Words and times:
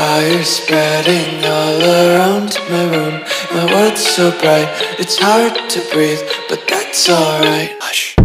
Fire 0.00 0.42
spreading 0.44 1.44
all 1.44 1.82
around 1.82 2.58
my 2.70 2.84
room. 2.90 3.22
My 3.52 3.66
world's 3.70 4.00
so 4.00 4.30
bright, 4.40 4.66
it's 4.98 5.18
hard 5.18 5.52
to 5.68 5.80
breathe, 5.92 6.22
but 6.48 6.66
that's 6.66 7.10
alright. 7.10 7.76
Hush. 7.82 8.16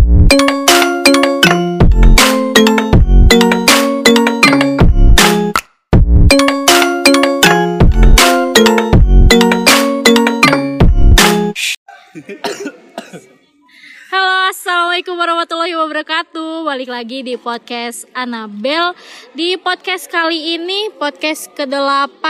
Assalamualaikum 14.96 15.19
warahmatullahi 15.27 15.75
wabarakatuh. 15.75 16.63
Balik 16.63 16.88
lagi 16.88 17.20
di 17.20 17.35
podcast 17.35 18.07
Anabel. 18.16 18.95
Di 19.35 19.59
podcast 19.59 20.07
kali 20.07 20.55
ini 20.55 20.88
podcast 20.95 21.52
ke-8 21.52 22.23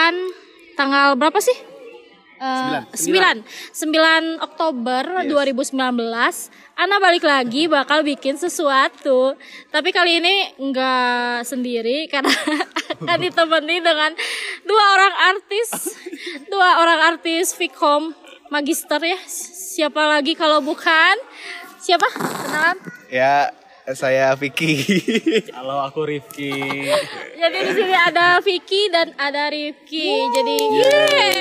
tanggal 0.74 1.14
berapa 1.14 1.38
sih? 1.38 1.54
Eh, 2.42 2.82
9. 2.90 3.46
9 3.46 4.42
Oktober 4.42 5.30
2019. 5.30 5.78
Ana 6.74 6.98
balik 6.98 7.22
lagi 7.30 7.70
bakal 7.70 8.02
bikin 8.02 8.34
sesuatu. 8.34 9.38
Tapi 9.70 9.94
kali 9.94 10.18
ini 10.18 10.58
nggak 10.58 11.46
sendiri 11.46 12.06
karena 12.18 12.34
akan 12.98 13.18
ditemani 13.30 13.78
dengan 13.78 14.10
dua 14.66 14.84
orang 14.98 15.14
artis, 15.38 15.70
dua 16.50 16.82
orang 16.82 17.14
artis 17.14 17.54
Fikom 17.54 18.18
magister 18.50 19.06
ya. 19.06 19.22
Siapa 19.30 20.18
lagi 20.18 20.34
kalau 20.34 20.66
bukan 20.66 21.14
siapa? 21.86 22.08
Kenalan? 22.10 22.78
Ya, 23.08 23.54
saya 23.94 24.34
Vicky. 24.34 24.82
Halo, 25.56 25.86
aku 25.86 26.02
Rifki. 26.04 26.50
Jadi 27.36 27.58
di 27.62 27.72
sini 27.76 27.94
ada 27.94 28.42
Vicky 28.42 28.90
dan 28.90 29.14
ada 29.16 29.46
Rifki. 29.48 30.10
Jadi 30.34 30.56
yeay. 30.74 31.34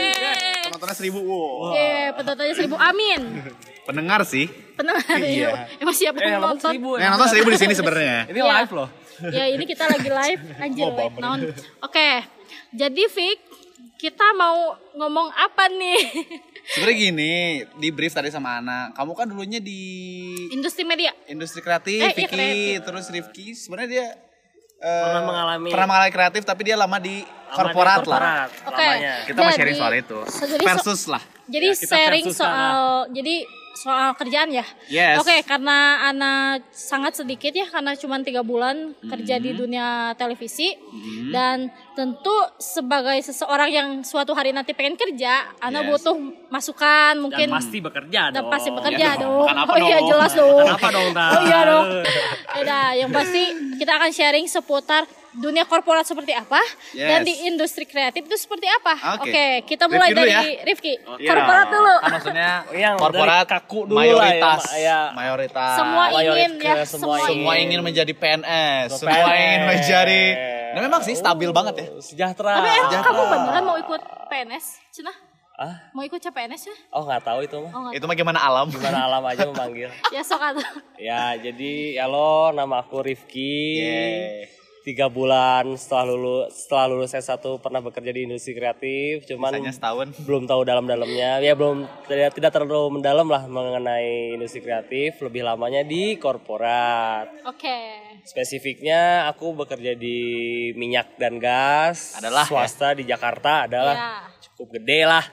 Penontonnya 0.68 0.92
seribu. 0.94 1.20
Wow. 1.24 1.72
Yeay, 1.72 2.12
penontonnya 2.12 2.52
seribu. 2.52 2.76
Amin. 2.76 3.20
Pendengar 3.84 4.20
sih. 4.24 4.52
Pendengar 4.76 5.16
Iya. 5.16 5.64
Emang 5.80 5.96
siapa 5.96 6.18
Eh, 6.18 6.28
yang 6.28 6.40
nonton 6.40 6.60
nonton? 6.60 6.70
seribu. 6.70 6.90
Yang 6.96 7.10
nonton 7.10 7.28
seribu 7.30 7.48
di 7.48 7.58
sini 7.58 7.74
sebenarnya. 7.74 8.16
Ini 8.28 8.38
Iya. 8.38 8.52
live 8.52 8.72
loh. 8.74 8.88
Ya 9.24 9.44
ini 9.48 9.64
kita 9.64 9.84
lagi 9.86 10.10
live 10.10 10.40
anjir 10.62 10.88
live 10.90 11.16
naon. 11.16 11.40
Oke. 11.80 12.10
Jadi 12.68 13.02
Vic, 13.06 13.38
kita 13.96 14.34
mau 14.34 14.76
ngomong 14.92 15.32
apa 15.32 15.70
nih? 15.70 16.00
Sebenarnya 16.66 16.96
gini, 16.98 17.32
di 17.74 17.88
brief 17.90 18.10
tadi 18.10 18.28
sama 18.28 18.56
Ana. 18.56 18.88
Kamu 18.90 19.12
kan 19.12 19.26
dulunya 19.26 19.60
di 19.60 19.82
Industri 20.48 20.82
media. 20.82 21.12
industri 21.26 21.60
kreatif, 21.60 22.00
Eh, 22.00 22.06
iya, 22.06 22.16
Vicky, 22.16 22.24
kreatif. 22.26 22.76
terus 22.82 23.04
Rifki. 23.06 23.46
Sebenarnya 23.52 23.90
dia 23.90 24.06
eh, 24.76 25.00
Pernah 25.02 25.22
mengalami- 25.22 25.70
pernah 25.70 25.86
mengalami 25.86 26.12
kreatif 26.12 26.42
tapi 26.42 26.62
dia 26.62 26.76
lama 26.76 26.98
di 26.98 27.20
Lama 27.20 27.24
di 27.24 27.52
korporat 27.54 28.00
lah. 28.02 28.48
Oke. 28.64 28.74
lamanya. 28.74 29.14
Kita 29.22 29.38
mau 29.38 29.46
Jadi- 29.46 29.56
sharing 29.56 29.76
soal 29.76 29.94
itu. 29.94 30.18
jadi 30.26 30.60
so- 30.60 30.66
Versus 30.66 31.02
lah. 31.06 31.22
Jadi 31.46 31.66
Ya, 31.66 31.74
sharing 31.78 32.26
soal 32.30 32.78
jadi 33.10 33.34
soal 33.74 34.14
kerjaan 34.14 34.48
ya. 34.48 34.62
Yes. 34.86 35.18
Oke, 35.18 35.42
karena 35.42 35.78
Ana 36.04 36.32
sangat 36.68 37.14
sedikit 37.16 37.50
ya 37.50 37.66
karena 37.66 37.92
cuma 37.94 38.16
tiga 38.18 38.40
bulan 38.40 38.94
kerja 39.00 39.34
Hmm. 39.34 39.44
di 39.44 39.50
dunia 39.52 39.86
televisi 40.14 40.70
dan 41.28 41.66
tentu 41.92 42.30
sebagai 42.56 43.18
seseorang 43.20 43.68
yang 43.68 43.88
suatu 44.00 44.30
hari 44.30 44.50
nanti 44.50 44.72
pengen 44.72 44.94
kerja, 44.94 45.50
Ana 45.58 45.82
Yes. 45.82 45.90
butuh 45.92 46.16
masukan 46.48 47.14
mungkin 47.18 47.46
Dan 47.46 47.54
pasti 47.54 47.78
bekerja 47.78 48.22
dan 48.30 48.40
dong. 48.40 48.48
pasti 48.48 48.70
bekerja 48.70 48.94
Iya 49.10 49.12
dong. 49.18 49.42
dong. 49.44 49.68
Oh 49.68 49.78
iya 49.80 49.98
jelas 50.00 50.32
dong. 50.32 50.54
Makan 50.64 50.72
apa 50.72 50.88
dong? 50.88 51.10
Oh 51.12 51.42
iya 51.42 51.60
dong. 51.64 51.86
Yaudah, 52.54 52.86
yang 52.94 53.10
pasti 53.10 53.42
kita 53.76 53.92
akan 53.92 54.10
sharing 54.10 54.46
seputar 54.46 55.02
dunia 55.34 55.64
korporat 55.64 56.02
seperti 56.02 56.30
apa 56.30 56.62
Yes. 56.90 57.08
dan 57.08 57.20
di 57.20 57.34
industri 57.44 57.84
kreatif 57.84 58.22
itu 58.22 58.36
seperti 58.36 58.66
apa. 58.66 59.18
Oke. 59.18 59.26
Oke, 59.26 59.46
kita 59.66 59.84
mulai 59.86 60.08
Rifki 60.08 60.20
dari 60.20 60.30
ya. 60.30 60.40
Rifki. 60.62 60.92
Iya. 61.16 61.28
Korporat 61.28 61.66
dulu. 61.68 61.94
Kan 61.96 62.10
maksudnya 62.12 62.50
Yang 62.70 62.94
korporat 62.96 63.44
kaku 63.44 63.80
dulu 63.84 63.96
mayoritas. 63.96 64.60
lah 64.62 64.76
ya, 64.76 64.78
Ma- 64.78 64.78
ya. 64.78 64.98
Mayoritas. 65.12 65.74
Semua 65.74 66.04
ingin 66.06 66.14
Mayoritas 66.14 66.62
ya, 66.62 66.84
semua, 66.84 66.98
semua 67.14 67.26
Semua 67.26 67.52
ingin. 67.52 67.66
ingin 67.68 67.80
menjadi 67.82 68.12
PNS, 68.12 68.88
Ke 68.88 68.96
semua 68.96 69.14
PNS. 69.20 69.34
ingin 69.36 69.62
menjadi. 69.68 70.22
Nah 70.70 70.80
memang 70.82 71.00
sih 71.02 71.14
stabil 71.14 71.50
banget 71.50 71.74
ya. 71.76 71.86
Oh, 71.88 71.98
Sejahtera. 71.98 72.52
Tapi 72.56 72.68
emang 72.68 72.86
Sejahtera. 72.88 73.08
kamu 73.08 73.22
beneran 73.28 73.62
mau 73.64 73.76
ikut 73.76 74.00
PNS, 74.26 74.64
Cina? 74.90 75.12
Ah? 75.54 75.86
Mau 75.90 76.02
ikut 76.02 76.18
CPNS 76.18 76.62
ya? 76.64 76.74
Oh, 76.90 77.02
nggak 77.02 77.22
tahu 77.22 77.38
itu 77.40 77.54
mah. 77.56 77.70
Oh. 77.70 77.90
Itu 77.90 78.04
mah 78.04 78.14
gimana 78.14 78.38
alam? 78.38 78.66
Gimana 78.68 79.06
alam 79.06 79.22
aja 79.22 79.46
memanggil. 79.46 79.86
Ya 80.10 80.18
sok 80.20 80.42
atau. 80.42 80.62
Ya, 80.96 81.34
jadi 81.36 81.94
halo, 81.96 82.50
nama 82.50 82.82
aku 82.82 82.98
Rifki. 83.00 83.78
Yeay. 83.78 84.50
Tiga 84.84 85.08
bulan 85.08 85.64
setelah 85.80 86.04
lulus 86.06 86.60
setelah 86.60 86.86
lulus 86.86 87.10
S1 87.10 87.40
pernah 87.56 87.80
bekerja 87.80 88.12
di 88.12 88.28
industri 88.28 88.52
kreatif, 88.52 89.24
cuman 89.24 89.56
Misalnya 89.56 89.72
setahun. 89.72 90.06
belum 90.20 90.44
tahu 90.44 90.60
dalam-dalamnya. 90.60 91.40
Ya 91.40 91.56
belum 91.56 91.88
tidak, 92.04 92.36
tidak 92.36 92.52
terlalu 92.52 92.92
mendalam 92.92 93.24
lah 93.24 93.48
mengenai 93.48 94.36
industri 94.36 94.60
kreatif, 94.60 95.16
lebih 95.18 95.40
lamanya 95.40 95.80
di 95.80 96.20
korporat. 96.20 97.32
Oke. 97.48 97.80
Spesifiknya 98.24 99.24
aku 99.26 99.56
bekerja 99.56 99.96
di 99.96 100.20
minyak 100.72 101.16
dan 101.16 101.40
gas. 101.40 102.12
Adalah, 102.14 102.44
ya. 102.44 102.48
swasta 102.52 102.92
di 102.92 103.08
Jakarta 103.08 103.64
adalah 103.64 103.96
Ya. 103.96 104.12
cukup 104.44 104.76
gede 104.76 105.08
lah. 105.08 105.24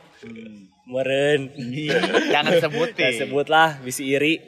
Meren. 0.81 1.51
Jangan 2.33 2.55
sebutin. 2.57 3.03
Ya 3.05 3.19
sebutlah 3.19 3.83
bisi 3.83 4.07
iri. 4.07 4.39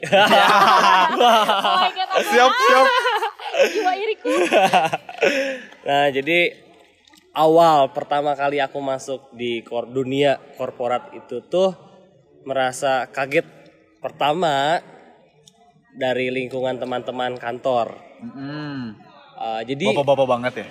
Oh 1.14 1.76
my 1.78 1.92
god, 1.92 2.08
siap, 2.24 2.48
siap. 2.50 2.86
Jiwa 3.72 3.92
iriku. 3.96 4.30
nah, 5.88 6.06
jadi 6.10 6.38
awal 7.34 7.90
pertama 7.94 8.34
kali 8.38 8.58
aku 8.62 8.78
masuk 8.78 9.30
di 9.34 9.62
kor 9.66 9.90
dunia 9.90 10.38
korporat 10.58 11.10
itu 11.14 11.42
tuh 11.46 11.74
merasa 12.44 13.08
kaget 13.08 13.46
pertama 13.98 14.78
dari 15.94 16.28
lingkungan 16.30 16.76
teman-teman 16.76 17.38
kantor. 17.38 17.94
Hmm. 18.20 18.98
Uh, 19.34 19.60
jadi 19.66 19.90
Bapak-bapak 19.94 20.26
banget 20.30 20.52
ya. 20.62 20.66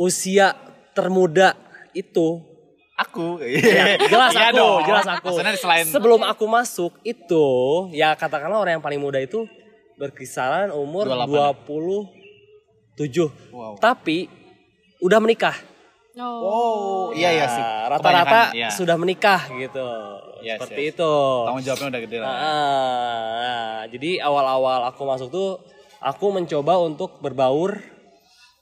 usia 0.00 0.56
termuda 0.96 1.52
itu 1.92 2.40
Aku. 2.96 3.36
jelas 4.08 4.32
Iya 4.32 4.48
aku, 4.48 4.56
dong. 4.56 4.80
jelas 4.88 5.04
aku. 5.04 5.36
Selain 5.36 5.84
Sebelum 5.84 6.24
aku 6.24 6.48
masuk 6.48 6.96
itu 7.04 7.44
ya 7.92 8.16
katakanlah 8.16 8.56
orang 8.56 8.80
yang 8.80 8.84
paling 8.84 8.96
muda 8.96 9.20
itu 9.20 9.44
berkisaran 10.00 10.72
umur 10.72 11.04
28. 11.04 12.15
27. 12.96 13.52
Wow. 13.52 13.76
Tapi 13.76 14.26
udah 15.04 15.20
menikah. 15.20 15.56
No. 16.16 16.40
Oh, 16.40 17.04
iya 17.12 17.28
iya 17.28 17.46
sih. 17.46 17.60
Rata-rata 17.60 18.56
iya. 18.56 18.72
sudah 18.72 18.96
menikah 18.96 19.52
gitu. 19.52 19.84
Yes, 20.40 20.56
Seperti 20.64 20.82
yes. 20.88 20.92
itu. 20.96 21.12
Tanggung 21.44 21.64
jawabnya 21.64 21.88
udah 21.92 22.00
gede 22.08 22.16
lah. 22.24 22.28
Nah, 22.32 22.40
nah, 23.36 23.78
jadi 23.92 24.10
awal-awal 24.24 24.80
aku 24.88 25.02
masuk 25.04 25.28
tuh 25.28 25.60
aku 26.00 26.32
mencoba 26.32 26.80
untuk 26.80 27.20
berbaur 27.20 27.76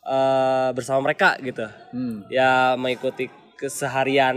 eh, 0.02 0.68
bersama 0.74 1.06
mereka 1.06 1.38
gitu. 1.38 1.70
Hmm. 1.94 2.26
Ya 2.26 2.74
mengikuti 2.74 3.30
keseharian 3.54 4.34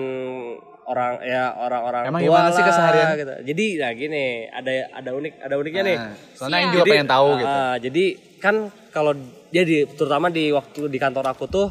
orang 0.88 1.20
ya 1.20 1.52
orang-orang 1.54 2.04
Emang 2.06 2.22
tua 2.22 2.28
gimana 2.32 2.50
sih 2.50 2.58
lah, 2.58 2.68
keseharian? 2.70 3.08
gitu. 3.14 3.34
Jadi 3.46 3.66
nah 3.76 3.92
gini, 3.92 4.26
ada 4.48 4.72
ada 4.94 5.10
unik 5.12 5.34
ada 5.38 5.56
uniknya 5.56 5.84
nih. 5.84 5.98
Nah, 5.98 6.12
soalnya 6.32 6.58
yang 6.58 6.72
juga 6.72 6.80
Jadi, 6.80 6.92
pengen 6.92 7.10
tahu 7.10 7.28
gitu. 7.36 7.48
ah, 7.52 7.76
jadi 7.78 8.06
kan 8.38 8.56
kalau 8.90 9.12
dia 9.48 9.64
di 9.64 9.78
terutama 9.86 10.28
di 10.28 10.44
waktu 10.50 10.80
di 10.86 10.98
kantor 10.98 11.26
aku 11.28 11.46
tuh 11.46 11.68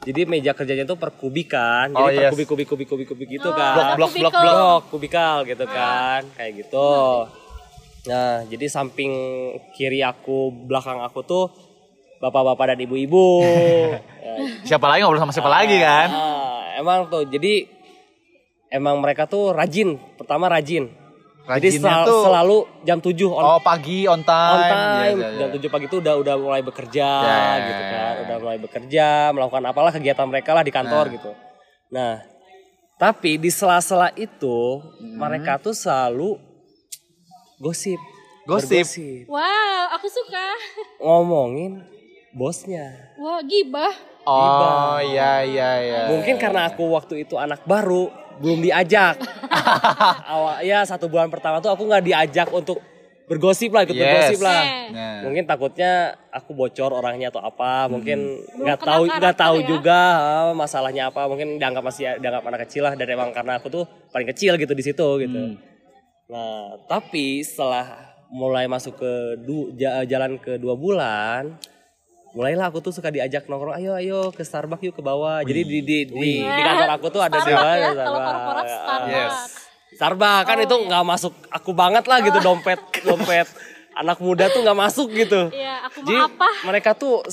jadi 0.00 0.20
meja 0.24 0.52
kerjanya 0.52 0.84
tuh 0.84 0.94
per 0.94 1.10
kubikan, 1.12 1.90
Oh, 1.90 2.06
jadi 2.06 2.16
per 2.22 2.24
yes. 2.24 2.32
kubik 2.36 2.46
kubik 2.46 2.68
kubik 2.68 2.86
kubik 2.86 3.06
kubik 3.08 3.28
gitu 3.30 3.48
Oh, 3.48 3.52
kan. 3.52 3.96
Blok, 3.96 4.12
blok, 4.12 4.30
blok, 4.30 4.34
blok 4.36 4.82
kubikal 4.90 5.36
gitu 5.42 5.64
kan, 5.64 6.22
kayak 6.34 6.62
gitu. 6.62 6.92
Nah, 8.04 8.46
jadi 8.46 8.66
samping 8.66 9.12
kiri 9.72 10.00
aku, 10.00 10.48
belakang 10.64 11.02
aku 11.02 11.20
tuh 11.22 11.44
bapak-bapak 12.18 12.74
dan 12.74 12.80
ibu-ibu. 12.80 13.42
Ya, 14.18 14.34
Siapa 14.68 14.86
lagi 14.86 15.00
ngobrol 15.00 15.18
sama 15.18 15.32
siapa 15.32 15.48
lagi 15.48 15.80
kan? 15.80 16.08
Ah, 16.08 16.76
emang 16.76 17.08
tuh 17.08 17.24
jadi 17.24 17.64
emang 18.68 18.98
mereka 18.98 19.24
tuh 19.24 19.50
rajin. 19.50 19.96
Pertama 20.14 20.46
rajin. 20.46 20.88
Jadi 21.48 21.80
Rajinnya 21.80 21.94
sel- 21.94 22.06
tuh- 22.06 22.24
selalu 22.24 22.56
jam 22.82 22.98
7 23.00 23.24
on, 23.26 23.40
Oh 23.40 23.56
pagi 23.58 24.04
on 24.04 24.20
time. 24.20 24.52
on 24.52 24.60
time. 24.62 25.16
Iya, 25.16 25.28
iya, 25.32 25.38
Jam 25.38 25.48
iya. 25.48 25.56
7 25.56 25.68
pagi 25.70 25.86
tuh 25.86 25.98
udah 25.98 26.14
udah 26.14 26.34
mulai 26.36 26.60
bekerja 26.60 27.08
Ya, 27.08 27.24
ya, 27.24 27.52
gitu 27.64 27.82
ya, 27.82 27.88
kan. 27.88 28.12
ya. 28.12 28.20
Udah 28.20 28.36
mulai 28.38 28.58
bekerja, 28.58 29.06
melakukan 29.32 29.64
apalah 29.64 29.88
kegiatan 29.90 30.26
mereka 30.26 30.52
lah 30.52 30.60
di 30.60 30.68
kantor 30.70 31.04
Nah. 31.04 31.14
gitu. 31.14 31.30
Nah, 31.88 32.14
tapi 32.94 33.30
di 33.36 33.48
sela-sela 33.48 34.12
itu 34.14 34.58
Hmm. 34.94 35.16
mereka 35.16 35.56
tuh 35.56 35.72
selalu 35.72 36.36
gosip. 37.58 37.96
Gosip. 38.44 38.84
Bergosip. 38.84 39.24
Wow, 39.26 39.84
aku 39.90 40.06
suka. 40.06 40.46
Ngomongin 40.98 41.80
bosnya. 42.30 42.92
Wah, 43.16 43.40
gibah. 43.42 43.92
Oh 44.22 45.00
iya 45.02 45.40
iya 45.40 45.70
iya. 45.80 46.00
Mungkin 46.10 46.36
karena 46.36 46.68
aku 46.68 46.84
waktu 46.88 47.24
itu 47.24 47.36
anak 47.36 47.64
baru, 47.64 48.12
belum 48.38 48.58
diajak. 48.60 49.18
Awal 50.32 50.62
ya 50.62 50.82
satu 50.82 51.06
bulan 51.06 51.28
pertama 51.28 51.58
tuh 51.58 51.68
aku 51.68 51.82
nggak 51.82 52.04
diajak 52.04 52.48
untuk 52.50 52.78
bergosip 53.24 53.68
lah 53.68 53.84
ikut 53.84 53.92
Yes. 53.92 54.02
bergosip 54.02 54.40
lah 54.40 54.56
Eh. 54.58 54.88
Nah. 54.88 55.20
mungkin 55.20 55.44
takutnya 55.44 55.92
aku 56.30 56.56
bocor 56.56 56.90
orangnya 56.90 57.28
atau 57.28 57.42
apa 57.42 57.84
mungkin 57.86 58.18
nggak 58.56 58.80
tahu 58.80 59.02
nggak 59.06 59.36
tahu 59.36 59.56
ya. 59.58 59.66
juga 59.68 60.00
ah, 60.16 60.52
masalahnya 60.54 61.12
apa 61.12 61.28
mungkin 61.28 61.60
dianggap 61.60 61.84
masih 61.84 62.16
dianggap 62.16 62.40
anak 62.42 62.64
kecil 62.64 62.82
lah 62.82 62.96
dan 62.96 63.04
emang 63.06 63.28
karena 63.30 63.60
aku 63.60 63.68
tuh 63.68 63.84
paling 64.08 64.24
kecil 64.26 64.56
gitu 64.56 64.72
di 64.72 64.80
situ 64.80 65.08
gitu 65.20 65.60
nah 66.26 66.80
tapi 66.86 67.40
setelah 67.40 68.00
mulai 68.28 68.64
masuk 68.64 68.96
ke 68.96 69.12
du- 69.38 69.72
ja- 69.74 70.04
jalan 70.04 70.36
ke 70.36 70.56
dua 70.56 70.72
bulan 70.72 71.52
mulailah 72.38 72.70
aku 72.70 72.78
tuh 72.78 72.94
suka 72.94 73.10
diajak 73.10 73.44
nongkrong 73.44 73.74
ayo 73.74 73.92
ayo 73.92 74.30
ke 74.30 74.40
Starbucks 74.40 74.78
yuk 74.80 74.94
ke 74.94 75.02
bawah 75.02 75.42
jadi 75.42 75.58
di 75.60 75.78
di 75.82 75.98
di, 76.06 76.30
di 76.38 76.62
kantor 76.62 76.90
aku 76.94 77.06
tuh 77.10 77.18
ada 77.18 77.34
Starbucks 77.34 77.50
dua 77.50 77.66
ya, 77.74 77.88
Starbucks. 77.90 77.98
kalau 77.98 78.20
korporat 78.22 78.62
Ah, 78.62 78.70
Starbucks. 78.70 79.10
Yes. 79.10 79.34
Starbucks 79.90 80.44
kan 80.44 80.56
Oh, 80.56 80.62
itu 80.62 80.76
iya. 80.76 80.86
nggak 80.86 81.04
masuk 81.04 81.32
aku 81.50 81.70
banget 81.72 82.04
lah 82.06 82.18
gitu 82.20 82.38
dompet 82.38 82.78
dompet 83.02 83.48
anak 83.92 84.18
muda 84.18 84.46
tuh 84.46 84.62
nggak 84.62 84.78
masuk 84.78 85.10
gitu. 85.10 85.50
Iya, 85.50 85.82
aku 85.82 86.06
Jadi 86.06 86.14
apa? 86.14 86.48
mereka 86.62 86.94
tuh 86.94 87.26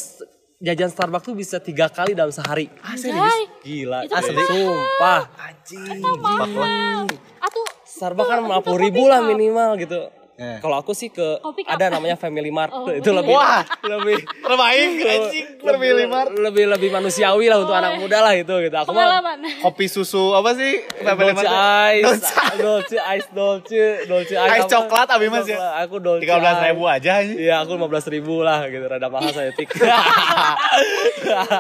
jajan 0.57 0.89
Starbucks 0.89 1.21
tuh 1.23 1.35
bisa 1.35 1.61
tiga 1.61 1.85
kali 1.87 2.17
dalam 2.17 2.33
sehari. 2.33 2.73
Anjay. 2.81 3.45
Gila, 3.61 4.01
Itu 4.01 4.13
asli. 4.17 4.33
mahal. 4.33 4.49
Sumpah. 4.49 5.21
Itu 5.61 6.11
mahal. 6.17 6.99
Atuh 7.37 7.65
Starbucks 7.85 8.25
kan 8.27 8.39
50 8.41 8.57
kopi 8.57 8.73
ribu 8.81 9.05
lah 9.05 9.21
minimal 9.21 9.77
gitu. 9.77 10.09
Eh. 10.35 10.59
Kalau 10.59 10.75
aku 10.75 10.91
sih 10.91 11.07
ke 11.07 11.39
Kopi 11.39 11.63
cup. 11.63 11.79
ada 11.79 11.95
namanya 11.95 12.15
Family 12.15 12.51
Mart 12.51 12.67
Oh, 12.69 12.91
itu 12.91 13.07
iya. 13.07 13.17
lebih 13.17 13.31
Wah. 13.31 13.63
lebih 13.95 14.19
Terbaik 14.19 14.89
anjing 15.15 15.45
Family 15.57 16.05
Mart. 16.05 16.29
lebih 16.29 16.65
lebih 16.67 16.89
manusiawi 16.91 17.47
lah 17.47 17.57
untuk 17.57 17.71
anak 17.71 17.95
muda 17.95 18.19
lah 18.19 18.33
itu 18.33 18.51
gitu. 18.59 18.75
Aku 18.75 18.91
mah. 18.91 19.23
Kopi 19.61 19.87
susu 19.87 20.35
apa 20.35 20.51
sih? 20.53 20.83
Family 20.97 21.31
Dolce 21.31 21.47
Mart. 21.47 21.95
Ice, 21.95 22.25
Dolce 22.57 22.97
Ice, 22.99 23.27
Dolce, 23.31 23.83
Dolce 24.05 24.35
Ice. 24.35 24.51
Ice 24.57 24.67
coklat, 24.67 25.07
Abi, 25.07 25.27
Mas, 25.27 25.47
ya? 25.47 25.55
Aku 25.81 25.97
Dolce 25.97 26.21
Tiga 26.21 26.35
belas 26.37 26.59
ribu 26.61 26.83
Ice. 26.83 26.93
aja 26.93 27.11
anjing. 27.17 27.37
Iya, 27.37 27.55
aku 27.61 27.71
15 27.73 28.07
ribu 28.11 28.35
lah 28.41 28.67
gitu, 28.67 28.83
rada 28.83 29.07
mahal 29.07 29.31
saya 29.31 29.51
tik. 29.51 29.71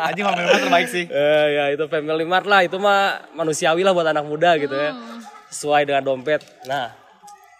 Anjing 0.03 0.25
Family 0.25 0.45
Mart 0.45 0.61
terbaik 0.61 0.87
sih. 0.87 1.05
Eh, 1.07 1.47
ya 1.53 1.63
itu 1.71 1.83
Family 1.87 2.25
Mart 2.25 2.45
lah, 2.45 2.61
itu 2.61 2.75
mah 2.75 3.23
manusiawi 3.31 3.81
lah 3.81 3.91
buat 3.91 4.05
anak 4.05 4.25
muda 4.25 4.55
gitu 4.57 4.73
ya. 4.73 4.91
Sesuai 5.47 5.87
dengan 5.87 6.03
dompet. 6.03 6.43
Nah, 6.65 6.91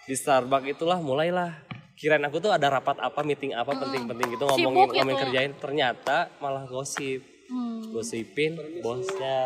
di 0.06 0.14
Starbucks 0.14 0.66
itulah 0.70 1.02
mulailah. 1.02 1.66
Kirain 1.96 2.20
aku 2.22 2.38
tuh 2.38 2.52
ada 2.52 2.68
rapat 2.68 3.00
apa, 3.00 3.20
meeting 3.24 3.56
apa 3.56 3.72
penting-penting 3.72 4.36
gitu 4.36 4.44
ngomongin 4.44 4.62
Sibuk 4.68 4.88
gitu 4.92 4.96
ngomongin 5.00 5.16
ya. 5.16 5.22
kerjain. 5.26 5.50
Ternyata 5.58 6.16
malah 6.38 6.64
gosip. 6.68 7.24
Hmm. 7.46 7.94
Gosipin 7.94 8.58
bosnya. 8.82 9.38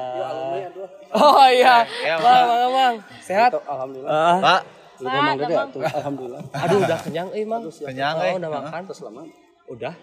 Oh 1.12 1.46
iya. 1.48 1.84
Ya, 2.00 2.16
Bang, 2.16 2.44
bang, 2.48 2.70
bang. 2.72 2.94
Sehat? 3.20 3.50
Alhamdulillah. 3.54 4.40
Pak, 4.40 4.60
Pak, 5.04 5.34
Gampang. 5.36 5.68
Alhamdulillah. 5.84 6.42
Aduh 6.64 6.78
udah 6.80 6.98
kenyang 7.04 7.28
eh 7.36 7.44
mang. 7.44 7.62
Kenyang, 7.68 8.14
oh, 8.16 8.24
eh. 8.24 8.34
udah 8.40 8.50
makan. 8.50 8.80
Terus 8.88 9.00
lama. 9.04 9.22
Udah. 9.68 9.94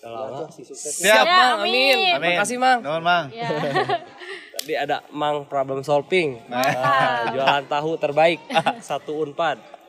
Udah 0.00 0.10
lama. 0.14 0.46
sukses. 0.52 1.00
siap. 1.00 1.24
Ya, 1.24 1.32
Mang, 1.56 1.56
amin. 1.64 1.96
amin. 1.96 2.14
Amin. 2.16 2.36
Makasih 2.38 2.58
mang. 2.60 2.78
Nuhun, 2.84 3.02
Mang. 3.02 3.24
Ya. 3.32 3.48
Tadi 4.60 4.74
ada 4.76 5.00
mang 5.10 5.48
problem 5.48 5.80
solving. 5.80 6.44
Nah, 6.46 7.32
jualan 7.32 7.64
tahu 7.66 7.96
terbaik. 7.96 8.40
Satu 8.84 9.24
unpad. 9.24 9.79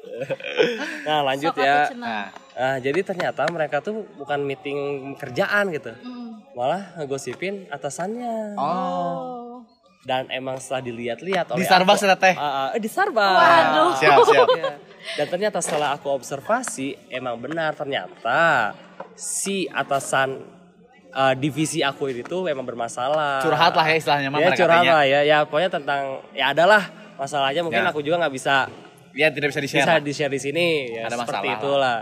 Nah 1.07 1.19
lanjut 1.25 1.53
Sok 1.53 1.61
ya. 1.61 1.89
Nah, 1.95 2.25
Nah, 2.51 2.77
jadi 2.77 2.99
ternyata 3.01 3.47
mereka 3.47 3.81
tuh 3.81 4.05
bukan 4.13 4.43
meeting 4.43 4.77
kerjaan 5.15 5.71
gitu. 5.71 5.95
Mm. 5.97 6.51
Malah 6.53 6.93
ngegosipin 6.93 7.65
atasannya. 7.71 8.53
Oh. 8.53 9.63
Dan 10.01 10.29
emang 10.29 10.57
setelah 10.57 10.85
dilihat-lihat 10.85 11.49
oleh 11.49 11.61
Di 11.61 11.65
Starbucks 11.65 12.01
aku- 12.03 12.11
ya, 12.11 12.17
Teh? 12.17 12.35
Ah, 12.35 12.45
ah, 12.45 12.67
di 12.75 12.85
Starbucks. 12.85 13.39
Waduh. 13.39 13.91
siap, 13.97 14.17
siap. 14.27 14.47
Iya. 14.61 14.73
Dan 15.17 15.25
ternyata 15.25 15.57
setelah 15.57 15.97
aku 15.97 16.13
observasi 16.13 16.93
emang 17.09 17.41
benar 17.41 17.73
ternyata 17.73 18.69
si 19.17 19.65
atasan 19.65 20.45
uh, 21.09 21.33
divisi 21.33 21.81
aku 21.81 22.13
ini 22.13 22.21
tuh 22.21 22.45
emang 22.45 22.61
bermasalah. 22.61 23.41
Curhat 23.41 23.73
lah 23.73 23.85
ya 23.89 23.95
istilahnya 23.97 24.29
mah 24.29 24.37
Ya 24.37 24.45
mereka 24.45 24.59
curhat 24.61 24.83
lah 24.85 25.03
ya. 25.03 25.19
Ya 25.25 25.37
pokoknya 25.41 25.69
tentang 25.73 26.21
ya 26.37 26.53
adalah 26.53 26.93
masalahnya 27.17 27.65
mungkin 27.65 27.81
Ya. 27.81 27.89
aku 27.89 28.05
juga 28.05 28.21
nggak 28.21 28.33
bisa 28.33 28.69
Ya 29.13 29.27
tidak 29.29 29.51
bisa 29.51 29.61
di-share. 29.61 29.83
bisa 29.83 29.93
lah. 29.95 30.01
di 30.01 30.13
share 30.13 30.31
di 30.31 30.41
sini 30.41 30.65
ya 30.95 31.07
Ada 31.07 31.17
seperti 31.19 31.47
masalah 31.47 31.57
itulah. 31.59 31.99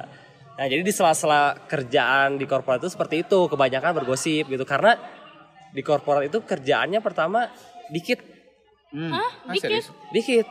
Nah 0.59 0.65
jadi 0.67 0.81
di 0.83 0.93
sela-sela 0.93 1.41
kerjaan 1.65 2.35
di 2.35 2.45
korporat 2.45 2.83
itu 2.83 2.91
seperti 2.91 3.23
itu 3.23 3.39
kebanyakan 3.47 3.91
bergosip 3.95 4.45
gitu 4.45 4.65
karena 4.67 4.99
di 5.69 5.81
korporat 5.81 6.27
itu 6.27 6.41
kerjaannya 6.41 6.99
pertama 6.99 7.49
dikit 7.89 8.19
Hmm. 8.89 9.13
Hah? 9.13 9.21
Ah, 9.45 9.53
Dikit? 9.53 9.85
dikit 10.09 10.49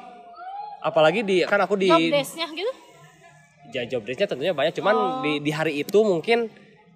apalagi 0.78 1.26
di 1.26 1.42
kan 1.42 1.58
aku 1.58 1.74
di 1.74 1.90
Job 1.90 1.98
desk-nya 1.98 2.46
gitu? 2.54 2.70
ya 3.68 3.82
job 3.84 4.06
desk-nya 4.06 4.30
tentunya 4.30 4.54
banyak 4.54 4.78
cuman 4.78 5.26
di 5.26 5.42
di 5.42 5.50
hari 5.50 5.82
itu 5.82 5.98
mungkin 6.06 6.46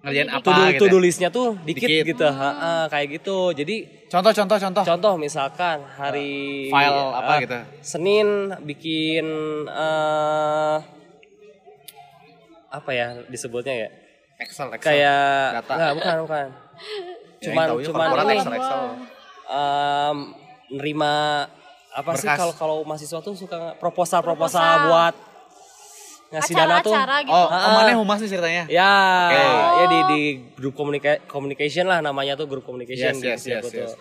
Ngerjain 0.03 0.27
apa 0.27 0.43
to-do 0.43 0.63
gitu. 0.69 0.85
ya? 0.85 0.99
listnya 0.99 1.29
tuh 1.29 1.55
dikit, 1.63 1.87
Dikit. 1.87 2.05
gitu 2.11 2.27
Ha, 2.27 2.49
ha, 2.51 2.71
kayak 2.87 3.07
gitu 3.13 3.37
jadi 3.51 3.75
Contoh, 4.05 4.29
contoh, 4.29 4.57
contoh. 4.59 4.83
contoh 4.83 5.13
misalkan 5.15 5.81
hari 5.89 6.67
File 6.67 7.01
apa 7.13 7.31
eh, 7.33 7.39
gitu? 7.41 7.57
Senin 7.81 8.27
bikin 8.61 9.25
eh 9.65 10.77
apa 12.69 12.89
ya 12.91 13.07
disebutnya 13.25 13.73
ya 13.77 13.89
Excel, 14.39 14.67
Excel. 14.69 14.81
kayak 14.81 15.61
Data. 15.61 15.73
enggak 15.73 15.91
bukan 15.95 16.15
bukan 16.21 16.47
Ya, 17.39 17.51
cuman 17.51 17.65
taunya 17.69 17.85
cuman 17.85 18.07
ini 18.23 18.33
Excel, 18.33 18.53
Excel. 18.55 18.81
em, 19.45 20.17
nerima 20.73 21.13
apa 21.91 22.11
sih 22.13 22.25
Berkas. 22.25 22.39
kalau 22.39 22.53
kalau 22.53 22.77
mahasiswa 22.83 23.19
tuh 23.19 23.35
suka 23.35 23.75
proposal 23.77 24.19
proposal, 24.19 24.63
Proposal. 24.63 24.87
buat 24.89 25.15
ngasih 26.33 26.53
dana 26.53 26.81
tuh 26.81 26.89
Acara-acara 26.89 27.15
gitu. 27.21 27.31
Oh, 27.31 27.45
oh 27.45 27.71
mana 27.71 27.93
humas 27.93 28.17
nih 28.17 28.29
ceritanya? 28.31 28.63
Ya, 28.65 28.93
Oke. 29.23 29.37
ya 29.77 29.85
di 29.85 29.99
di 30.03 30.21
grup 30.51 30.73
communica- 30.73 31.21
communication 31.25 31.85
lah 31.85 32.01
namanya 32.01 32.33
tuh 32.33 32.49
grup 32.49 32.65
communication 32.65 33.13
Yes, 33.13 33.21
di 33.21 33.29
yes, 33.29 33.41
yes, 33.45 33.63
tuh. 33.63 33.71
yes. 33.71 33.93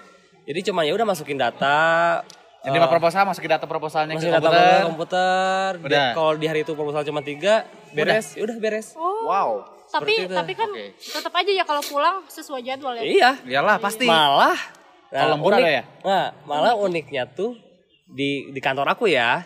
Jadi 0.43 0.61
cuma 0.65 0.83
ya 0.83 0.91
udah 0.91 1.05
masukin 1.05 1.37
data. 1.37 2.21
Jadi 2.63 2.75
mah 2.75 2.87
proposal 2.87 3.27
masukin 3.27 3.51
data 3.51 3.67
proposalnya 3.67 4.15
ke 4.15 4.23
masukin 4.23 4.33
data 4.33 4.47
komputer. 4.47 4.63
ke 4.73 4.87
komputer. 4.87 5.69
Di- 5.75 5.85
Udah. 5.85 6.09
Kalau 6.15 6.33
di 6.33 6.47
hari 6.47 6.61
itu 6.63 6.73
proposal 6.73 7.03
cuma 7.03 7.21
tiga, 7.21 7.55
beres. 7.91 8.33
Ya 8.33 8.43
udah 8.43 8.57
beres. 8.57 8.95
Oh. 8.95 9.27
Wow. 9.27 9.51
Tapi 9.85 10.15
Seperti 10.15 10.25
itu. 10.25 10.35
tapi 10.35 10.53
kan 10.55 10.69
Oke. 10.69 10.87
tetap 10.97 11.33
aja 11.37 11.51
ya 11.53 11.65
kalau 11.65 11.83
pulang 11.83 12.25
sesuai 12.25 12.63
jadwal 12.63 12.97
ya. 12.97 13.03
Iya. 13.03 13.31
Iyalah 13.45 13.77
pasti. 13.77 14.07
Malah 14.07 14.57
Kalau 15.11 15.37
lembur 15.37 15.53
ada 15.53 15.69
ya? 15.69 15.85
Nah, 16.01 16.33
malah 16.43 16.73
uniknya 16.73 17.29
tuh 17.29 17.53
di 18.09 18.49
di 18.49 18.61
kantor 18.63 18.89
aku 18.89 19.05
ya. 19.07 19.45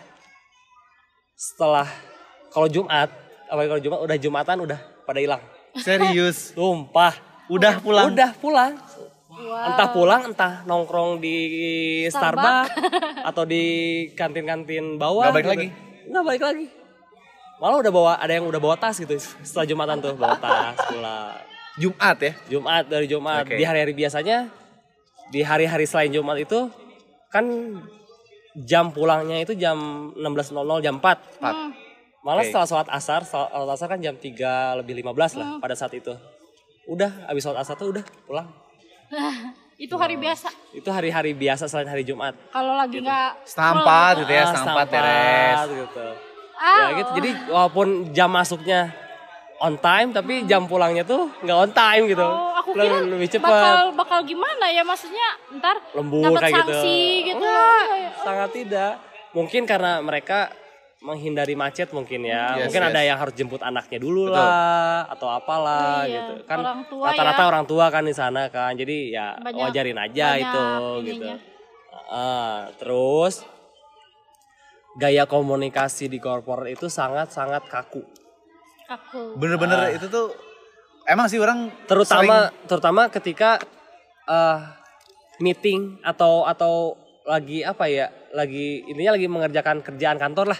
Setelah 1.35 1.85
kalau 2.57 2.65
Jumat, 2.73 3.13
apalagi 3.45 3.69
kalau 3.69 3.83
Jumat 3.85 3.99
udah 4.01 4.17
Jumatan 4.17 4.57
udah 4.65 4.79
pada 5.05 5.19
hilang. 5.21 5.41
Serius. 5.77 6.37
Sumpah. 6.57 7.13
Udah 7.53 7.77
pulang. 7.77 8.09
Udah 8.09 8.33
pulang. 8.33 8.73
Wow. 9.29 9.69
Entah 9.69 9.89
pulang, 9.93 10.21
entah 10.33 10.53
nongkrong 10.65 11.21
di 11.21 11.37
Starbucks. 12.09 12.73
Starbucks 12.73 13.21
atau 13.29 13.43
di 13.45 13.63
kantin-kantin 14.17 14.97
bawah. 14.97 15.29
Nggak 15.29 15.37
balik 15.37 15.45
gitu. 15.45 15.53
lagi? 15.53 15.67
Nggak 16.09 16.23
balik 16.25 16.43
lagi. 16.49 16.65
Malah 17.61 17.77
udah 17.77 17.93
bawa, 17.93 18.13
ada 18.17 18.33
yang 18.33 18.49
udah 18.49 18.61
bawa 18.61 18.73
tas 18.73 18.97
gitu. 18.97 19.13
Setelah 19.21 19.65
Jumatan 19.69 19.97
tuh 20.01 20.13
bawa 20.17 20.41
tas 20.41 20.77
pulang. 20.89 21.37
Jumat 21.77 22.17
ya? 22.17 22.33
Jumat 22.57 22.83
dari 22.89 23.05
Jumat. 23.05 23.45
Oke. 23.45 23.53
Di 23.53 23.63
hari-hari 23.69 23.93
biasanya, 23.93 24.49
di 25.29 25.45
hari-hari 25.45 25.85
selain 25.85 26.09
Jumat 26.09 26.41
itu 26.41 26.73
kan 27.29 27.45
jam 28.65 28.89
pulangnya 28.89 29.45
itu 29.45 29.53
jam 29.53 30.09
16.00 30.17 30.57
jam 30.81 30.97
4. 30.97 31.05
Hmm. 31.45 31.85
Malah 32.27 32.43
Oke. 32.43 32.51
setelah 32.51 32.67
sholat 32.67 32.89
asar, 32.91 33.21
sholat 33.23 33.69
asar 33.71 33.87
kan 33.87 33.99
jam 34.03 34.11
3 34.11 34.83
lebih 34.83 34.99
15 34.99 35.39
lah 35.39 35.63
pada 35.63 35.79
saat 35.79 35.95
itu. 35.95 36.11
Udah, 36.83 37.07
habis 37.23 37.39
sholat 37.39 37.63
asar 37.63 37.79
tuh 37.79 37.95
udah 37.95 38.03
pulang. 38.27 38.51
Itu 39.77 39.95
hari 39.95 40.19
biasa. 40.19 40.51
Itu 40.75 40.91
hari-hari 40.91 41.31
biasa 41.31 41.71
selain 41.71 41.87
hari 41.87 42.03
Jumat. 42.03 42.35
Kalau 42.49 42.75
lagi 42.75 42.99
nggak 42.99 43.47
Setampat 43.47 44.25
gitu 44.25 44.31
ya, 44.33 44.43
Ah, 44.43 44.51
setampat 44.51 44.87
beres. 44.89 45.59
gitu. 45.71 46.07
Ah, 46.57 46.75
ya 46.75 46.87
gitu. 46.99 47.09
Jadi 47.15 47.29
walaupun 47.47 47.87
jam 48.11 48.27
masuknya 48.27 48.91
on 49.57 49.77
time 49.77 50.11
tapi 50.11 50.43
jam 50.43 50.65
pulangnya 50.65 51.05
tuh 51.05 51.29
nggak 51.39 51.57
on 51.57 51.71
time 51.71 52.03
gitu. 52.09 52.25
Oh, 52.25 52.57
aku 52.57 52.73
kira 52.73 53.05
lebih, 53.07 53.29
cepat. 53.31 53.47
bakal 53.47 53.77
bakal 53.95 54.19
gimana 54.21 54.65
ya 54.67 54.83
maksudnya 54.83 55.29
ntar 55.55 55.77
lembur 55.93 56.27
dapat 56.27 56.41
kayak 56.43 56.53
gitu. 56.57 56.73
sanksi 56.73 56.99
gitu. 57.23 57.37
Enggak, 57.39 57.81
Kayak, 57.87 58.11
oh. 58.11 58.23
sangat 58.25 58.49
tidak. 58.51 58.93
Mungkin 59.31 59.61
karena 59.63 59.91
mereka 60.01 60.49
menghindari 60.97 61.53
macet 61.53 61.93
mungkin 61.93 62.25
ya. 62.25 62.57
Yes, 62.57 62.69
mungkin 62.69 62.81
yes. 62.83 62.89
ada 62.89 63.01
yang 63.05 63.17
harus 63.21 63.33
jemput 63.37 63.61
anaknya 63.61 63.99
dulu 64.01 64.27
Betul. 64.27 64.37
lah 64.41 65.05
atau 65.13 65.27
apalah 65.29 66.03
Iya, 66.03 66.13
gitu. 66.17 66.33
Kan 66.49 66.57
orang 66.65 66.79
rata-rata 66.89 67.41
ya. 67.41 67.47
orang 67.47 67.65
tua 67.69 67.85
kan 67.93 68.03
di 68.03 68.15
sana 68.17 68.49
kan. 68.49 68.73
Jadi 68.73 69.13
ya 69.13 69.37
Banyak- 69.37 69.61
wajarin 69.61 69.97
aja 69.97 70.27
banyak 70.33 70.41
itu 70.41 70.65
gitu. 71.05 71.23
ininya. 71.23 71.37
Ah, 72.09 72.57
terus 72.81 73.45
gaya 74.97 75.29
komunikasi 75.29 76.09
di 76.09 76.17
korporat 76.17 76.65
itu 76.67 76.89
sangat-sangat 76.89 77.69
kaku. 77.69 78.01
Aku. 78.87 79.37
Bener-bener 79.37 79.93
itu 79.93 80.07
tuh 80.09 80.33
emang 81.05 81.29
sih 81.29 81.37
orang 81.37 81.69
terutama 81.85 82.49
terutama 82.65 83.01
ketika 83.07 83.61
eh 84.25 84.59
meeting 85.37 86.01
atau 86.01 86.43
atau 86.43 86.97
lagi 87.27 87.61
apa 87.61 87.85
ya 87.85 88.09
lagi 88.33 88.81
ininya 88.87 89.13
lagi 89.13 89.27
mengerjakan 89.29 89.83
kerjaan 89.83 90.17
kantor 90.17 90.55
lah 90.55 90.59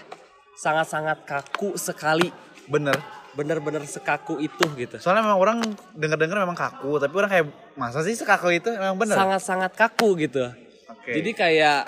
sangat-sangat 0.58 1.22
kaku 1.22 1.78
sekali 1.78 2.34
bener. 2.66 2.98
bener-bener 3.38 3.86
sekaku 3.86 4.42
itu 4.42 4.66
gitu 4.74 4.98
Soalnya 4.98 5.22
memang 5.22 5.38
orang 5.38 5.58
denger-denger 5.94 6.42
memang 6.42 6.58
kaku, 6.58 6.98
tapi 6.98 7.14
orang 7.14 7.30
kayak 7.30 7.46
masa 7.78 8.02
sih 8.02 8.18
sekaku 8.18 8.50
itu 8.50 8.74
memang 8.74 8.98
bener. 8.98 9.14
sangat-sangat 9.14 9.78
kaku 9.78 10.18
gitu 10.18 10.50
Oke. 10.90 11.14
jadi 11.14 11.30
kayak 11.30 11.80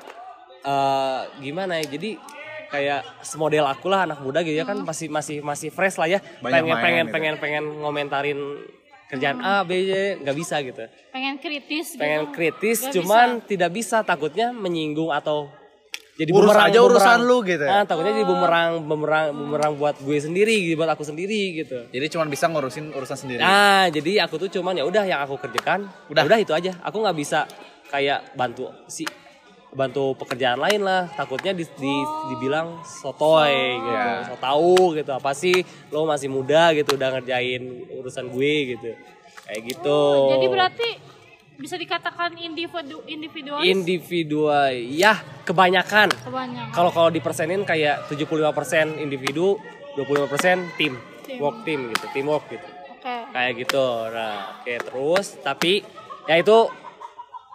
eh, 0.62 1.20
gimana 1.42 1.82
ya 1.82 1.90
jadi 1.90 2.10
kayak 2.70 3.26
semodel 3.26 3.66
aku 3.66 3.90
lah 3.90 4.06
anak 4.06 4.22
muda 4.22 4.46
gitu 4.46 4.54
ya 4.54 4.62
kan 4.62 4.78
masih 4.86 5.10
masih 5.10 5.42
masih 5.42 5.74
fresh 5.74 5.98
lah 5.98 6.06
ya 6.06 6.22
Banyak 6.38 6.62
pengen 6.62 6.70
main 6.70 6.78
pengen 6.78 7.04
gitu. 7.04 7.14
pengen 7.18 7.34
pengen 7.42 7.64
ngomentarin 7.82 8.40
kerjaan 9.10 9.42
A 9.42 9.66
B 9.66 9.90
C 9.90 10.22
nggak 10.22 10.36
bisa 10.38 10.62
gitu 10.62 10.86
pengen 11.10 11.34
kritis 11.42 11.98
pengen 11.98 12.30
gitu. 12.30 12.34
kritis 12.38 12.78
Nggak 12.86 12.94
cuman 12.94 13.28
tidak 13.42 13.70
bisa 13.74 14.06
takutnya 14.06 14.54
menyinggung 14.54 15.10
atau 15.10 15.50
jadi 16.20 16.30
Urus 16.30 16.44
bumerang, 16.46 16.68
aja 16.68 16.78
urusan 16.78 17.00
bumerang. 17.16 17.20
lu 17.24 17.36
gitu 17.42 17.64
ya? 17.64 17.70
Ah, 17.72 17.84
takutnya 17.84 18.12
jadi 18.12 18.26
bumerang 18.26 18.70
bumerang 18.82 19.26
bumerang 19.32 19.72
buat 19.74 19.96
gue 19.96 20.18
sendiri 20.18 20.52
gitu, 20.62 20.76
buat 20.76 20.90
aku 20.90 21.00
sendiri 21.02 21.40
gitu 21.56 21.88
Jadi 21.88 22.06
cuma 22.08 22.24
bisa 22.26 22.44
ngurusin 22.44 22.92
urusan 22.92 23.16
sendiri. 23.18 23.40
Nah, 23.40 23.88
jadi 23.88 24.22
aku 24.22 24.36
tuh 24.36 24.50
cuman 24.50 24.74
ya 24.74 24.84
udah 24.84 25.02
yang 25.02 25.20
aku 25.20 25.40
kerjakan, 25.40 25.88
Udah. 26.06 26.22
udah 26.22 26.36
itu 26.36 26.52
aja. 26.52 26.76
Aku 26.80 27.00
nggak 27.00 27.16
bisa 27.16 27.48
kayak 27.88 28.34
bantu 28.34 28.68
si 28.86 29.08
bantu 29.70 30.12
pekerjaan 30.14 30.58
lain 30.58 30.82
lah. 30.82 31.08
Takutnya 31.08 31.50
di, 31.50 31.64
di- 31.64 32.08
dibilang 32.28 32.82
sotoy 32.84 33.54
gitu, 33.76 33.90
Ya. 33.90 34.26
so 34.26 34.36
tahu 34.36 34.74
gitu. 34.94 35.10
Apa 35.10 35.32
sih 35.32 35.56
lo 35.88 36.04
masih 36.04 36.28
muda 36.28 36.70
gitu 36.72 36.94
udah 36.94 37.16
ngerjain 37.16 37.62
urusan 37.92 38.28
gue 38.28 38.52
gitu. 38.74 38.90
Kayak 39.42 39.62
gitu. 39.66 40.00
jadi 40.30 40.46
berarti 40.46 40.88
bisa 41.60 41.76
dikatakan 41.76 42.32
individu 42.40 43.04
individualis 43.04 43.68
individual 43.68 44.72
ya 44.72 45.20
kebanyakan. 45.44 46.08
kebanyakan 46.24 46.72
Kalau 46.72 46.90
kalau 46.90 47.10
dipersenin 47.12 47.68
kayak 47.68 48.08
75% 48.08 48.96
individu, 48.96 49.60
25% 50.00 50.80
tim, 50.80 50.96
Tim. 51.26 51.36
work 51.36 51.60
team 51.68 51.92
gitu, 51.92 52.06
teamwork 52.16 52.44
gitu. 52.48 52.64
oke 52.64 53.16
kayak 53.30 53.52
gitu 53.60 53.86
nah 54.08 54.56
oke 54.56 54.72
terus 54.88 55.26
tapi 55.44 55.84
ya 56.24 56.40
itu 56.40 56.70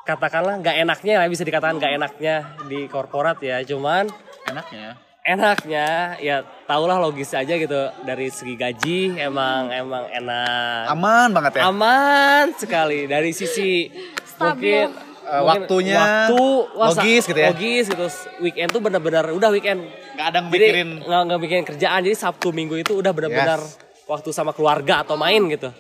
katakanlah 0.06 0.62
nggak 0.62 0.86
enaknya 0.86 1.14
lah 1.18 1.26
bisa 1.26 1.42
dikatakan 1.42 1.82
nggak 1.82 1.94
enaknya 1.98 2.36
di 2.70 2.86
korporat 2.86 3.42
ya 3.42 3.66
cuman 3.66 4.06
Enaknya. 4.46 4.94
Enaknya 5.26 5.88
ya 6.20 6.38
tahulah 6.64 7.02
logis 7.02 7.34
aja 7.34 7.50
gitu 7.52 7.74
dari 8.02 8.30
segi 8.30 8.54
gaji 8.54 9.00
emang 9.18 9.74
emang 9.74 10.06
enak 10.08 10.86
Aman 10.88 11.34
banget 11.34 11.52
ya. 11.58 11.62
aman 11.66 12.54
sekali 12.54 13.06
dari 13.06 13.34
sisi 13.34 13.90
Stabil. 14.24 14.86
mungkin 14.86 14.88
mungkin 15.26 15.44
waktunya 15.44 15.98
waktu 15.98 16.42
wah, 16.72 16.88
logis 16.94 17.24
gitu 17.26 17.40
ya. 17.40 17.50
logis 17.50 17.86
gitu 17.88 18.06
weekend 18.40 18.70
tuh 18.70 18.78
benar-benar 18.80 19.26
udah 19.28 19.50
weekend 19.50 19.82
Gak 20.14 20.28
ada 20.30 20.40
mikirin. 20.40 21.02
nggak 21.02 21.22
nggak 21.26 21.40
mikirin 21.42 21.66
kerjaan 21.66 22.00
jadi 22.02 22.14
sabtu 22.16 22.54
minggu 22.54 22.78
itu 22.78 22.94
udah 22.94 23.10
benar-benar 23.10 23.58
Yes. 23.58 23.82
waktu 24.06 24.30
sama 24.30 24.54
keluarga 24.54 25.02
atau 25.02 25.18
main 25.18 25.42
gitu 25.50 25.74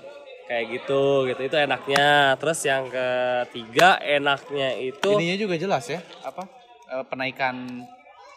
kayak 0.46 0.66
gitu 0.72 1.04
gitu 1.25 1.42
itu 1.44 1.56
enaknya 1.56 2.34
terus 2.36 2.58
yang 2.62 2.90
ketiga 2.90 3.98
enaknya 4.00 4.74
itu 4.75 5.10
Ininya 5.12 5.38
juga 5.40 5.56
jelas 5.56 5.86
ya. 5.86 6.02
Apa? 6.22 6.50
Eh, 6.88 7.06
penaikan 7.06 7.86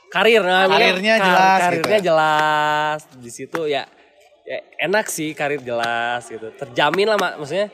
karir 0.08 0.40
nah, 0.40 0.64
Karirnya 0.66 1.14
kar- 1.14 1.26
jelas 1.26 1.58
karirnya 1.60 1.98
gitu. 1.98 2.06
jelas 2.06 2.98
di 3.14 3.30
situ 3.30 3.60
ya, 3.64 3.84
ya 4.42 4.58
enak 4.80 5.06
sih 5.06 5.32
karir 5.32 5.60
jelas 5.60 6.24
gitu 6.24 6.48
terjamin 6.54 7.06
lah 7.06 7.16
mak 7.16 7.32
maksudnya 7.36 7.68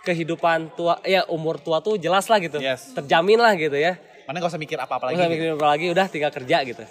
kehidupan 0.00 0.72
tua 0.72 1.00
ya 1.02 1.24
umur 1.26 1.56
tua 1.56 1.78
tuh 1.78 1.96
jelas 1.96 2.24
lah 2.26 2.38
gitu 2.38 2.56
Yes. 2.56 2.92
terjamin 2.92 3.36
lah 3.36 3.52
gitu 3.54 3.74
ya 3.74 3.96
mana 4.24 4.38
gak 4.38 4.50
usah 4.50 4.58
mikir 4.58 4.76
apa-apa 4.76 5.08
Nggak 5.08 5.18
lagi. 5.18 5.34
usah 5.34 5.40
gitu. 5.42 5.54
apa 5.54 5.66
lagi 5.66 5.86
udah 5.88 6.06
tinggal 6.06 6.28
kerja 6.30 6.56
gitu 6.62 6.84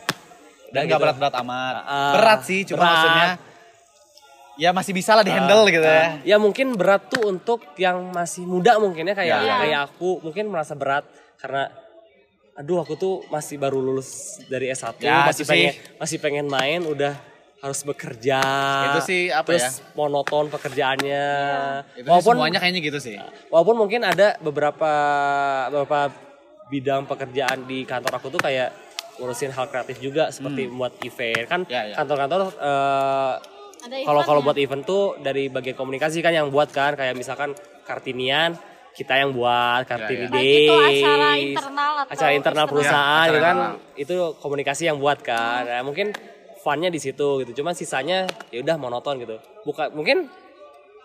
Dan 0.68 0.82
gitu. 0.84 0.92
gak 0.92 1.00
berat-berat 1.00 1.34
amat. 1.38 1.76
Ah, 1.80 2.12
berat 2.12 2.40
sih, 2.44 2.66
cuma 2.66 2.82
berat. 2.82 2.92
maksudnya 2.92 3.28
ya 4.58 4.70
masih 4.72 4.92
bisa 4.92 5.14
lah 5.14 5.22
dihandle 5.22 5.64
gitu 5.70 5.86
ya. 5.86 6.20
Ya 6.26 6.38
mungkin 6.38 6.74
berat 6.74 7.08
tuh 7.08 7.24
untuk 7.26 7.64
yang 7.78 8.10
masih 8.10 8.44
muda 8.44 8.76
mungkin 8.76 9.06
ya 9.06 9.16
kayak 9.16 9.38
Ya. 9.40 9.56
kayak 9.60 9.80
aku 9.88 10.20
mungkin 10.20 10.50
merasa 10.50 10.74
berat 10.74 11.06
karena 11.38 11.72
aduh 12.58 12.82
aku 12.82 12.94
tuh 12.94 13.22
masih 13.28 13.56
baru 13.56 13.78
lulus 13.78 14.42
dari 14.46 14.68
S1 14.68 14.98
Ya, 15.00 15.24
masih 15.24 15.38
itu 15.38 15.44
sih. 15.44 15.48
pengen 15.48 15.72
masih 15.96 16.18
pengen 16.18 16.46
main 16.48 16.82
udah 16.82 17.14
harus 17.58 17.82
bekerja. 17.82 18.42
Itu 18.88 19.00
sih 19.04 19.22
apa 19.30 19.46
terus 19.48 19.82
monoton 19.94 20.46
pekerjaannya. 20.48 21.26
Itu 21.94 22.02
sih 22.02 22.06
walaupun 22.08 22.34
semuanya 22.36 22.58
kayaknya 22.60 22.82
gitu 22.84 23.00
sih. 23.00 23.18
walaupun 23.48 23.76
mungkin 23.78 24.02
ada 24.02 24.38
beberapa 24.40 24.92
beberapa 25.68 26.10
bidang 26.68 27.06
pekerjaan 27.06 27.64
di 27.64 27.82
kantor 27.82 28.14
aku 28.16 28.28
tuh 28.30 28.42
kayak 28.44 28.74
ngurusin 29.18 29.50
hal 29.50 29.66
kreatif 29.68 29.98
juga 29.98 30.30
seperti 30.30 30.66
membuat 30.68 30.98
event 31.00 31.46
kan 31.46 31.62
Hmm. 31.64 31.72
Ya, 31.72 31.82
ya. 31.84 31.96
kantor-kantor 31.96 32.40
ada 33.80 33.96
kalau 34.04 34.22
kalau 34.22 34.42
eventnya. 34.42 34.42
buat 34.44 34.58
event 34.60 34.84
tuh 34.84 35.04
dari 35.18 35.44
bagian 35.48 35.74
komunikasi 35.74 36.20
kan 36.20 36.34
yang 36.34 36.50
buat 36.50 36.70
kan 36.70 36.94
kayak 36.94 37.14
misalkan 37.14 37.54
Kartinian 37.84 38.54
kita 38.98 39.14
yang 39.16 39.30
buat 39.32 39.86
Kartini 39.86 40.18
Ya, 40.18 40.26
ya. 40.26 40.30
Baik 40.34 40.42
Days 40.42 40.58
itu 40.58 40.74
acara 40.74 41.30
internal 41.38 41.94
atau 41.96 42.12
acara 42.12 42.32
internal 42.34 42.66
perusahaan 42.66 43.22
Ya, 43.22 43.30
gitu 43.30 43.40
kan 43.40 43.58
itu 43.94 44.16
komunikasi 44.42 44.84
yang 44.86 44.98
buat 44.98 45.22
kan 45.22 45.62
Nah, 45.64 45.82
mungkin 45.82 46.10
funnya 46.58 46.90
di 46.90 46.98
situ 46.98 47.40
gitu 47.40 47.62
cuman 47.62 47.72
sisanya 47.72 48.26
ya 48.50 48.60
udah 48.60 48.76
monoton 48.76 49.22
gitu 49.22 49.38
bukan 49.64 49.94
mungkin 49.94 50.18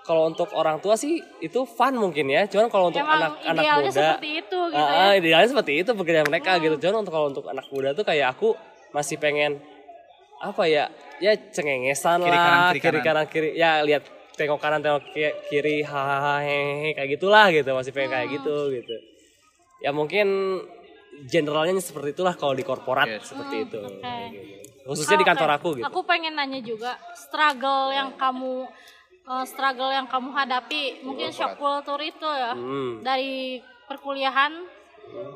kalau 0.02 0.26
untuk 0.26 0.50
orang 0.52 0.80
tua 0.80 0.96
sih 0.96 1.22
itu 1.38 1.62
fun 1.62 1.94
mungkin 1.94 2.26
ya 2.26 2.48
cuman 2.48 2.66
kalau 2.66 2.90
untuk 2.90 2.98
Emang 2.98 3.38
anak-anak 3.38 3.62
idealnya 3.62 3.86
muda 3.86 3.94
seperti 3.94 4.28
itu 4.34 4.58
gitu 4.66 4.74
Ah, 4.74 4.88
ya. 4.88 4.98
ah, 4.98 5.12
idealnya 5.14 5.48
seperti 5.48 5.72
itu 5.78 5.90
pekerjaan 5.92 6.26
mereka 6.26 6.50
gitu. 6.58 6.74
Cuman 6.74 6.96
untuk 6.98 7.12
kalau 7.12 7.26
untuk 7.28 7.44
anak 7.46 7.66
muda 7.70 7.92
tuh 7.92 8.02
kayak 8.02 8.34
aku 8.34 8.58
masih 8.90 9.16
pengen 9.16 9.62
apa 10.40 10.66
ya? 10.66 10.90
Ya 11.20 11.38
cengengesan 11.38 12.18
Kiri 12.18 12.34
kanan, 12.34 12.50
lah, 12.50 12.70
kiri 12.72 12.80
kiri 12.80 12.98
kanan. 12.98 13.06
kanan 13.06 13.26
kiri. 13.30 13.48
Ya 13.54 13.78
lihat 13.78 14.02
tengok 14.34 14.58
kanan 14.58 14.80
tengok 14.80 15.02
ki- 15.10 15.36
kiri 15.46 15.82
hahaha 15.82 16.40
hehehe 16.40 16.92
kayak 16.92 17.10
gitulah 17.12 17.46
gitu. 17.48 17.70
Masih 17.70 17.90
pengen 17.90 18.10
kayak 18.10 18.28
gitu 18.32 18.56
gitu. 18.72 18.96
Ya 19.78 19.90
mungkin 19.90 20.58
generalnya 21.24 21.76
seperti 21.78 22.12
itulah 22.12 22.32
kalau 22.32 22.52
di 22.52 22.62
korporat 22.62 23.06
Yes. 23.06 23.28
seperti 23.28 23.56
itu. 23.64 23.78
oke. 23.78 24.00
Kayak 24.00 24.28
gitu. 24.30 24.52
Khususnya 24.82 25.14
di 25.14 25.22
Oke, 25.22 25.30
kantor 25.30 25.50
aku 25.52 25.68
gitu. 25.76 25.84
Aku 25.86 26.00
pengen 26.02 26.34
nanya 26.34 26.58
juga 26.58 26.98
struggle 27.14 27.90
yang 27.90 28.16
kamu 28.16 28.66
eh, 29.22 29.44
struggle 29.44 29.88
yang 29.88 30.04
kamu 30.04 30.28
hadapi 30.30 30.82
mungkin 31.00 31.30
shock 31.30 31.54
culture 31.54 32.02
itu 32.02 32.26
ya 32.26 32.50
Hmm. 32.52 32.98
dari 33.00 33.62
perkuliahan 33.86 34.50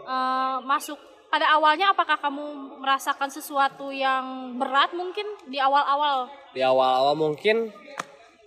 eh, 0.02 0.56
masuk 0.62 0.98
pada 1.26 1.52
awalnya 1.52 1.90
apakah 1.90 2.16
kamu 2.16 2.42
merasakan 2.78 3.28
sesuatu 3.28 3.90
yang 3.90 4.24
berat 4.56 4.90
mungkin 4.90 5.22
di 5.44 5.58
awal-awal 5.58 6.26
Di 6.50 6.62
awal-awal 6.62 7.14
mungkin 7.14 7.70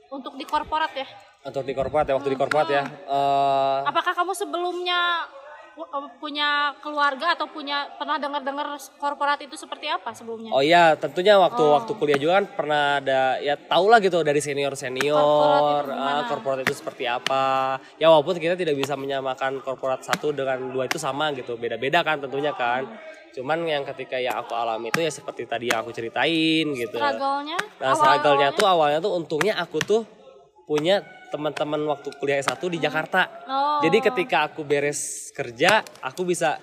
untuk 0.09 0.33
di 0.35 0.43
korporat 0.43 0.91
ya? 0.93 1.07
untuk 1.39 1.63
di 1.63 1.71
korporat 1.71 2.03
ya 2.03 2.13
waktu 2.13 2.29
di 2.29 2.37
korporat 2.37 2.67
ya. 2.67 2.83
eh, 2.83 3.77
Apakah 3.85 4.11
kamu 4.11 4.35
sebelumnya 4.35 5.23
pu- 5.71 5.87
punya 6.19 6.75
keluarga 6.77 7.31
atau 7.31 7.47
punya 7.47 7.87
pernah 7.95 8.19
dengar-dengar 8.19 8.67
korporat 8.99 9.39
itu 9.39 9.55
seperti 9.55 9.87
apa 9.87 10.11
sebelumnya? 10.11 10.51
Oh 10.51 10.59
iya, 10.59 10.99
tentunya 10.99 11.39
waktu 11.39 11.63
Oh. 11.63 11.79
waktu 11.79 11.95
kuliah 11.95 12.19
juga 12.19 12.43
kan 12.43 12.45
pernah 12.51 12.99
ada 12.99 13.39
ya 13.39 13.55
tau 13.55 13.87
lah 13.87 14.03
gitu 14.03 14.19
dari 14.19 14.43
senior 14.43 14.75
senior 14.75 15.15
Korporat 15.15 15.87
itu 15.87 16.27
korporat 16.27 16.59
itu 16.61 16.73
seperti 16.75 17.03
apa. 17.07 17.43
Ya 17.95 18.11
walaupun 18.11 18.35
kita 18.35 18.59
tidak 18.59 18.75
bisa 18.75 18.99
menyamakan 18.99 19.63
korporat 19.63 20.03
satu 20.03 20.35
dengan 20.35 20.59
dua 20.67 20.91
itu 20.91 20.99
sama 20.99 21.31
gitu, 21.31 21.55
beda-beda 21.55 22.03
kan 22.03 22.19
tentunya 22.19 22.51
kan. 22.51 22.83
Cuman 23.29 23.61
yang 23.65 23.85
ketika 23.93 24.17
yang 24.17 24.41
aku 24.41 24.57
alami 24.57 24.89
itu 24.89 24.99
ya 24.99 25.11
seperti 25.13 25.45
tadi 25.45 25.69
yang 25.69 25.85
aku 25.85 25.93
ceritain 25.93 26.65
gitu. 26.73 26.97
Struggle-nya? 26.97 27.57
Nah, 27.79 27.93
struggle-nya 27.93 28.49
tuh 28.57 28.65
awalnya 28.65 28.99
tuh 28.99 29.13
untungnya 29.13 29.53
aku 29.61 29.77
tuh 29.81 30.01
punya 30.65 31.01
teman-teman 31.29 31.81
waktu 31.85 32.09
kuliah 32.17 32.41
S1 32.41 32.57
di 32.57 32.81
Jakarta. 32.81 33.29
Oh. 33.45 33.79
Jadi 33.85 33.97
ketika 34.01 34.49
aku 34.49 34.65
beres 34.65 35.29
kerja, 35.33 35.85
aku 36.01 36.25
bisa 36.25 36.57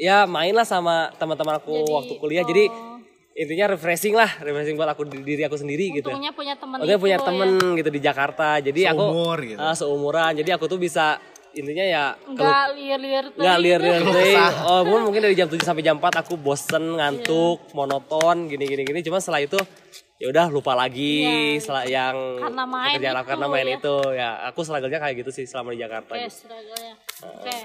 ya 0.00 0.24
main 0.24 0.56
lah 0.56 0.64
sama 0.64 1.12
teman-teman 1.20 1.60
aku 1.60 1.84
Jadi, 1.84 1.92
waktu 1.92 2.12
kuliah. 2.16 2.44
Jadi 2.48 2.64
oh. 2.72 2.96
intinya 3.36 3.76
refreshing 3.76 4.16
lah, 4.16 4.40
refreshing 4.40 4.76
buat 4.80 4.88
aku 4.88 5.04
di- 5.04 5.20
diri 5.20 5.44
aku 5.44 5.60
sendiri 5.60 6.00
gitu. 6.00 6.08
Untungnya 6.08 6.32
punya 6.32 6.56
teman 6.56 6.80
Untungnya 6.80 6.96
itu 6.96 7.04
punya 7.04 7.18
ya. 7.20 7.24
temen 7.28 7.50
gitu 7.76 7.90
di 7.92 8.00
Jakarta. 8.00 8.48
Jadi 8.58 8.80
aku 8.88 9.04
Seumur 9.04 9.38
gitu. 9.44 9.60
ah, 9.60 9.74
seumuran. 9.76 10.32
Jadi 10.40 10.50
aku 10.56 10.64
tuh 10.64 10.80
bisa 10.80 11.20
intinya 11.52 11.82
ya 11.82 12.04
Enggak 12.22 12.72
liar-liar 12.72 13.24
tuh. 13.28 13.38
nggak 13.38 13.56
liar 13.58 13.80
liar 13.80 14.00
Kesah. 14.02 14.52
oh 14.64 14.80
mungkin 14.82 15.02
mungkin 15.04 15.20
dari 15.22 15.34
jam 15.34 15.46
7 15.46 15.58
sampai 15.60 15.80
jam 15.80 15.96
4 15.96 16.20
aku 16.20 16.34
bosen 16.36 16.96
ngantuk 16.96 17.58
Iya. 17.60 17.72
monoton 17.72 18.36
gini 18.46 18.64
gini 18.64 18.82
gini 18.82 19.00
cuman 19.00 19.18
setelah 19.18 19.40
itu 19.40 19.58
ya 20.16 20.28
udah 20.28 20.46
lupa 20.48 20.72
lagi 20.74 21.24
Iya. 21.24 21.58
setelah 21.58 21.84
yang 21.84 22.16
Karena 22.38 22.64
main 22.64 22.94
pekerjaan 22.94 23.16
aku 23.16 23.20
itu, 23.20 23.30
karena 23.30 23.46
main 23.48 23.66
ya. 23.66 23.76
itu 23.76 23.94
ya 24.12 24.28
aku 24.46 24.58
struggle-nya 24.60 25.00
kayak 25.00 25.14
gitu 25.18 25.30
sih 25.32 25.44
selama 25.44 25.68
di 25.70 25.78
Jakarta 25.80 26.12
Oke, 26.12 26.20
gitu. 26.20 26.34
struggle-nya. 26.36 26.94
Oke. 27.26 27.56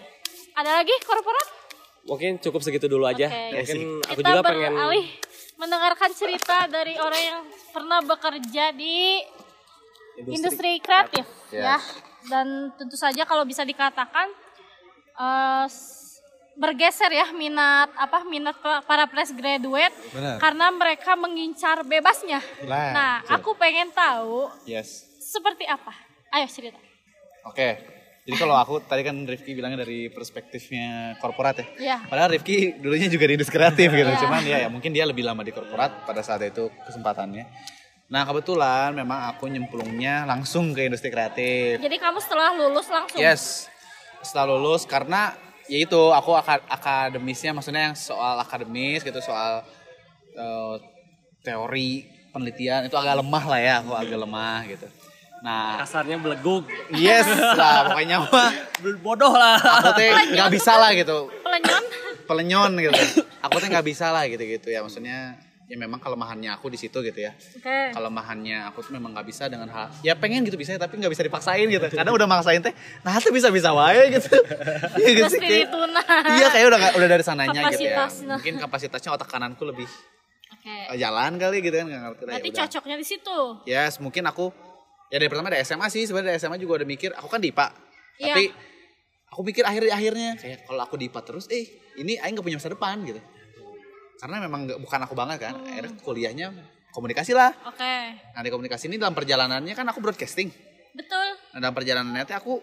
Ada 0.56 0.72
lagi 0.75 0.96
korporat? 1.01 1.48
mungkin 2.06 2.38
cukup 2.38 2.62
segitu 2.62 2.86
dulu 2.86 3.01
aja 3.04 3.25
Oke. 3.25 3.50
mungkin 3.56 3.80
aku 4.04 4.20
Kita 4.22 4.30
juga 4.32 4.42
pengen 4.46 4.74
mendengarkan 5.56 6.12
cerita 6.12 6.68
dari 6.68 6.94
orang 6.96 7.24
yang 7.24 7.42
pernah 7.72 8.00
bekerja 8.00 8.70
di 8.72 9.24
industri, 10.27 10.80
kreatif 10.80 11.25
ya. 11.50 11.75
Dan 12.25 12.48
tentu 12.74 12.96
saja 12.96 13.22
kalau 13.24 13.44
bisa 13.44 13.62
dikatakan 13.62 14.27
eh, 15.15 15.65
s- 15.65 16.17
bergeser 16.55 17.12
ya 17.12 17.27
minat 17.32 17.91
apa 17.94 18.24
minat 18.24 18.55
pa- 18.58 18.79
para 18.79 19.05
fresh 19.05 19.32
graduate 19.32 19.91
Benar. 20.10 20.39
karena 20.39 20.72
mereka 20.72 21.12
mengincar 21.13 21.84
bebasnya. 21.84 22.39
Nah, 22.63 23.20
betul. 23.20 23.36
aku 23.36 23.50
pengen 23.55 23.91
tahu 23.91 24.48
Yes. 24.63 25.03
seperti 25.22 25.63
apa. 25.65 25.91
Ayo 26.32 26.48
cerita. 26.48 26.79
Oke. 27.46 27.91
Jadi 28.25 28.41
kalau 28.41 28.58
aku 28.58 28.82
tadi 28.82 29.05
kan 29.05 29.13
Rifki 29.22 29.53
bilangnya 29.53 29.86
dari 29.86 30.10
perspektifnya 30.10 31.13
korporat 31.20 31.62
ya. 31.62 31.65
Iya. 31.77 31.98
Padahal 32.10 32.34
Rifki 32.34 32.74
dulunya 32.75 33.05
juga 33.05 33.29
di 33.29 33.38
industri 33.38 33.53
kreatif 33.53 33.94
gitu. 33.94 34.10
Iya. 34.10 34.17
Cuman 34.17 34.41
ya, 34.41 34.58
ya 34.65 34.67
mungkin 34.67 34.89
dia 34.89 35.05
lebih 35.05 35.22
lama 35.22 35.46
di 35.46 35.51
korporat 35.51 36.03
pada 36.03 36.25
saat 36.25 36.41
itu 36.41 36.65
kesempatannya. 36.82 37.46
Nah 38.05 38.21
kebetulan 38.21 38.93
memang 38.93 39.29
aku 39.29 39.50
nyemplungnya 39.50 40.24
langsung 40.24 40.71
ke 40.71 40.85
industri 40.85 41.09
kreatif. 41.09 41.81
Jadi 41.81 41.97
kamu 41.97 42.21
setelah 42.21 42.53
lulus 42.53 42.85
langsung. 42.88 43.17
Yes. 43.17 43.65
Setelah 44.21 44.53
lulus 44.53 44.85
karena 44.85 45.33
ya 45.65 45.81
itu 45.81 46.01
aku 46.13 46.38
aka- 46.38 46.65
akademisnya 46.69 47.50
maksudnya 47.51 47.89
yang 47.89 47.97
soal 47.97 48.38
akademis 48.38 49.01
gitu 49.01 49.17
soal 49.17 49.65
eh, 50.31 50.75
teori 51.41 52.05
penelitian 52.29 52.85
itu 52.85 52.93
agak 52.93 53.17
lemah 53.17 53.43
lah 53.45 53.59
ya 53.59 53.74
aku 53.81 53.91
agak 53.93 54.19
lemah 54.19 54.59
gitu. 54.67 54.85
Nah 55.41 55.77
Kasarnya 55.81 56.17
beleguk. 56.17 56.65
yes 56.93 57.25
lah 57.57 57.89
pokoknya 57.89 58.17
mah 58.21 58.50
Bodoh 59.01 59.33
lah. 59.33 59.57
aku 59.57 59.89
teh 59.93 60.09
nggak 60.31 60.50
bisa 60.51 60.74
lah 60.75 60.93
gitu 60.93 61.29
Pelenyon. 61.41 61.83
pelenyon 62.25 62.71
gitu 62.81 63.01
aku 63.39 63.55
teh 63.57 63.69
nggak 63.69 63.85
bisa 63.85 64.09
lah 64.09 64.25
gitu 64.25 64.41
gitu 64.41 64.67
ya 64.69 64.81
maksudnya 64.81 65.38
ya 65.65 65.75
memang 65.75 65.98
kelemahannya 65.98 66.53
aku 66.53 66.69
di 66.69 66.77
situ 66.77 67.01
gitu 67.01 67.19
ya 67.19 67.34
Oke. 67.34 67.89
kelemahannya 67.91 68.69
aku 68.69 68.81
tuh 68.81 68.93
memang 68.93 69.12
nggak 69.12 69.25
bisa 69.25 69.45
dengan 69.45 69.65
hal 69.67 69.89
ya 70.00 70.13
pengen 70.13 70.41
gitu 70.41 70.55
bisa 70.55 70.74
tapi 70.75 70.95
nggak 70.95 71.10
bisa 71.10 71.22
dipaksain 71.22 71.65
gitu 71.65 71.81
karena 71.88 72.12
udah 72.12 72.27
maksain 72.27 72.62
teh 72.62 72.69
nah 73.01 73.17
tuh 73.17 73.29
bisa 73.29 73.50
bisa 73.50 73.69
wae 73.72 74.13
gitu 74.13 74.29
Iya 75.01 75.10
gitu 75.15 75.29
sih, 75.31 75.39
kayak- 75.39 75.74
iya 76.31 76.48
kayak 76.48 76.65
udah 76.67 76.79
nggak- 76.79 76.95
udah 76.95 77.10
dari 77.10 77.24
sananya 77.24 77.62
gitu 77.72 77.81
ya 77.84 78.05
mungkin 78.27 78.53
kapasitasnya 78.60 79.10
otak 79.12 79.25
kananku 79.25 79.65
lebih 79.65 79.89
Oke. 80.53 80.69
eh, 80.69 80.98
jalan 80.98 81.36
kali 81.36 81.57
gitu 81.60 81.75
kan 81.75 81.86
nggak 81.86 82.01
ngerti 82.03 82.22
ya 82.22 82.27
Berarti 82.29 82.50
udah. 82.50 82.60
cocoknya 82.63 82.95
di 82.95 83.05
situ. 83.05 83.38
Yes, 83.65 83.98
mungkin 83.98 84.24
aku 84.24 84.53
ya 85.07 85.17
dari 85.17 85.29
pertama 85.29 85.50
dari 85.50 85.62
SMA 85.62 85.89
sih 85.89 86.05
sebenarnya 86.05 86.29
dari 86.31 86.39
SMA 86.39 86.57
juga 86.57 86.77
udah 86.79 86.88
mikir 86.88 87.10
aku 87.12 87.25
kan 87.27 87.38
di 87.38 87.50
IPA. 87.50 87.67
Iya. 88.15 88.25
Tapi 88.31 88.43
aku 89.27 89.41
mikir 89.41 89.63
akhir-akhirnya 89.63 90.29
kayak 90.38 90.60
kalau 90.63 90.81
aku 90.81 90.95
di 90.95 91.05
IPA 91.05 91.22
terus 91.24 91.45
eh 91.50 91.65
ini 91.98 92.17
aing 92.17 92.34
gak 92.34 92.43
punya 92.43 92.57
masa 92.57 92.69
depan 92.69 92.98
gitu. 93.03 93.22
Karena 94.15 94.38
memang 94.39 94.60
nggak- 94.65 94.79
bukan 94.79 95.00
aku 95.03 95.13
banget 95.13 95.38
kan. 95.41 95.53
Hmm. 95.53 95.67
Akhirnya 95.67 95.91
kuliahnya 96.00 96.48
komunikasi 96.89 97.36
lah. 97.36 97.51
Oke. 97.67 97.95
Nah, 98.31 98.41
di 98.41 98.50
komunikasi 98.50 98.88
ini 98.88 98.95
dalam 98.95 99.12
perjalanannya 99.12 99.74
kan 99.74 99.86
aku 99.86 100.00
broadcasting. 100.00 100.48
Betul. 100.95 101.27
Nah, 101.51 101.60
dalam 101.60 101.75
perjalanannya 101.75 102.24
teh 102.24 102.34
aku 102.34 102.55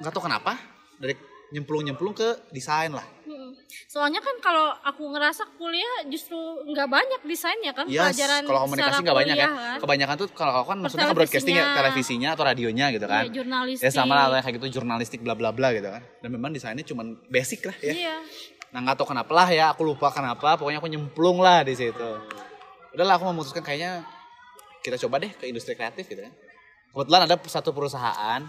nggak 0.00 0.10
tahu 0.10 0.24
kenapa 0.24 0.56
dari 0.96 1.12
nyemplung-nyemplung 1.52 2.16
ke 2.16 2.48
desain 2.48 2.88
lah. 2.88 3.04
Mm. 3.28 3.52
Soalnya 3.84 4.24
kan 4.24 4.32
kalau 4.40 4.72
aku 4.72 5.04
ngerasa 5.12 5.44
kuliah 5.60 6.08
justru 6.08 6.32
nggak 6.64 6.88
banyak 6.88 7.20
desainnya 7.28 7.76
kan 7.76 7.84
Yes, 7.84 8.00
pelajaran 8.16 8.40
kalau 8.48 8.60
komunikasi 8.64 9.00
nggak 9.04 9.18
banyak 9.20 9.36
ya. 9.36 9.46
kuliah 9.46 9.52
kan. 9.52 9.78
Kebanyakan 9.84 10.14
tuh 10.16 10.28
kalau 10.32 10.52
aku 10.56 10.68
kan 10.72 10.78
maksudnya 10.80 11.06
ke 11.06 11.16
broadcasting 11.20 11.54
ya, 11.54 11.76
televisinya 11.76 12.28
atau 12.32 12.44
radionya 12.48 12.86
gitu 12.88 13.04
kan. 13.04 13.28
Iya, 13.28 13.32
jurnalistik. 13.36 13.84
Ya 13.84 13.90
sama 13.92 14.32
lah 14.32 14.40
kayak 14.40 14.54
gitu 14.56 14.80
jurnalistik 14.80 15.20
bla 15.20 15.36
bla 15.36 15.52
bla 15.52 15.76
gitu 15.76 15.92
kan. 15.92 16.00
Dan 16.24 16.32
memang 16.32 16.56
desainnya 16.56 16.88
cuman 16.88 17.20
basic 17.28 17.68
lah 17.68 17.76
ya. 17.84 17.92
Iya. 17.92 18.16
Nah 18.72 18.80
nggak 18.80 18.96
tahu 18.96 19.12
kenapa 19.12 19.30
lah 19.30 19.48
ya, 19.48 19.70
aku 19.70 19.84
lupa 19.84 20.08
kenapa. 20.08 20.56
Pokoknya 20.56 20.80
aku 20.80 20.88
nyemplung 20.88 21.38
lah 21.38 21.60
di 21.60 21.76
situ. 21.76 22.10
Udahlah 22.90 23.16
aku 23.16 23.28
memutuskan 23.28 23.60
kayaknya 23.60 24.04
kita 24.80 24.96
coba 25.06 25.20
deh 25.20 25.30
ke 25.30 25.44
industri 25.44 25.76
kreatif 25.76 26.04
gitu 26.04 26.24
kan. 26.24 26.32
Kebetulan 26.92 27.20
ada 27.24 27.36
satu 27.46 27.70
perusahaan 27.70 28.40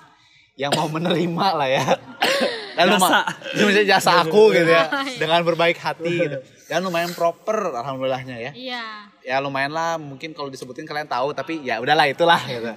yang 0.56 0.72
mau 0.72 0.88
menerima 0.88 1.48
lah 1.54 1.68
ya. 1.68 1.84
Dan 2.78 2.90
luma- 2.90 3.22
Maksudnya 3.54 3.86
jasa 3.86 4.24
aku 4.24 4.50
gitu 4.56 4.66
ya. 4.66 4.88
Dengan 5.16 5.44
berbaik 5.44 5.78
hati 5.78 6.14
gitu. 6.24 6.38
Dan 6.66 6.82
lumayan 6.82 7.12
proper 7.12 7.76
alhamdulillahnya 7.76 8.40
ya. 8.40 8.52
Iya. 8.56 8.86
Ya 9.22 9.38
lumayan 9.38 9.70
lah 9.70 10.00
mungkin 10.00 10.32
kalau 10.32 10.48
disebutin 10.48 10.88
kalian 10.88 11.06
tahu 11.06 11.36
tapi 11.36 11.62
ya 11.62 11.78
udahlah 11.78 12.08
itulah 12.08 12.40
gitu. 12.44 12.74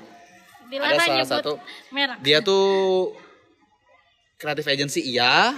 Dilarang 0.67 0.99
salah 0.99 1.17
nyebut 1.17 1.31
satu 1.31 1.53
merek. 1.89 2.19
Dia 2.21 2.39
tuh 2.43 3.15
creative 4.37 4.69
agency 4.69 5.01
iya. 5.01 5.55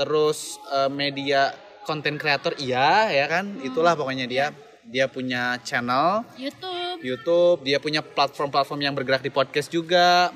Terus 0.00 0.56
eh, 0.72 0.88
media 0.88 1.52
content 1.84 2.16
creator 2.16 2.56
iya 2.56 3.12
ya 3.12 3.28
kan. 3.28 3.60
Itulah 3.60 3.92
pokoknya 3.92 4.24
dia 4.24 4.48
dia 4.80 5.04
punya 5.06 5.60
channel 5.60 6.24
YouTube. 6.40 7.04
YouTube, 7.04 7.58
dia 7.68 7.76
punya 7.76 8.00
platform-platform 8.00 8.80
yang 8.80 8.94
bergerak 8.96 9.20
di 9.20 9.28
podcast 9.28 9.68
juga. 9.68 10.32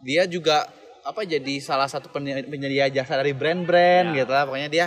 Dia 0.00 0.24
juga 0.24 0.64
apa 1.04 1.22
jadi 1.22 1.60
salah 1.60 1.86
satu 1.86 2.08
penye- 2.10 2.42
penyedia 2.48 2.88
jasa 2.90 3.20
dari 3.20 3.36
brand-brand 3.36 4.16
gitu 4.16 4.32
lah. 4.32 4.48
Pokoknya 4.48 4.72
dia 4.72 4.86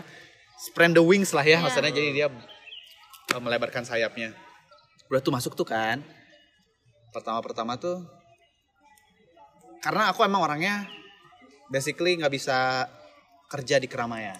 spread 0.59 0.91
the 0.91 0.99
wings 1.05 1.31
lah 1.31 1.45
ya, 1.45 1.57
Ya. 1.57 1.63
maksudnya 1.63 1.93
jadi 1.93 2.09
dia 2.11 2.27
uh, 2.27 3.41
melebarkan 3.41 3.85
sayapnya. 3.87 4.33
Udah 5.07 5.21
tuh 5.23 5.31
masuk 5.31 5.53
tuh 5.55 5.69
kan. 5.69 6.01
Pertama-pertama 7.13 7.77
tuh 7.79 8.03
karena 9.79 10.11
aku 10.11 10.27
emang 10.27 10.43
orangnya 10.43 10.83
basically 11.71 12.19
nggak 12.19 12.33
bisa 12.35 12.89
kerja 13.49 13.75
di 13.75 13.89
keramaian. 13.89 14.37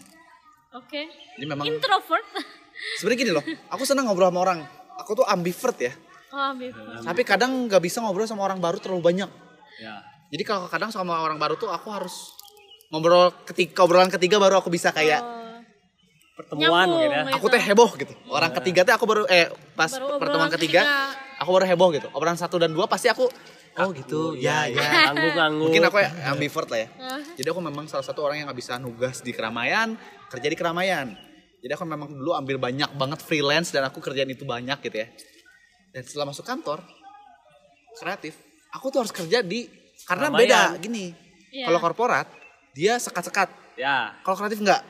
Oke. 0.72 1.10
Jadi 1.36 1.46
memang 1.46 1.66
Introvert. 1.66 2.24
sebenarnya 2.96 3.20
gini 3.20 3.32
loh, 3.34 3.44
aku 3.68 3.84
senang 3.84 4.06
ngobrol 4.06 4.30
sama 4.30 4.40
orang. 4.40 4.60
Aku 5.02 5.18
tuh 5.18 5.26
ambivert 5.26 5.76
ya. 5.76 5.94
Oh, 6.30 6.54
ambil. 6.54 6.70
Tapi 7.02 7.22
kadang 7.26 7.66
nggak 7.66 7.82
bisa 7.82 8.00
ngobrol 8.00 8.30
sama 8.30 8.46
orang 8.46 8.62
baru 8.62 8.78
terlalu 8.78 9.02
banyak. 9.02 9.30
Ya. 9.82 10.06
Jadi 10.30 10.44
kalau 10.46 10.70
kadang 10.70 10.94
sama 10.94 11.18
orang 11.20 11.42
baru 11.42 11.58
tuh 11.58 11.68
aku 11.68 11.90
harus 11.90 12.38
ngobrol 12.88 13.34
ketika 13.50 13.82
obrolan 13.82 14.08
ketiga 14.08 14.38
baru 14.38 14.62
aku 14.62 14.70
bisa 14.70 14.94
kayak 14.94 15.20
Oh, 15.20 15.38
Pertemuan 16.40 16.88
Nyambung, 16.88 16.92
mungkin 16.96 17.12
ya. 17.12 17.20
gitu. 17.20 17.36
aku 17.36 17.46
teh 17.52 17.60
heboh 17.62 17.90
gitu. 18.00 18.14
Orang 18.32 18.52
ketiga 18.56 18.88
teh 18.88 18.96
aku 18.96 19.04
baru 19.04 19.28
eh 19.28 19.52
pas 19.76 19.92
Baru 19.92 20.24
pertemuan 20.24 20.48
ketiga, 20.48 20.88
ketiga. 20.88 21.36
aku 21.36 21.50
baru 21.52 21.66
heboh 21.68 21.90
gitu. 21.92 22.08
Obrolan 22.16 22.40
satu 22.40 22.56
dan 22.56 22.72
dua 22.72 22.88
pasti 22.88 23.12
aku 23.12 23.28
oh 23.80 23.90
gitu. 23.96 24.22
Ya 24.36 24.68
ya. 24.68 25.10
Ngangguk-ngangguk. 25.12 25.68
Mungkin 25.72 25.84
aku 25.88 25.98
ya 26.04 26.10
ambivert 26.32 26.68
lah 26.70 26.80
ya. 26.84 26.90
Jadi 27.40 27.48
aku 27.48 27.62
memang 27.64 27.86
salah 27.88 28.06
satu 28.06 28.20
orang 28.28 28.44
yang 28.44 28.46
nggak 28.52 28.60
bisa 28.60 28.76
nugas 28.78 29.24
di 29.24 29.32
keramaian, 29.32 29.96
kerja 30.28 30.48
di 30.52 30.58
keramaian. 30.60 31.08
Jadi 31.60 31.72
aku 31.76 31.84
memang 31.84 32.08
dulu 32.12 32.32
ambil 32.36 32.56
banyak 32.60 32.92
banget 32.96 33.20
freelance 33.24 33.72
dan 33.72 33.84
aku 33.88 34.00
kerjaan 34.00 34.32
itu 34.32 34.44
banyak 34.48 34.80
gitu 34.84 34.98
ya. 35.04 35.08
Dan 35.92 36.02
setelah 36.06 36.32
masuk 36.32 36.46
kantor 36.46 36.80
kreatif, 38.00 38.38
aku 38.72 38.86
tuh 38.94 39.04
harus 39.04 39.12
kerja 39.12 39.44
di 39.44 39.68
karena 40.08 40.32
Keramaian. 40.32 40.76
beda 40.76 40.80
gini. 40.80 41.06
Iya. 41.52 41.66
Kalau 41.68 41.80
korporat 41.82 42.28
dia 42.72 42.96
sekat-sekat. 43.02 43.50
Ya, 43.80 44.12
Kalau 44.24 44.36
kreatif 44.36 44.60
enggak. 44.60 44.84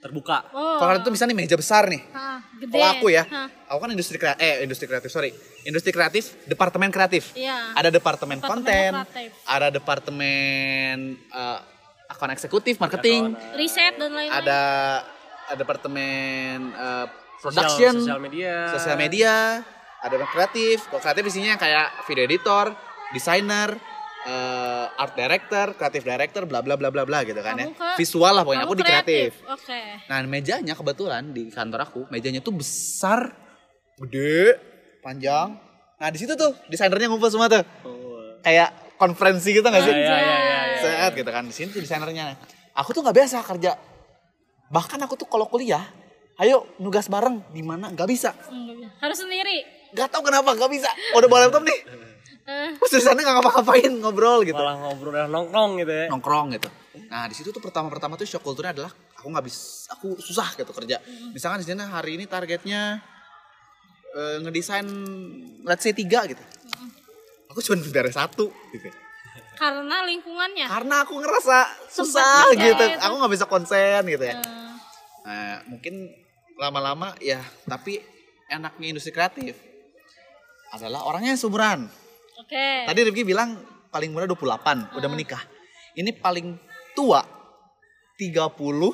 Terbuka. 0.00 0.48
Oh. 0.50 0.80
Kalau 0.80 0.96
tuh 1.00 1.12
misalnya 1.12 1.32
nih 1.32 1.44
meja 1.44 1.54
besar 1.54 1.84
nih. 1.84 2.00
Ah, 2.10 2.40
gede. 2.56 2.72
Kalau 2.72 2.88
aku 2.90 3.06
ya, 3.08 3.22
Hah. 3.22 3.48
aku 3.68 3.78
kan 3.78 3.90
industri 3.90 4.16
kreatif, 4.16 4.40
eh 4.40 4.64
industri 4.64 4.86
kreatif 4.86 5.08
sorry, 5.08 5.30
industri 5.62 5.92
kreatif, 5.92 6.40
departemen 6.44 6.88
kreatif. 6.88 7.36
Iya. 7.36 7.76
Ada 7.76 7.88
departemen, 7.90 8.40
Departemen 8.40 8.64
konten, 8.64 8.90
kreatif. 9.06 9.30
ada 9.44 9.68
departemen 9.70 10.96
eh, 11.22 11.58
akun 12.08 12.30
eksekutif, 12.30 12.74
marketing, 12.76 13.36
Riset 13.54 13.94
dan 13.94 14.10
lain-lain. 14.10 14.32
ada 14.32 14.60
ada 15.46 15.56
departemen 15.56 16.56
eh, 16.70 17.06
Sosial- 17.38 17.64
production, 17.68 17.92
sosial 18.00 18.20
media. 18.20 18.54
sosial 18.70 18.96
media, 18.96 19.34
ada 19.98 20.10
departemen 20.10 20.32
kreatif. 20.34 20.76
Kalau 20.86 21.00
kreatif 21.00 21.24
isinya 21.26 21.54
kayak 21.54 22.04
video 22.04 22.24
editor, 22.24 22.72
desainer, 23.12 23.76
eh, 24.22 24.86
art 24.94 25.14
director, 25.14 25.72
creative 25.72 26.04
director, 26.06 26.42
bla 26.44 26.60
bla 26.60 26.74
bla 26.74 26.88
bla 26.88 27.02
bla 27.02 27.22
gitu 27.22 27.38
kan 27.38 27.54
ya. 27.54 27.64
Kamu 27.64 27.74
ke- 27.74 27.96
Visual 27.96 28.32
lah 28.32 28.42
pokoknya 28.42 28.64
aku 28.64 28.74
di 28.74 28.84
kreatif. 28.84 29.30
Oke. 29.46 29.80
Nah 30.04 30.18
mejanya 30.24 30.74
kebetulan 30.74 31.22
di 31.28 31.48
kantor 31.48 31.80
aku 31.82 32.00
mejanya 32.08 32.38
tuh 32.38 32.52
besar, 32.52 33.32
gede, 33.98 34.56
panjang. 35.00 35.56
Nah 35.96 36.08
di 36.08 36.18
situ 36.18 36.32
tuh 36.32 36.52
desainernya 36.66 37.06
ngumpul 37.06 37.28
semua 37.28 37.46
tuh, 37.46 37.64
Oh. 37.82 38.40
kayak 38.40 38.96
konferensi 38.96 39.50
gitu 39.50 39.62
nggak 39.62 39.82
sih? 39.82 39.92
Iya, 39.92 40.00
iya, 40.00 40.16
iya, 40.18 40.36
iya. 40.66 40.78
Set 40.78 41.12
gitu 41.14 41.28
kan 41.28 41.42
di 41.42 41.52
sini 41.52 41.68
tuh 41.70 41.80
desainernya. 41.80 42.36
Aku 42.72 42.92
tuh 42.92 43.00
nggak 43.00 43.16
biasa 43.16 43.40
kerja. 43.42 43.76
Bahkan 44.68 45.00
aku 45.00 45.16
tuh 45.16 45.26
kalau 45.26 45.44
kuliah, 45.44 45.82
ayo 46.36 46.64
nugas 46.76 47.06
bareng 47.06 47.42
di 47.50 47.60
mana 47.60 47.90
nggak 47.90 48.06
bisa. 48.06 48.32
Hmm, 48.46 48.86
Harus 48.96 49.18
sendiri. 49.18 49.64
Gak 49.90 50.06
tau 50.08 50.22
kenapa 50.22 50.54
nggak 50.54 50.70
bisa. 50.70 50.86
Udah 51.12 51.26
bawa 51.26 51.40
laptop 51.42 51.66
nih, 51.66 51.78
Eh, 52.50 52.68
terus 52.82 52.92
di 52.98 53.02
sana 53.06 53.22
nggak 53.22 53.34
ngapa-ngapain 53.38 53.92
ngobrol 54.02 54.42
gitu. 54.42 54.58
Malah 54.58 54.76
ngobrol 54.82 55.12
dan 55.14 55.30
nongkrong 55.30 55.70
gitu 55.86 55.92
ya. 55.94 56.06
nongkrong 56.10 56.46
gitu. 56.58 56.68
Nah 57.06 57.30
di 57.30 57.34
situ 57.38 57.54
tuh 57.54 57.62
pertama-pertama 57.62 58.18
tuh 58.18 58.26
shock 58.26 58.42
kulturnya 58.42 58.74
adalah 58.74 58.90
aku 58.90 59.26
nggak 59.30 59.46
bisa, 59.46 59.94
aku 59.94 60.18
susah 60.18 60.58
gitu 60.58 60.72
kerja. 60.74 60.98
Misalkan 61.30 61.62
di 61.62 61.66
sini 61.70 61.86
hari 61.86 62.18
ini 62.18 62.26
targetnya 62.26 62.98
eh, 64.18 64.36
ngedesain 64.42 64.86
let's 65.62 65.86
say 65.86 65.94
tiga 65.94 66.26
gitu. 66.26 66.42
Aku 67.54 67.62
cuma 67.62 67.78
beres 67.90 68.18
satu 68.18 68.50
gitu. 68.74 68.90
karena 69.60 70.08
lingkungannya. 70.08 70.66
Karena 70.66 71.04
aku 71.04 71.20
ngerasa 71.20 71.68
susah 71.92 72.48
Sempat 72.48 72.64
gitu. 72.64 72.80
gitu. 72.80 73.04
Aku 73.04 73.14
nggak 73.20 73.32
bisa 73.36 73.44
konsen 73.46 74.02
gitu 74.08 74.24
ya. 74.24 74.34
Eh, 74.40 74.70
Nah 75.20 75.60
mungkin 75.68 76.08
lama-lama 76.56 77.12
ya 77.20 77.40
tapi 77.68 78.00
enaknya 78.48 78.86
industri 78.96 79.12
kreatif 79.12 79.54
adalah 80.72 81.04
orangnya 81.04 81.36
yang 81.36 81.42
Oke. 82.40 82.66
Tadi 82.88 83.00
Rifki 83.04 83.22
bilang 83.22 83.60
paling 83.92 84.10
muda 84.10 84.24
28, 84.24 84.96
udah 84.96 85.08
menikah. 85.12 85.42
Ini 85.92 86.10
paling 86.16 86.56
tua 86.96 87.20
32 88.16 88.92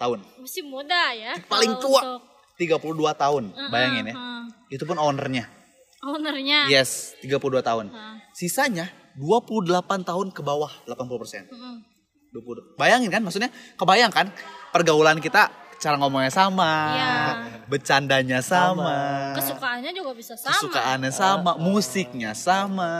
tahun. 0.00 0.18
Masih 0.42 0.64
muda 0.66 1.02
ya. 1.14 1.32
Paling 1.46 1.78
tua. 1.78 2.18
untuk 2.18 2.32
32 2.58 3.14
tahun, 3.14 3.44
bayangin 3.70 4.12
ya. 4.12 4.14
uh, 4.14 4.44
Itu 4.70 4.84
pun 4.84 4.98
ownernya. 4.98 5.46
ownernya. 6.02 6.66
Yes, 6.66 7.14
32 7.22 7.62
tahun. 7.62 7.86
Heeh. 7.90 8.14
Sisanya 8.34 8.90
28 9.14 10.02
tahun 10.02 10.26
ke 10.34 10.40
bawah 10.42 10.70
80%. 10.86 11.46
Mm-mm. 11.52 11.74
20. 12.32 12.80
Bayangin 12.80 13.12
kan 13.12 13.20
maksudnya 13.22 13.52
kebayang 13.76 14.10
kan 14.10 14.32
pergaulan 14.72 15.20
kita 15.20 15.52
cara 15.82 15.98
ngomongnya 15.98 16.30
sama, 16.30 16.72
Iya. 16.94 17.14
bercandanya 17.66 18.38
sama, 18.38 19.34
Kesukaannya 19.34 19.90
juga 19.90 20.14
bisa 20.14 20.38
sama. 20.38 20.54
kesukaannya 20.54 21.10
sama, 21.10 21.58
musiknya 21.58 22.38
sama, 22.38 22.94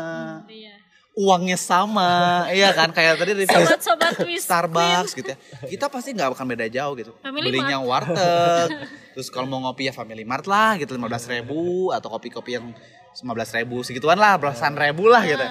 Iya. 0.51 0.75
uangnya 1.15 1.55
sama, 1.55 2.11
iya 2.59 2.75
kan 2.75 2.91
kayak 2.91 3.23
tadi 3.23 3.39
review 3.39 3.55
Sobat-sobat 3.63 4.19
Twist 4.19 4.51
Starbucks 4.51 5.15
gitu 5.15 5.31
ya. 5.31 5.39
Kita 5.63 5.87
pasti 5.87 6.11
nggak 6.11 6.35
akan 6.35 6.47
beda 6.51 6.67
jauh 6.67 6.99
gitu. 6.99 7.15
Family 7.23 7.55
Belinya 7.55 7.79
warteg, 7.79 8.69
terus 9.15 9.31
kalau 9.31 9.47
mau 9.47 9.63
ngopi 9.63 9.87
ya 9.87 9.95
Family 9.95 10.27
Mart 10.27 10.51
lah 10.51 10.75
gitu 10.75 10.99
15 10.99 11.31
ribu 11.39 11.95
atau 11.95 12.11
kopi-kopi 12.11 12.59
yang 12.59 12.67
15 13.15 13.23
ribu 13.63 13.87
segituan 13.87 14.19
lah 14.19 14.35
belasan 14.43 14.75
ribu 14.75 15.07
lah 15.07 15.23
gitu. 15.23 15.47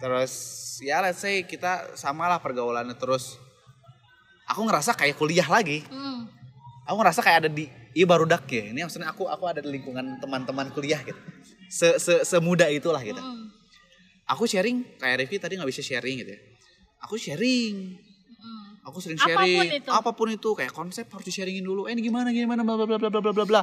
Terus 0.00 0.32
ya 0.80 1.02
let's 1.02 1.20
say 1.20 1.44
kita 1.44 1.92
samalah 1.92 2.40
pergaulannya 2.40 2.96
terus. 2.96 3.36
Aku 4.48 4.64
ngerasa 4.64 4.96
kayak 4.96 5.20
kuliah 5.20 5.44
lagi. 5.44 5.84
Hmm 5.92 6.24
aku 6.88 6.96
ngerasa 7.04 7.20
kayak 7.20 7.38
ada 7.44 7.50
di 7.52 7.68
iya 7.92 8.08
baru 8.08 8.24
dak 8.24 8.48
ya. 8.48 8.72
Ini 8.72 8.88
maksudnya 8.88 9.12
aku 9.12 9.28
aku 9.28 9.44
ada 9.44 9.60
di 9.60 9.68
lingkungan 9.68 10.16
teman-teman 10.24 10.72
kuliah 10.72 11.04
gitu. 11.04 11.20
Se, 11.68 12.00
se 12.00 12.24
semudah 12.24 12.72
itulah 12.72 13.04
gitu. 13.04 13.20
Mm. 13.20 13.52
aku 14.28 14.44
sharing 14.44 14.84
kayak 15.00 15.24
Revi 15.24 15.36
tadi 15.36 15.60
nggak 15.60 15.68
bisa 15.68 15.84
sharing 15.84 16.24
gitu 16.24 16.32
ya. 16.32 16.40
Aku 17.04 17.20
sharing. 17.20 18.00
Mm. 18.40 18.88
aku 18.88 18.98
sering 19.04 19.20
sharing. 19.20 19.60
Apa 19.60 19.68
pun 19.68 19.76
itu. 19.76 19.90
apa 19.92 20.10
pun 20.16 20.28
itu 20.32 20.50
kayak 20.56 20.72
konsep 20.72 21.04
harus 21.12 21.28
di 21.28 21.32
sharingin 21.36 21.60
dulu. 21.60 21.84
Eh 21.84 21.92
ini 21.92 22.00
gimana 22.00 22.32
gimana 22.32 22.64
bla 22.64 22.80
bla 22.80 22.88
bla 22.88 22.96
bla 22.96 23.20
bla 23.20 23.32
bla 23.36 23.44
bla 23.44 23.62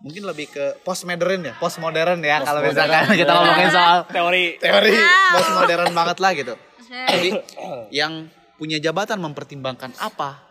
mungkin 0.00 0.24
lebih 0.24 0.48
ke 0.48 0.80
post 0.80 1.04
modern 1.04 1.44
ya 1.44 1.52
post 1.60 1.76
modern 1.76 2.24
ya 2.24 2.40
kalau 2.40 2.64
misalkan 2.64 3.04
kita 3.20 3.32
ngomongin 3.36 3.68
soal 3.68 3.98
teori. 4.08 4.56
teori. 4.56 4.96
Post 5.36 5.50
modern 5.58 5.90
banget 5.92 6.16
lah 6.22 6.30
gitu. 6.38 6.54
Jadi 6.90 7.30
yang 7.92 8.30
punya 8.56 8.80
jabatan 8.80 9.20
mempertimbangkan 9.20 9.94
apa 10.00 10.49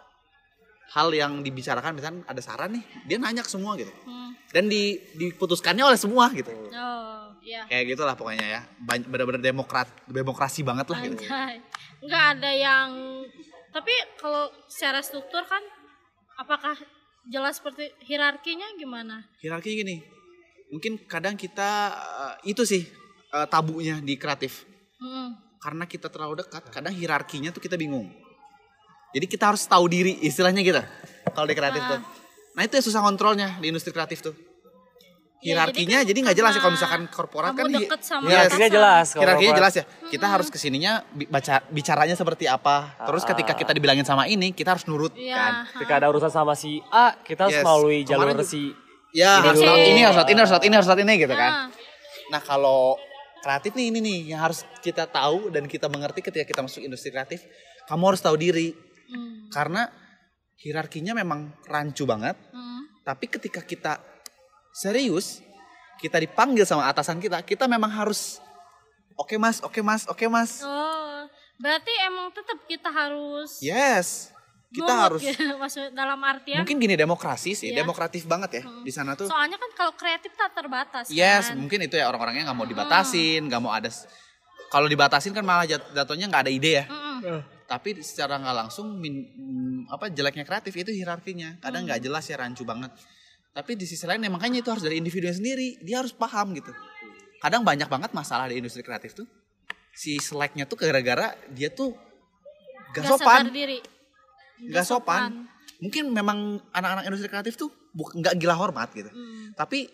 hal 0.89 1.08
yang 1.13 1.45
dibicarakan 1.45 1.93
misalkan 1.97 2.21
ada 2.25 2.41
saran 2.41 2.73
nih, 2.78 2.84
dia 3.06 3.17
nanya 3.21 3.45
ke 3.45 3.52
semua 3.52 3.78
gitu. 3.78 3.91
Hmm. 4.06 4.34
Dan 4.49 4.65
di 4.65 4.97
diputuskannya 5.17 5.86
oleh 5.86 5.99
semua 5.99 6.34
gitu. 6.34 6.49
Oh, 6.49 7.30
iya. 7.45 7.69
Kayak 7.69 7.93
gitulah 7.93 8.15
pokoknya 8.17 8.45
ya. 8.45 8.62
Bener-bener 8.82 9.41
demokrat 9.41 9.86
demokrasi 10.10 10.65
banget 10.65 10.89
lah 10.89 10.99
gitu. 11.06 11.21
Nggak 12.02 12.25
ada 12.38 12.52
yang 12.52 12.89
tapi 13.69 13.93
kalau 14.17 14.49
secara 14.65 14.97
struktur 15.06 15.45
kan 15.45 15.62
apakah 16.41 16.73
jelas 17.30 17.62
seperti 17.62 17.93
hierarkinya 18.02 18.65
gimana? 18.80 19.30
hierarki 19.38 19.78
gini 19.78 20.02
mungkin 20.73 20.97
kadang 21.06 21.38
kita 21.38 21.93
eh, 21.93 22.49
itu 22.49 22.65
sih 22.65 22.82
eh, 23.30 23.47
tabunya 23.49 24.02
di 24.02 24.17
kreatif 24.17 24.65
Hmm. 24.99 25.32
karena 25.63 25.88
kita 25.88 26.12
terlalu 26.12 26.43
dekat 26.43 26.75
kadang 26.75 26.91
hierarkinya 26.91 27.56
tuh 27.56 27.63
kita 27.63 27.80
bingung 27.80 28.12
jadi 29.09 29.25
kita 29.25 29.49
harus 29.53 29.65
tahu 29.65 29.85
diri 29.87 30.17
istilahnya 30.21 30.61
gitu. 30.61 30.81
Kalau 31.29 31.47
di 31.47 31.55
kreatif 31.55 31.81
tuh. 31.81 31.99
Nah 32.53 32.61
itu 32.65 32.73
yang 32.75 32.85
susah 32.85 33.01
kontrolnya 33.01 33.57
di 33.57 33.69
industri 33.71 33.89
kreatif 33.89 34.21
tuh. 34.21 34.35
Ya, 35.39 35.55
hierarkinya 35.55 36.03
jadi 36.03 36.11
jadi 36.11 36.19
kan 36.19 36.23
nggak 36.27 36.37
jelas 36.43 36.51
ya 36.51 36.59
kalau 36.59 36.73
misalkan 36.75 37.01
korporat 37.07 37.55
kan 37.55 37.71
deket 37.71 38.01
sama 38.03 38.27
Yes. 38.27 38.31
Hierarkinya 38.51 38.67
atasan. 38.67 38.75
jelas. 38.75 39.05
kalau 39.07 39.21
hierarkinya 39.23 39.53
jelas 39.55 39.73
ya. 39.79 39.83
Kita 40.11 40.25
harus 40.27 40.47
ke 40.51 40.57
sininya 40.59 40.91
baca 41.31 41.63
bicaranya 41.71 42.15
seperti 42.19 42.45
apa. 42.51 42.99
Terus 43.07 43.23
ketika 43.23 43.53
kita 43.55 43.71
dibilangin 43.71 44.03
sama 44.03 44.27
ini 44.27 44.51
kita 44.51 44.75
harus 44.75 44.83
nurut 44.83 45.15
Iya. 45.15 45.35
kan. 45.39 45.53
Ketika 45.79 45.93
ada 46.03 46.11
urusan 46.11 46.27
sama 46.27 46.59
si 46.59 46.83
A, 46.91 47.15
kita 47.23 47.47
harus 47.47 47.55
Yes. 47.55 47.63
melalui 47.63 48.03
jalur 48.03 48.35
Kemarin 48.35 48.43
si 48.43 48.75
ya 49.15 49.39
Ini 49.39 49.47
harus 49.47 49.61
lewat 49.63 49.79
ini 49.79 50.01
harus 50.03 50.17
lewat 50.19 50.27
ini 50.27 50.39
harus 50.43 50.51
lewat 50.51 50.63
ini 50.67 50.73
harus 50.75 50.87
lewat 50.91 51.01
ini 51.07 51.13
gitu 51.23 51.35
kan. 51.39 51.51
Ah, 51.55 51.65
Nah 52.29 52.41
kalau 52.43 52.99
kreatif 53.39 53.71
nih 53.79 53.85
ini 53.95 53.99
nih 54.03 54.19
yang 54.35 54.43
harus 54.43 54.67
kita 54.83 55.07
tahu 55.07 55.47
dan 55.55 55.71
kita 55.71 55.87
mengerti 55.87 56.19
ketika 56.19 56.43
kita 56.43 56.59
masuk 56.59 56.83
industri 56.83 57.15
kreatif, 57.15 57.47
kamu 57.87 58.03
harus 58.11 58.19
tahu 58.19 58.35
diri 58.35 58.75
hmm. 59.09 59.49
karena 59.49 59.89
hierarkinya 60.55 61.13
memang 61.13 61.51
rancu 61.65 62.03
banget. 62.03 62.35
Hmm. 62.51 62.83
Tapi 63.01 63.25
ketika 63.27 63.59
kita 63.59 63.97
serius, 64.71 65.41
kita 65.97 66.17
dipanggil 66.17 66.63
sama 66.63 66.85
atasan 66.85 67.17
kita, 67.17 67.41
kita 67.41 67.65
memang 67.65 67.89
harus 67.89 68.37
oke 69.15 69.35
mas, 69.35 69.59
oke 69.59 69.81
mas, 69.81 70.05
oke 70.05 70.25
mas, 70.25 70.61
Oh, 70.61 71.27
berarti 71.57 71.91
emang 72.05 72.31
tetap 72.31 72.55
kita 72.63 72.87
harus 72.87 73.59
yes, 73.59 74.31
kita 74.69 74.87
harus. 74.87 75.19
ya, 75.19 75.35
maksud 75.59 75.91
dalam 75.91 76.15
artian 76.21 76.61
Mungkin 76.63 76.77
gini 76.77 76.95
demokrasi 76.95 77.51
sih, 77.51 77.73
Iya. 77.73 77.83
demokratif 77.83 78.23
banget 78.23 78.61
ya 78.61 78.63
di 78.79 78.91
sana 78.93 79.17
tuh. 79.17 79.27
soalnya 79.27 79.57
kan 79.57 79.71
kalau 79.73 79.91
kreatif 79.91 80.31
tak 80.33 80.53
terbatas 80.53 81.09
Yes, 81.09 81.49
kan. 81.51 81.59
mungkin 81.59 81.83
itu 81.83 81.97
ya 81.97 82.07
orang-orangnya 82.07 82.47
nggak 82.47 82.57
mau 82.57 82.67
dibatasin, 82.69 83.41
nggak 83.43 83.59
mau 83.59 83.73
ada. 83.73 83.89
Kalau 84.69 84.85
dibatasin 84.85 85.33
kan 85.33 85.41
malah 85.41 85.65
jat- 85.65 85.89
jatuhnya 85.91 86.29
nggak 86.29 86.43
ada 86.45 86.51
ide 86.53 86.71
ya. 86.79 86.85
Mm-mm. 86.85 87.41
Tapi 87.69 88.01
secara 88.01 88.41
nggak 88.41 88.55
langsung 88.65 88.97
min, 88.97 89.29
mm, 89.29 89.93
apa 89.93 90.10
jeleknya 90.10 90.41
kreatif 90.41 90.73
itu 90.73 90.89
hierarkinya. 90.89 91.62
Kadang 91.62 91.86
nggak 91.86 92.01
jelas 92.01 92.25
ya 92.25 92.41
rancu 92.41 92.65
banget. 92.65 92.89
Tapi 93.53 93.77
di 93.77 93.86
sisi 93.86 94.10
lain 94.10 94.25
ya 94.25 94.32
makanya 94.34 94.65
itu 94.65 94.69
harus 94.73 94.82
dari 94.82 94.97
individunya 94.97 95.38
sendiri. 95.38 95.77
Dia 95.86 96.01
harus 96.01 96.10
paham 96.10 96.58
gitu. 96.58 96.73
Kadang 97.38 97.62
banyak 97.62 97.86
banget 97.86 98.10
masalah 98.10 98.49
di 98.49 98.58
industri 98.58 98.82
kreatif 98.82 99.13
tuh. 99.13 99.29
Si 99.93 100.17
seleknya 100.17 100.65
tuh 100.65 100.82
gara-gara 100.82 101.38
dia 101.53 101.69
tuh 101.69 101.93
gak, 102.97 103.05
Nggak 103.05 103.19
sopan, 103.21 103.43
diri 103.53 103.79
gak 104.73 104.86
sopan. 104.89 105.45
Mungkin 105.77 106.10
memang 106.10 106.58
anak-anak 106.73 107.05
industri 107.05 107.29
kreatif 107.29 107.53
tuh 107.53 107.69
nggak 107.93 108.34
gila 108.41 108.58
hormat 108.58 108.89
gitu. 108.97 109.13
Hmm. 109.13 109.53
Tapi 109.53 109.86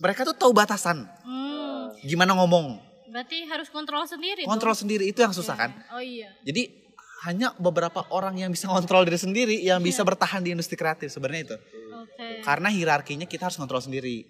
mereka 0.00 0.24
tuh 0.24 0.36
tahu 0.36 0.56
batasan. 0.56 1.04
Hmm. 1.24 1.92
Gimana 2.04 2.32
ngomong, 2.36 2.80
berarti 3.10 3.46
harus 3.46 3.68
kontrol 3.70 4.04
sendiri 4.04 4.42
kontrol 4.44 4.74
dong. 4.74 4.80
sendiri 4.86 5.04
itu 5.06 5.18
yang 5.22 5.34
susah 5.34 5.56
kan. 5.56 5.70
oh 5.94 6.02
iya 6.02 6.30
Jadi 6.42 6.86
hanya 7.24 7.50
beberapa 7.56 8.04
orang 8.12 8.36
yang 8.36 8.52
bisa 8.52 8.68
kontrol 8.68 9.02
diri 9.02 9.16
sendiri 9.16 9.56
yang 9.58 9.80
bisa 9.80 10.04
bertahan 10.04 10.44
di 10.44 10.52
industri 10.52 10.76
kreatif 10.76 11.08
sebenarnya 11.10 11.42
itu. 11.52 11.56
oke 11.96 12.26
Karena 12.44 12.68
hierarkinya 12.68 13.24
kita 13.24 13.48
harus 13.48 13.56
kontrol 13.56 13.80
sendiri. 13.80 14.26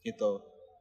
Gitu. 0.00 0.30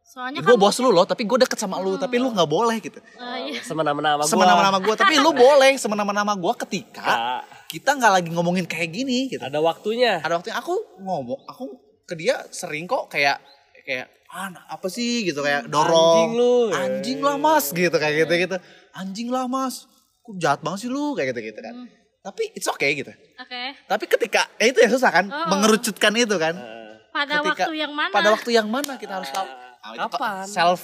soalnya 0.04 0.43
gue 0.43 0.52
kan 0.52 0.60
bos 0.60 0.78
lu 0.84 0.91
loh, 0.91 1.08
tapi 1.08 1.24
gue 1.24 1.48
deket 1.48 1.56
sama 1.56 1.80
lu, 1.80 1.96
tapi 1.96 2.19
lu 2.19 2.28
nggak 2.36 2.46
boleh 2.46 2.76
gitu. 2.84 3.00
oh, 3.00 3.38
iya. 3.39 3.63
semena-mena 3.63 4.19
sama 4.19 4.24
gua. 4.24 4.30
Semena-mena 4.30 4.80
gue, 4.84 4.96
tapi 5.00 5.15
lu 5.15 5.32
boleh 5.48 5.72
semena-mena 5.80 6.22
sama 6.28 6.36
gue 6.36 6.54
ketika 6.67 7.08
Ya, 7.08 7.39
kita 7.72 7.89
nggak 7.96 8.12
lagi 8.19 8.30
ngomongin 8.36 8.67
kayak 8.67 8.91
gini 8.91 9.32
gitu. 9.32 9.39
ada 9.39 9.63
waktunya. 9.63 10.19
Ada 10.19 10.43
waktu 10.43 10.52
aku 10.52 11.00
ngomong, 11.00 11.48
aku 11.48 11.63
ke 12.04 12.19
dia 12.19 12.36
sering 12.52 12.84
kok 12.84 13.08
kayak 13.08 13.39
kayak 13.88 14.12
nah, 14.34 14.63
apa 14.67 14.88
sih 14.88 15.24
gitu 15.24 15.39
kayak 15.39 15.67
dorong 15.67 15.93
Anjing 15.93 16.32
lu. 16.34 16.56
anjing 16.72 17.19
lah 17.19 17.36
mas 17.38 17.69
gitu 17.69 17.93
kayak 17.93 18.26
gitu 18.26 18.34
gitu 18.39 18.58
anjing 18.91 19.30
lah 19.30 19.46
mas 19.46 19.86
kok 20.19 20.36
jahat 20.36 20.60
banget 20.60 20.80
sih 20.80 20.89
lu 20.89 21.13
kayak 21.13 21.32
gitu 21.32 21.41
gitu 21.48 21.60
kan 21.60 21.76
tapi 22.19 22.50
it's 22.52 22.65
okay 22.65 22.96
gitu 22.96 23.12
oke 23.36 23.62
Tapi 23.84 24.04
ketika 24.08 24.41
eh, 24.56 24.69
itu 24.69 24.80
yang 24.80 24.89
susah 24.89 25.12
kan, 25.12 25.26
Oh. 25.28 25.48
mengerucutkan 25.50 26.13
itu 26.15 26.36
kan. 26.36 26.56
pada 27.12 27.38
Ketika- 27.38 27.67
waktu 27.67 27.74
yang 27.78 27.91
mana 27.91 28.10
Pada 28.10 28.30
waktu 28.32 28.50
yang 28.50 28.67
mana 28.67 28.93
kita 28.96 29.13
harus 29.13 29.30
tahu. 29.30 29.46
Nah, 29.46 30.08
Kapan? 30.08 30.48
Self 30.48 30.82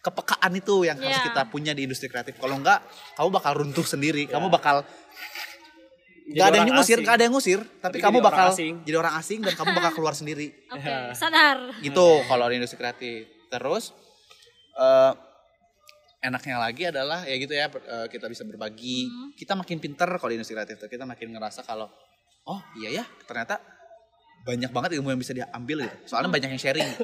kepekaan 0.00 0.52
itu 0.52 0.82
yang 0.82 0.96
harus 0.96 1.14
Iya. 1.14 1.26
kita 1.28 1.42
punya 1.46 1.70
di 1.70 1.84
industri 1.84 2.08
kreatif. 2.08 2.34
Kalau 2.34 2.56
enggak, 2.56 2.80
kamu 3.14 3.28
bakal 3.28 3.52
runtuh 3.56 3.84
sendiri. 3.84 4.24
Kamu 4.24 4.48
bakal 4.48 4.82
Jadi 6.28 6.36
Gak 6.36 6.48
ada 6.52 6.58
yang 6.60 6.68
ngusir, 6.76 6.98
gak 7.00 7.14
ada 7.16 7.24
yang 7.24 7.32
ngusir, 7.32 7.60
tapi, 7.64 7.80
Tapi 7.80 7.96
kamu 8.04 8.20
jadi 8.20 8.20
orang 8.20 8.28
bakal 8.28 8.46
asing. 8.52 8.74
jadi 8.84 8.96
orang 9.00 9.14
asing 9.16 9.38
dan 9.40 9.54
kamu 9.56 9.70
bakal 9.80 9.92
keluar 9.96 10.12
sendiri. 10.12 10.46
oke 10.76 10.92
sadar 11.16 11.56
Gitu 11.80 12.08
kalau 12.28 12.44
di 12.52 12.54
industri 12.60 12.76
kreatif. 12.76 13.32
Terus 13.48 13.96
eh 14.76 15.12
enaknya 16.18 16.60
lagi 16.60 16.82
adalah 16.92 17.24
ya 17.24 17.32
gitu 17.40 17.56
ya 17.56 17.72
eh, 17.72 18.06
kita 18.12 18.28
bisa 18.28 18.44
berbagi. 18.44 19.08
Kita 19.40 19.56
makin 19.56 19.80
pinter 19.80 20.04
kalau 20.20 20.28
di 20.28 20.36
industri 20.36 20.52
kreatif 20.52 20.76
tuh. 20.76 20.92
Kita 20.92 21.08
makin 21.08 21.32
ngerasa 21.32 21.64
kalau 21.64 21.88
oh 22.44 22.60
iya 22.76 23.00
ya 23.00 23.04
ternyata 23.24 23.56
banyak 24.44 24.68
banget 24.68 25.00
ilmu 25.00 25.08
yang 25.08 25.20
bisa 25.20 25.32
diambil 25.32 25.88
gitu. 25.88 25.96
Soalnya 26.12 26.28
banyak 26.28 26.52
yang 26.52 26.60
sharing. 26.60 26.88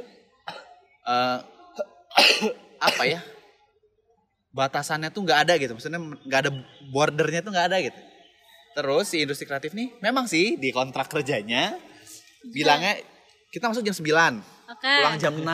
Eh 1.05 1.39
apa 2.81 3.03
ya? 3.05 3.21
Batasannya 4.57 5.13
tuh 5.13 5.21
nggak 5.25 5.49
ada 5.49 5.55
gitu. 5.61 5.73
Maksudnya 5.77 6.01
nggak 6.01 6.41
ada 6.45 6.51
bordernya 6.89 7.41
tuh 7.45 7.53
nggak 7.53 7.67
ada 7.73 7.77
gitu. 7.85 8.01
Terus 8.75 9.07
si 9.07 9.23
industri 9.23 9.47
kreatif 9.47 9.71
nih 9.73 9.95
memang 10.03 10.27
sih 10.27 10.59
di 10.59 10.75
kontrak 10.75 11.07
kerjanya 11.07 11.79
bilangnya 12.51 12.99
kita 13.55 13.71
masuk 13.71 13.87
jam 13.87 13.95
9, 13.95 14.05
oke 14.69 14.91
pulang 14.99 15.17
jam 15.17 15.35
6. 15.39 15.47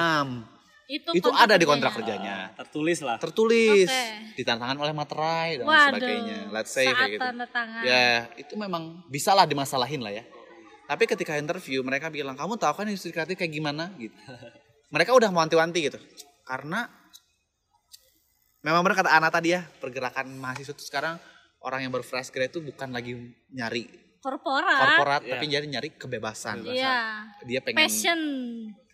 itu 0.91 1.23
Itu 1.23 1.31
ada 1.31 1.55
di 1.55 1.63
kontrak 1.63 2.03
kerjanya. 2.03 2.51
Tertulis 2.59 2.99
lah. 2.99 3.15
Tertulis, 3.23 3.87
Oke. 3.87 4.35
ditandatangan 4.43 4.75
oleh 4.75 4.91
materai 4.91 5.63
dan 5.63 5.71
Waduh, 5.71 5.87
sebagainya. 5.95 6.39
Let's 6.51 6.75
say 6.75 6.91
kayak 6.91 7.15
gitu. 7.15 7.23
tanda 7.23 7.47
tangan. 7.47 7.83
Ya, 7.87 8.27
itu 8.35 8.59
memang 8.59 9.07
bisa 9.07 9.31
lah 9.31 9.47
dimasalahin 9.47 10.03
lah 10.03 10.11
ya. 10.11 10.27
Tapi 10.91 11.07
ketika 11.07 11.39
interview 11.39 11.87
mereka 11.87 12.11
bilang, 12.11 12.35
"Kamu 12.35 12.59
tahu 12.59 12.83
kan 12.83 12.91
industri 12.91 13.15
kreatif 13.15 13.39
kayak 13.39 13.55
gimana?" 13.55 13.95
gitu. 14.03 14.17
mereka 14.95 15.15
udah 15.15 15.31
wanti-wanti 15.31 15.79
gitu. 15.87 15.99
Karena 16.43 16.91
memang 18.67 18.83
benar 18.83 19.07
kata 19.07 19.15
Ana 19.15 19.31
tadi 19.31 19.55
ya, 19.55 19.63
pergerakan 19.79 20.35
mahasiswa 20.43 20.75
itu 20.75 20.83
sekarang 20.83 21.23
orang 21.61 21.81
yang 21.81 21.91
baru 21.91 22.03
fresh 22.03 22.29
grade 22.29 22.49
itu 22.49 22.61
bukan 22.61 22.89
lagi 22.89 23.13
nyari 23.51 23.85
korporat 24.19 24.81
korporat 24.95 25.21
Iya. 25.23 25.31
tapi 25.31 25.45
jadi 25.47 25.67
nyari 25.67 25.89
kebebasan. 25.93 26.61
iya 26.67 27.25
Dia 27.43 27.61
pengen 27.61 27.79
passion 27.79 28.21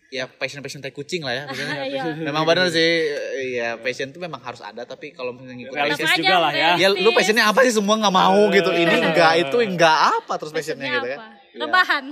ya 0.07 0.23
passion 0.25 0.59
passion 0.61 0.79
tai 0.79 0.89
kucing 0.89 1.19
lah 1.19 1.33
ya. 1.33 1.43
maksudnya. 1.45 1.83
Iya. 1.85 2.03
memang 2.21 2.43
benar 2.43 2.67
sih 2.69 3.11
ya 3.53 3.75
passion 3.75 4.07
itu 4.07 4.17
memang 4.17 4.39
harus 4.39 4.59
ada 4.61 4.83
tapi 4.83 5.11
kalau 5.11 5.31
misalnya 5.31 5.55
ngikut 5.57 5.73
Realistis 5.73 6.05
passion 6.05 6.23
juga 6.23 6.37
lah 6.39 6.51
ya. 6.53 6.69
ya 6.77 6.87
lu 6.89 7.09
passionnya 7.11 7.43
apa 7.45 7.59
sih 7.61 7.73
semua 7.73 7.95
nggak 7.97 8.13
mau 8.13 8.39
gitu 8.49 8.71
ini 8.71 8.93
enggak 9.01 9.33
itu 9.41 9.57
enggak 9.61 9.97
apa 10.13 10.33
terus 10.35 10.51
passionnya 10.51 10.87
gitu 10.93 11.07
kan 11.09 11.19
apa 11.19 11.27
rebahan 11.57 12.03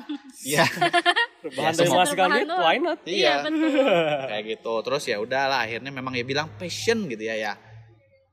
iya 0.41 0.65
Bahan 1.45 1.71
Ya, 1.71 1.77
dari 1.77 1.87
semua- 1.87 2.09
doang. 2.41 2.59
why 2.59 2.77
not? 2.77 2.99
iya 3.05 3.15
Iya. 3.15 3.35
betul 3.43 3.69
kayak 4.25 4.43
gitu 4.49 4.73
terus 4.81 5.03
ya 5.05 5.17
udahlah 5.17 5.59
akhirnya 5.61 5.87
memang 5.89 6.11
ya 6.11 6.23
bilang 6.23 6.47
passion 6.55 7.05
gitu 7.05 7.21
ya 7.21 7.35
ya 7.37 7.53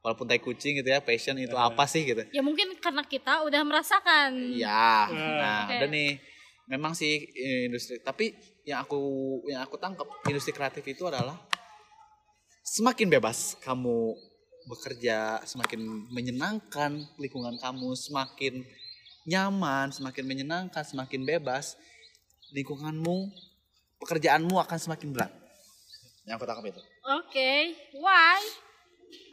walaupun 0.02 0.26
tai 0.26 0.42
kucing 0.42 0.82
gitu 0.82 0.90
ya 0.90 0.98
passion 0.98 1.38
itu 1.38 1.54
apa 1.54 1.86
sih 1.86 2.02
gitu. 2.02 2.26
Ya 2.34 2.42
mungkin 2.42 2.74
karena 2.82 3.06
kita 3.06 3.46
udah 3.46 3.62
merasakan. 3.62 4.58
Ya 4.58 5.06
nah 5.08 5.70
Oke. 5.70 5.78
udah 5.78 5.88
nih. 5.88 6.10
Memang 6.66 6.94
sih 6.94 7.30
eh, 7.32 7.70
industri 7.70 8.02
tapi 8.02 8.34
yang 8.66 8.82
aku 8.82 8.98
yang 9.46 9.62
aku 9.62 9.78
tangkap 9.78 10.06
industri 10.26 10.50
kreatif 10.54 10.82
itu 10.86 11.06
adalah 11.06 11.38
semakin 12.62 13.10
bebas 13.10 13.58
kamu 13.62 14.14
bekerja 14.70 15.42
semakin 15.42 15.82
menyenangkan 16.14 17.02
lingkungan 17.18 17.58
kamu 17.58 17.98
semakin 17.98 18.62
nyaman 19.26 19.90
semakin 19.90 20.22
menyenangkan 20.22 20.86
semakin 20.86 21.26
bebas 21.26 21.74
lingkunganmu 22.54 23.30
pekerjaanmu 24.02 24.58
akan 24.58 24.78
semakin 24.78 25.08
berat. 25.14 25.32
Yang 26.26 26.34
aku 26.38 26.44
tangkap 26.46 26.66
itu. 26.70 26.82
Oke. 27.02 27.52
Why 27.98 28.38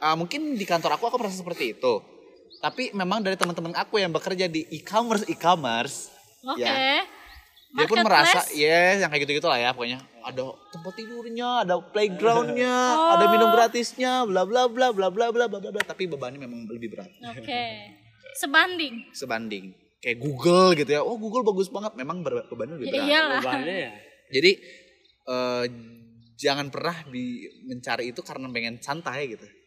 Ah, 0.00 0.16
mungkin 0.16 0.56
di 0.56 0.64
kantor 0.64 0.96
aku 0.96 1.12
aku 1.12 1.16
merasa 1.20 1.44
seperti 1.44 1.76
itu. 1.76 1.94
Tapi 2.60 2.92
memang 2.92 3.20
dari 3.24 3.36
teman-teman 3.36 3.72
aku 3.76 4.00
yang 4.00 4.12
bekerja 4.12 4.48
di 4.48 4.64
e-commerce 4.72 5.24
e-commerce 5.28 6.12
oke. 6.44 6.60
Ya. 6.60 7.04
dia 7.70 7.86
pun 7.86 8.02
merasa 8.02 8.42
ya 8.50 8.98
yang 8.98 9.08
kayak 9.14 9.22
gitu-gitu 9.28 9.46
lah 9.46 9.60
ya 9.60 9.70
pokoknya. 9.70 10.00
Ada 10.20 10.42
tempat 10.74 10.92
tidurnya 10.98 11.64
ada 11.64 11.80
playgroundnya 11.80 12.76
ada 13.16 13.24
minum 13.30 13.48
gratisnya 13.54 14.26
bla 14.28 14.42
bla 14.44 14.66
bla 14.66 14.92
bla 14.92 15.08
bla 15.08 15.30
bla 15.30 15.46
bla 15.46 15.58
bla. 15.60 15.82
Tapi 15.84 16.10
bebannya 16.10 16.40
memang 16.40 16.66
lebih 16.68 16.96
berat. 16.96 17.08
Oke. 17.36 17.64
Sebanding? 18.40 19.14
Sebanding. 19.14 19.64
Kayak 20.00 20.18
Google 20.18 20.74
gitu 20.74 20.90
ya. 20.90 21.00
Oh 21.04 21.16
Google 21.20 21.44
bagus 21.44 21.68
banget. 21.70 21.92
Memang 21.94 22.24
bebannya 22.24 22.76
lebih 22.80 22.88
berat. 22.92 23.06
Ya. 23.06 23.90
jadi 24.32 24.52
eh, 25.28 25.64
jangan 26.40 26.72
pernah 26.72 26.96
di 27.08 27.44
mencari 27.68 28.10
itu 28.10 28.20
karena 28.24 28.48
pengen 28.48 28.80
santai 28.80 29.28
gitu 29.28 29.59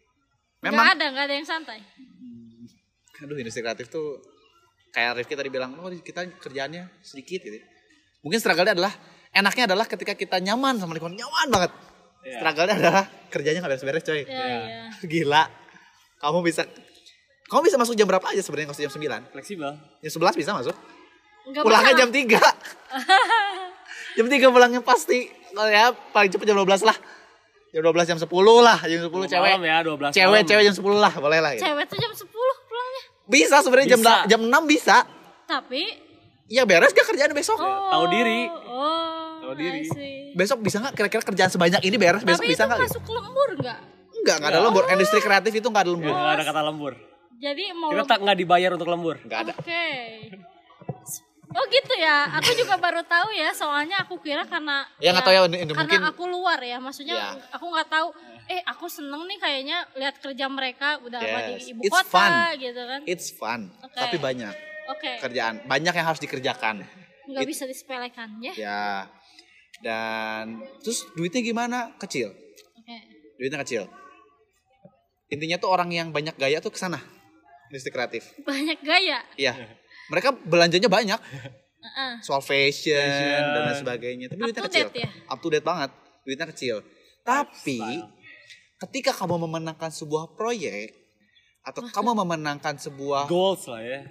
nggak 0.63 0.71
memang 0.71 0.87
ada 0.95 1.05
nggak 1.11 1.25
ada 1.27 1.35
yang 1.35 1.47
santai. 1.47 1.79
Aduh 3.19 3.35
industri 3.35 3.59
kreatif 3.59 3.91
tuh 3.91 4.23
kayak 4.95 5.19
Rifki 5.19 5.35
tadi 5.35 5.51
bilang 5.51 5.75
oh 5.75 5.91
kita 5.91 6.23
kerjaannya 6.39 6.87
sedikit 7.03 7.43
gitu. 7.43 7.59
Mungkin 8.23 8.39
struggle-nya 8.39 8.79
adalah 8.79 8.95
enaknya 9.35 9.67
adalah 9.67 9.83
ketika 9.83 10.15
kita 10.15 10.39
nyaman 10.39 10.79
sama 10.79 10.95
lingkungan. 10.95 11.19
Nyaman 11.19 11.47
banget. 11.51 11.71
Iya. 12.23 12.39
struggle-nya 12.39 12.75
adalah 12.79 13.03
kerjanya 13.27 13.59
nggak 13.59 13.71
beres-beres 13.75 14.03
coy. 14.07 14.23
Ya, 14.23 14.31
ya. 14.31 14.87
gila. 15.03 15.43
Kamu 16.23 16.39
bisa 16.39 16.63
kamu 17.51 17.67
bisa 17.67 17.75
masuk 17.75 17.99
jam 17.99 18.07
berapa 18.07 18.23
aja 18.23 18.39
sebenarnya 18.39 18.71
kalau 18.71 18.87
jam 18.87 18.93
9 18.95 19.35
Fleksibel. 19.35 19.71
jam 19.99 20.11
11 20.15 20.39
bisa 20.39 20.55
masuk? 20.55 20.75
Nggak 21.43 21.63
pulangnya 21.67 21.91
masalah. 21.91 21.99
jam 21.99 22.09
3 22.15 22.39
jam 24.17 24.25
3 24.31 24.55
pulangnya 24.55 24.81
pasti 24.81 25.27
oh 25.53 25.67
ya 25.67 25.91
paling 26.15 26.31
cepet 26.31 26.47
jam 26.47 26.57
12 26.57 26.87
lah 26.87 26.97
jam 27.73 27.81
12 27.83 28.05
jam 28.05 28.17
10 28.17 28.29
lah 28.59 28.79
jam 28.79 28.99
10 29.01 29.09
cewek 29.27 29.51
Malam 29.51 29.61
ya 29.63 29.77
12 29.81 30.13
cewek 30.13 30.29
malam. 30.31 30.45
cewek 30.45 30.63
jam 30.63 30.75
10 30.75 30.93
lah 30.95 31.13
boleh 31.15 31.39
lah 31.39 31.51
gitu. 31.51 31.63
cewek 31.63 31.85
tuh 31.85 31.97
jam 31.97 32.11
10 32.13 32.29
pulangnya 32.63 33.03
bisa 33.25 33.55
sebenarnya 33.59 33.89
jam 33.89 33.99
Bisa. 33.99 34.15
jam 34.27 34.41
6 34.41 34.53
bisa 34.69 34.97
tapi 35.43 35.81
ya 36.47 36.63
beres 36.63 36.91
gak 36.91 37.07
kerjaan 37.07 37.31
besok 37.31 37.57
oh 37.57 37.89
Tahu 37.89 38.05
diri. 38.09 38.41
oh 38.45 39.41
Tahu 39.41 39.53
diri. 39.55 39.81
Besok 40.33 40.61
bisa 40.61 40.79
nggak 40.79 40.93
kira-kira 40.95 41.21
kerjaan 41.21 41.49
sebanyak 41.49 41.81
ini 41.81 41.95
beres 41.95 42.21
besok 42.21 42.41
tapi 42.41 42.51
bisa 42.51 42.61
itu 42.61 42.69
nggak 42.69 42.79
gitu? 42.79 42.89
masuk 42.93 43.05
lembur 43.11 43.49
nggak 43.55 43.79
enggak 44.15 44.35
nggak 44.37 44.51
ada 44.51 44.59
lembur 44.61 44.83
industri 44.87 45.19
kreatif 45.19 45.51
itu 45.51 45.67
nggak 45.67 45.81
ada 45.81 45.89
Ya, 45.89 45.95
lembur 45.95 46.13
nggak 46.13 46.31
ada 46.31 46.43
kata 46.43 46.61
lembur. 46.63 46.93
jadi 47.35 47.63
mau 47.73 47.89
Kita 47.89 48.03
tak 48.05 48.19
nggak 48.19 48.37
dibayar 48.37 48.69
untuk 48.71 48.87
lembur. 48.87 49.15
nggak 49.19 49.39
ada 49.41 49.53
Oke. 49.55 49.85
Oh 51.53 51.65
gitu 51.67 51.93
ya. 51.95 52.25
Aku 52.33 52.49
juga 52.53 52.75
baru 52.75 53.01
tahu 53.01 53.29
ya. 53.31 53.49
Soalnya 53.51 54.01
aku 54.01 54.17
kira 54.17 54.41
karena 54.43 54.83
Ya, 54.97 55.11
nggak 55.11 55.21
tahu 55.21 55.33
ya, 55.33 55.41
karena 55.45 55.73
mungkin- 55.75 56.03
aku 56.03 56.23
luar 56.25 56.59
ya. 56.59 56.77
Maksudnya 56.77 57.13
Ya. 57.13 57.27
aku 57.51 57.65
nggak 57.67 57.87
tahu. 57.87 58.09
Eh 58.45 58.59
aku 58.61 58.85
seneng 58.87 59.23
nih 59.23 59.37
kayaknya 59.37 59.77
lihat 59.93 60.19
kerja 60.19 60.45
mereka 60.47 60.99
udah 60.99 61.15
apa 61.15 61.39
di 61.47 61.53
Yes. 61.55 61.69
ibu 61.69 61.79
It's 61.81 61.95
kota 61.95 62.11
fun. 62.11 62.31
gitu 62.59 62.81
kan. 62.83 63.01
it's 63.05 63.27
fun 63.31 63.61
Oke. 63.79 63.95
tapi 63.95 64.19
banyak 64.19 64.51
Oke. 64.89 65.11
kerjaan 65.17 65.63
banyak 65.63 65.93
yang 65.93 66.03
harus 66.03 66.19
dikerjakan 66.19 66.83
Nggak 67.23 67.39
It- 67.39 67.47
bisa 67.47 67.63
disepelekan 67.63 68.43
ya. 68.43 68.51
ya 68.53 68.83
dan 69.79 70.59
terus 70.79 71.07
duitnya 71.13 71.39
gimana 71.39 71.95
kecil 71.97 72.35
Oke. 72.75 72.95
duitnya 73.37 73.63
kecil 73.63 73.87
intinya 75.29 75.55
tuh 75.55 75.71
orang 75.71 75.87
yang 75.89 76.11
banyak 76.11 76.35
gaya 76.35 76.59
tuh 76.59 76.69
ke 76.69 76.77
sana 76.77 76.99
industri 77.67 77.89
kreatif 77.89 78.27
Banyak 78.43 78.83
gaya. 78.83 79.23
iya 79.33 79.55
mereka 80.07 80.29
belanjanya 80.33 80.87
banyak 80.87 81.19
Heeh. 81.83 82.13
soal 82.23 82.39
fashion, 82.39 82.95
dan 82.95 83.61
lain 83.67 83.77
sebagainya 83.77 84.25
tapi 84.31 84.39
Up 84.39 84.47
duitnya 84.47 84.63
to 84.63 84.69
kecil 84.71 84.87
date 84.87 84.99
ya? 85.03 85.09
up 85.27 85.39
to 85.39 85.47
date 85.47 85.65
banget 85.65 85.89
duitnya 86.23 86.47
kecil 86.49 86.75
tapi 87.21 87.79
ketika 88.79 89.11
kamu 89.13 89.47
memenangkan 89.47 89.91
sebuah 89.91 90.35
proyek 90.35 90.91
atau 91.63 91.83
kamu 91.87 92.11
memenangkan 92.19 92.75
sebuah 92.75 93.27
Goals 93.27 93.67
lah 93.67 93.79
ya. 93.79 94.03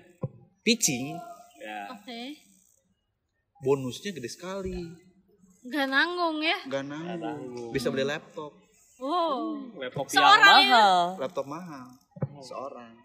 pitching 0.61 1.17
Ya. 1.59 1.95
Oke. 1.95 2.35
bonusnya 3.61 4.11
gede 4.11 4.27
sekali 4.29 4.83
Nggak 5.63 5.87
nanggung 5.87 6.43
ya. 6.43 6.59
Gak 6.67 6.91
nanggung 6.91 7.71
bisa 7.71 7.87
beli 7.87 8.03
laptop 8.03 8.51
Oh. 8.99 9.59
Laptop 9.79 10.07
yang 10.11 10.23
ya? 10.23 10.39
mahal. 10.39 10.95
laptop 11.19 11.47
mahal 11.47 11.87
seorang 12.39 13.02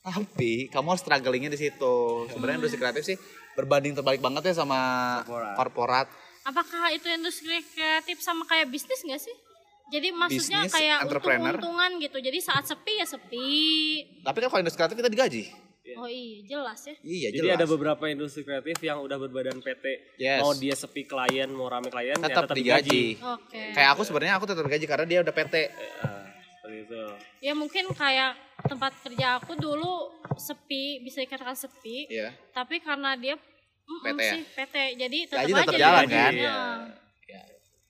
tapi 0.00 0.72
kamu 0.72 0.86
harus 0.96 1.02
strugglingnya 1.04 1.52
di 1.52 1.60
situ 1.60 1.94
sebenarnya 2.32 2.64
industri 2.64 2.80
kreatif 2.80 3.04
sih 3.04 3.16
berbanding 3.52 3.92
terbalik 3.92 4.20
banget 4.24 4.52
ya 4.52 4.64
sama 4.64 4.80
Korporat. 5.24 5.56
korporat 5.56 6.08
Apakah 6.40 6.88
itu 6.96 7.04
industri 7.12 7.60
kreatif 7.76 8.24
sama 8.24 8.48
kayak 8.48 8.72
bisnis 8.72 9.04
nggak 9.04 9.20
sih? 9.20 9.36
Jadi 9.90 10.08
maksudnya 10.14 10.64
Bisnis, 10.64 10.72
kayak 10.72 10.98
untung-untungan 11.04 11.98
gitu. 11.98 12.16
Jadi 12.22 12.38
saat 12.38 12.64
sepi 12.64 13.02
ya 13.02 13.06
sepi. 13.06 13.50
tapi 14.22 14.38
kan 14.40 14.48
kalau 14.48 14.62
industri 14.64 14.80
kreatif 14.80 14.96
kita 15.02 15.10
digaji 15.12 15.44
Oh 15.98 16.06
iya, 16.06 16.46
jelas 16.46 16.80
ya. 16.86 16.94
iya 17.02 17.28
Jadi 17.34 17.50
jelas 17.50 17.58
ada 17.58 17.66
beberapa 17.66 18.04
industri 18.06 18.46
kreatif 18.46 18.78
yang 18.84 19.02
udah 19.02 19.16
berbadan 19.18 19.58
PT. 19.58 20.14
Yes. 20.22 20.38
Mau 20.38 20.54
dia 20.54 20.76
sepi 20.78 21.02
klien, 21.08 21.50
mau 21.50 21.66
rame 21.66 21.90
klien, 21.90 22.14
ya 22.14 22.30
tetap, 22.30 22.46
tetap 22.46 22.56
digaji. 22.56 23.18
Oke. 23.18 23.74
Kayak 23.74 23.90
aku 23.98 24.02
sebenarnya 24.06 24.34
aku 24.38 24.44
tetap 24.46 24.62
digaji 24.70 24.86
karena 24.86 25.06
dia 25.08 25.18
udah 25.24 25.34
PT. 25.34 25.54
Ya, 25.56 25.68
seperti 26.60 26.76
itu. 26.84 27.02
Ya 27.40 27.52
mungkin 27.56 27.88
kayak 27.96 28.36
tempat 28.68 28.92
kerja 29.00 29.40
aku 29.40 29.56
dulu 29.56 30.12
sepi, 30.36 31.00
bisa 31.00 31.24
dikatakan 31.24 31.56
sepi. 31.56 32.04
Iya. 32.12 32.36
Tapi 32.52 32.84
karena 32.84 33.16
dia 33.16 33.40
mm, 33.40 34.00
PT 34.04 34.20
ya? 34.20 34.32
sih 34.36 34.42
PT, 34.44 34.74
jadi 35.00 35.18
tetap 35.24 35.40
aja 35.48 35.52
tetap 35.64 35.80
jalan, 35.80 36.04
kan? 36.04 36.32
Iya. 36.36 36.52
Nah, 36.52 36.84
Ya. 37.30 37.42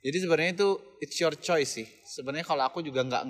Jadi 0.05 0.17
sebenarnya 0.21 0.53
itu 0.53 0.69
it's 1.01 1.17
your 1.19 1.35
choice 1.35 1.81
sih. 1.81 1.89
Sebenarnya 2.05 2.45
kalau 2.45 2.63
aku 2.69 2.85
juga 2.85 3.01
nggak 3.03 3.25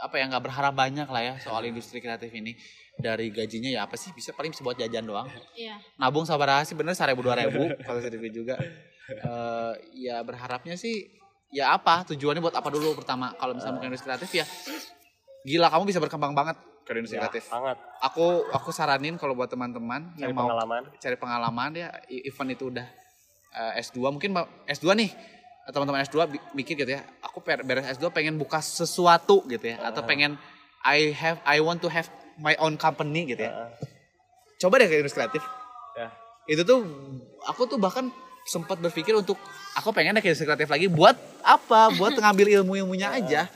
apa 0.00 0.14
ya 0.16 0.24
nggak 0.32 0.42
berharap 0.42 0.74
banyak 0.74 1.06
lah 1.06 1.22
ya 1.22 1.34
soal 1.38 1.62
industri 1.64 2.02
kreatif 2.02 2.28
ini. 2.34 2.58
Dari 3.00 3.32
gajinya 3.32 3.70
ya 3.70 3.86
apa 3.88 3.96
sih 3.96 4.12
bisa 4.12 4.34
paling 4.34 4.52
bisa 4.52 4.66
buat 4.66 4.76
jajan 4.76 5.06
doang. 5.06 5.30
Iya. 5.54 5.78
Nabung 5.96 6.26
sabar 6.26 6.66
sih 6.66 6.74
bener 6.74 6.92
seribu 6.92 7.24
dua 7.24 7.38
ribu 7.38 7.70
kalau 7.86 8.02
sedikit 8.02 8.34
juga. 8.34 8.54
Eh, 9.10 9.72
ya 10.06 10.22
berharapnya 10.26 10.74
sih 10.74 11.19
ya 11.50 11.72
apa 11.72 12.06
tujuannya 12.06 12.38
buat 12.38 12.54
apa 12.54 12.68
dulu 12.68 12.94
pertama 12.94 13.34
kalau 13.34 13.52
misalnya 13.52 13.74
mau 13.74 13.82
ke 13.82 13.88
industri 13.88 14.06
kreatif 14.06 14.30
ya 14.32 14.46
gila 15.42 15.66
kamu 15.66 15.84
bisa 15.84 15.98
berkembang 15.98 16.30
banget 16.30 16.56
ke 16.80 16.90
industri 16.92 17.16
Ya, 17.16 17.22
kreatif. 17.22 17.46
sangat. 17.46 17.76
Aku 18.02 18.46
aku 18.48 18.70
saranin 18.70 19.14
kalau 19.14 19.32
buat 19.32 19.46
teman-teman 19.46 20.10
Cari 20.12 20.22
yang 20.22 20.32
mau 20.32 20.46
pengalaman. 20.46 20.82
cari 20.96 21.16
pengalaman 21.16 21.70
ya 21.72 21.88
event 22.08 22.50
itu 22.50 22.64
udah 22.68 22.86
eh, 23.52 23.80
S2 23.80 24.10
mungkin 24.10 24.30
ma- 24.32 24.48
S2 24.64 24.94
nih 24.94 25.10
teman-teman 25.68 26.02
S2 26.02 26.16
bi- 26.26 26.42
mikir 26.52 26.74
gitu 26.76 26.90
ya 26.90 27.02
aku 27.20 27.38
beres 27.42 27.86
S2 27.92 28.10
pengen 28.10 28.34
buka 28.34 28.58
sesuatu 28.58 29.42
gitu 29.46 29.64
ya 29.64 29.78
atau 29.84 30.02
pengen 30.02 30.34
I 30.82 31.12
have 31.12 31.38
I 31.44 31.58
want 31.58 31.78
to 31.80 31.88
have 31.88 32.08
my 32.36 32.54
own 32.56 32.74
company 32.74 33.28
gitu 33.28 33.42
ya 33.42 33.70
coba 34.58 34.76
deh 34.76 34.86
ke 34.86 34.98
industri 34.98 35.20
kreatif 35.20 35.42
Ya. 35.92 36.06
itu 36.48 36.62
tuh 36.62 36.86
aku 37.44 37.66
tuh 37.66 37.74
bahkan 37.76 38.08
sempat 38.42 38.76
berpikir 38.76 39.12
untuk 39.12 39.36
aku 39.72 39.90
pengen 39.90 40.14
deh 40.14 40.20
ke 40.20 40.28
industri 40.28 40.44
kreatif 40.44 40.66
lagi 40.66 40.86
buat 40.86 41.14
apa 41.40 41.94
buat 41.94 42.14
ngambil 42.14 42.60
ilmu-ilmunya 42.60 43.08
aja 43.18 43.46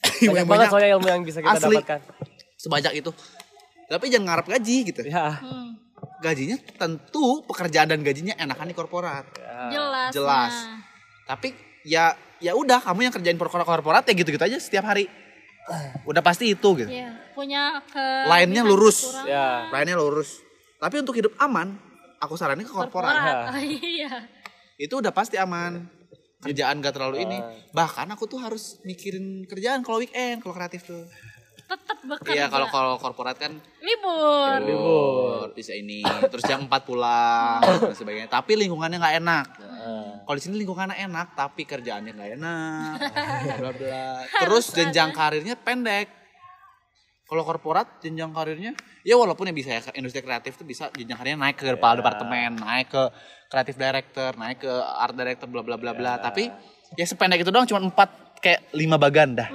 Hmm. 0.00 0.32
Banyak 0.32 0.46
banget 0.46 0.66
soalnya 0.68 0.90
ilmu 0.94 1.06
yang 1.06 1.20
bisa 1.22 1.40
kita 1.40 1.56
asli. 1.56 1.76
dapatkan. 1.76 2.00
sebanyak 2.54 2.92
itu 2.98 3.10
tapi 3.86 4.04
jangan 4.06 4.26
ngarep 4.30 4.46
gaji 4.50 4.76
gitu 4.86 5.00
Ya. 5.04 5.36
Hmm. 5.36 5.76
gajinya 6.18 6.56
tentu 6.74 7.40
pekerjaan 7.44 7.88
dan 7.88 8.00
gajinya 8.00 8.32
enakan 8.34 8.66
di 8.66 8.74
korporat 8.74 9.24
Jelas. 9.68 10.10
jelas. 10.10 10.52
nah. 10.56 10.80
tapi 11.26 11.52
ya 11.82 12.12
ya 12.36 12.52
udah 12.52 12.80
kamu 12.80 13.00
yang 13.02 13.12
kerjain 13.12 13.36
korporat 13.36 13.64
korporat 13.64 14.02
ya 14.02 14.12
gitu-gitu 14.14 14.40
aja 14.40 14.56
setiap 14.56 14.84
hari 14.86 15.08
Udah 16.02 16.18
pasti 16.18 16.50
itu 16.50 16.68
gitu. 16.74 16.90
Iya, 16.90 17.14
punya 17.30 17.78
ke 17.86 18.02
Lainnya 18.26 18.64
lurus. 18.64 19.06
Ya. 19.22 19.70
Lainnya 19.70 19.94
lurus. 19.94 20.42
Tapi 20.76 20.98
untuk 20.98 21.14
hidup 21.14 21.30
aman, 21.38 21.78
aku 22.20 22.36
saranin 22.36 22.68
ke 22.68 22.72
korporat. 22.72 23.16
korporat. 23.16 23.36
Oh, 23.56 23.64
iya. 23.64 24.28
Itu 24.76 25.00
udah 25.00 25.10
pasti 25.10 25.40
aman. 25.40 25.88
Kerjaan 26.40 26.80
gak 26.80 26.96
terlalu 26.96 27.24
ini. 27.24 27.36
Ah. 27.36 27.52
Bahkan 27.72 28.16
aku 28.16 28.24
tuh 28.24 28.40
harus 28.40 28.80
mikirin 28.84 29.44
kerjaan 29.44 29.84
kalau 29.84 30.00
weekend, 30.00 30.40
kalau 30.40 30.56
kreatif 30.56 30.84
tuh. 30.84 31.04
Tetap 31.68 31.98
bekerja. 32.02 32.34
Iya, 32.34 32.46
kalau 32.48 32.66
kalau 32.66 32.94
korporat 32.98 33.36
kan 33.38 33.54
libur. 33.78 34.58
libur 34.64 35.46
bisa 35.54 35.70
ini, 35.70 36.02
terus 36.02 36.42
jam 36.42 36.66
4 36.66 36.82
pulang 36.82 37.62
dan 37.62 37.94
sebagainya. 37.94 38.26
Tapi 38.26 38.58
lingkungannya 38.58 38.98
nggak 38.98 39.16
enak. 39.22 39.46
Kalau 40.26 40.36
di 40.36 40.42
sini 40.42 40.56
lingkungannya 40.58 40.98
enak, 40.98 41.38
tapi 41.38 41.62
kerjaannya 41.62 42.10
nggak 42.10 42.30
enak. 42.42 42.94
Bla 43.62 43.70
bla. 43.70 44.06
Terus 44.26 44.74
jenjang 44.74 45.14
karirnya 45.14 45.54
pendek. 45.54 46.19
Kalau 47.30 47.46
korporat 47.46 48.02
jenjang 48.02 48.34
karirnya, 48.34 48.74
ya 49.00 49.14
walaupun 49.14 49.46
ya 49.46 49.54
bisa 49.54 49.70
ya 49.70 49.78
industri 49.94 50.18
kreatif 50.18 50.58
tuh 50.58 50.66
bisa 50.66 50.90
jenjang 50.90 51.14
karirnya 51.14 51.38
naik 51.38 51.56
ke 51.56 51.70
kepala 51.70 52.02
departemen, 52.02 52.58
naik 52.58 52.90
ke 52.90 53.02
kreatif 53.46 53.78
director, 53.78 54.34
naik 54.34 54.58
ke 54.58 54.72
art 54.74 55.14
director, 55.14 55.46
bla 55.46 55.62
bla 55.62 55.78
bla 55.78 55.94
bla. 55.94 56.18
Tapi 56.18 56.50
ya 56.92 57.06
sependek 57.06 57.40
itu 57.40 57.48
doang, 57.48 57.64
cuma 57.64 57.78
empat 57.78 58.10
kayak 58.42 58.74
lima 58.74 58.98
bagan 58.98 59.38
dah. 59.38 59.46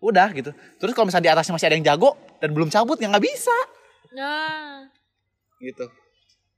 Udah 0.00 0.32
gitu. 0.32 0.56
Terus 0.80 0.92
kalau 0.92 1.04
misalnya 1.04 1.28
di 1.28 1.32
atasnya 1.32 1.52
masih 1.52 1.68
ada 1.68 1.76
yang 1.76 1.84
jago 1.84 2.16
dan 2.40 2.52
belum 2.52 2.68
cabut 2.68 2.96
ya 2.96 3.08
nggak 3.08 3.20
bisa 3.22 3.56
Nah, 4.14 4.86
gitu. 5.58 5.90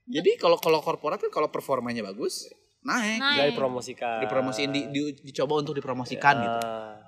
Jadi 0.07 0.37
kalau 0.37 0.61
kalau 0.61 0.79
korporat 0.79 1.19
kan 1.19 1.33
kalau 1.33 1.49
performanya 1.49 2.05
bagus 2.05 2.47
naik, 2.87 3.19
Naik. 3.19 3.35
Dari 3.35 3.53
promosikan. 3.57 4.23
dipromosiin 4.23 4.71
di, 4.71 4.81
di- 4.95 5.19
dicoba 5.25 5.59
untuk 5.59 5.75
dipromosikan 5.75 6.35
gitu. 6.39 6.55
Ah, 6.55 6.63
gitu. 6.63 7.06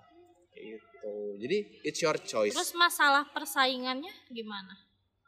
Jadi 1.38 1.57
it's 1.83 1.98
your 1.98 2.18
choice. 2.18 2.51
terus 2.51 2.74
masalah 2.74 3.22
persaingannya 3.27 4.11
gimana? 4.29 4.74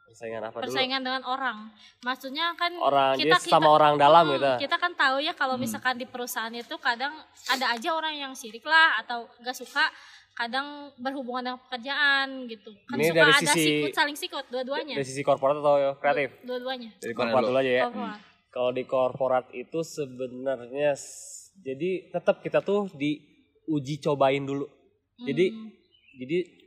Persaingan 0.03 0.43
apa 0.43 0.59
dulu? 0.59 0.63
Persaingan 0.67 1.01
dengan 1.01 1.23
orang. 1.23 1.57
Maksudnya 2.01 2.51
kan 2.53 2.75
Orang 2.75 3.15
kita 3.15 3.39
dia 3.39 3.47
sama 3.47 3.71
orang 3.71 3.95
dalam 3.95 4.27
Hmm, 4.27 4.33
gitu. 4.35 4.49
Kita 4.61 4.75
kan 4.75 4.91
tahu 4.93 5.17
ya 5.17 5.31
kalau 5.31 5.55
misalkan 5.55 5.95
di 5.95 6.03
perusahaan 6.03 6.51
itu 6.51 6.75
kadang 6.77 7.15
ada 7.47 7.65
aja 7.71 7.89
orang 7.89 8.19
yang 8.19 8.33
sirik 8.33 8.61
lah 8.61 8.99
atau 8.99 9.23
gak 9.39 9.55
suka 9.55 9.87
kadang 10.33 10.67
berhubungan 10.97 11.43
dengan 11.45 11.59
pekerjaan 11.61 12.27
gitu. 12.45 12.75
Kan 12.85 12.95
Ini 12.95 13.07
suka 13.07 13.15
dari 13.17 13.31
ada 13.33 13.39
sisi- 13.47 13.63
sikut 13.63 13.91
saling 13.93 14.17
sikut 14.17 14.45
dua-duanya. 14.47 14.95
Dari 14.95 15.07
sisi 15.07 15.21
korporat 15.21 15.55
atau 15.57 15.75
kreatif? 15.95 16.29
Dua-duanya. 16.41 16.91
Dari 16.97 17.13
korporat 17.13 17.41
dulu? 17.41 17.49
dulu 17.49 17.61
aja 17.61 17.71
ya. 17.71 17.83
Korporat. 17.85 18.19
Kalau 18.51 18.71
di 18.73 18.83
korporat 18.83 19.45
itu 19.53 19.79
sebenarnya 19.81 20.91
jadi 21.57 21.91
tetap 22.09 22.39
kita 22.39 22.59
tuh 22.59 22.91
diuji 22.91 23.95
cobain 23.97 24.41
dulu. 24.41 24.67
Jadi 25.17 25.45
Hmm. 25.47 25.71
jadi 25.71 25.80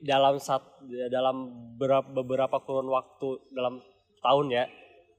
dalam 0.00 0.36
sat, 0.36 0.62
dalam 1.08 1.48
beberapa, 1.74 2.08
beberapa 2.14 2.56
kurun 2.60 2.88
waktu 2.88 3.28
dalam 3.50 3.80
tahun 4.20 4.46
ya 4.50 4.64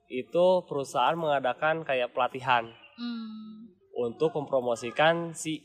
itu 0.05 0.45
perusahaan 0.65 1.13
mengadakan 1.13 1.81
kayak 1.81 2.13
pelatihan 2.13 2.69
Hmm. 2.95 3.67
untuk 3.91 4.31
mempromosikan 4.31 5.35
si 5.35 5.59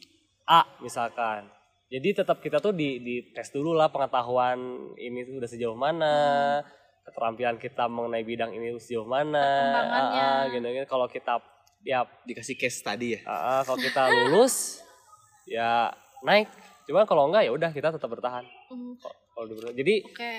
A 0.44 0.66
misalkan. 0.80 1.46
Jadi 1.86 2.22
tetap 2.22 2.38
kita 2.38 2.58
tuh 2.58 2.70
di, 2.70 2.98
di 2.98 3.30
tes 3.30 3.50
dulu 3.50 3.70
lah 3.70 3.86
pengetahuan 3.86 4.58
ini 4.94 5.22
tuh 5.22 5.38
udah 5.38 5.46
sejauh 5.46 5.74
mana, 5.74 6.14
keterampilan 7.02 7.54
kita 7.54 7.86
mengenai 7.86 8.22
bidang 8.22 8.50
ini 8.50 8.74
sejauh 8.74 9.06
mana, 9.06 9.42
Perkembangannya. 9.42 10.18
ah, 10.18 10.34
ah, 10.34 10.42
gitu-gitu. 10.48 10.86
Kalau 10.86 11.06
kita 11.06 11.34
ya 11.82 12.02
Dikasih 12.22 12.54
case 12.54 12.82
tadi 12.82 13.14
ya. 13.14 13.20
kalau 13.62 13.78
kita 13.78 14.02
lulus 14.10 14.82
ya 15.46 15.94
naik. 16.22 16.50
Cuman 16.90 17.06
kalau 17.06 17.22
enggak 17.24 17.42
ya 17.42 17.52
udah 17.52 17.70
kita 17.70 17.88
tetap 17.88 18.08
bertahan. 18.08 18.42
Hmm, 18.66 18.98
Kalau 18.98 19.46
di- 19.46 19.78
jadi 19.78 19.94
Oke. 20.02 20.34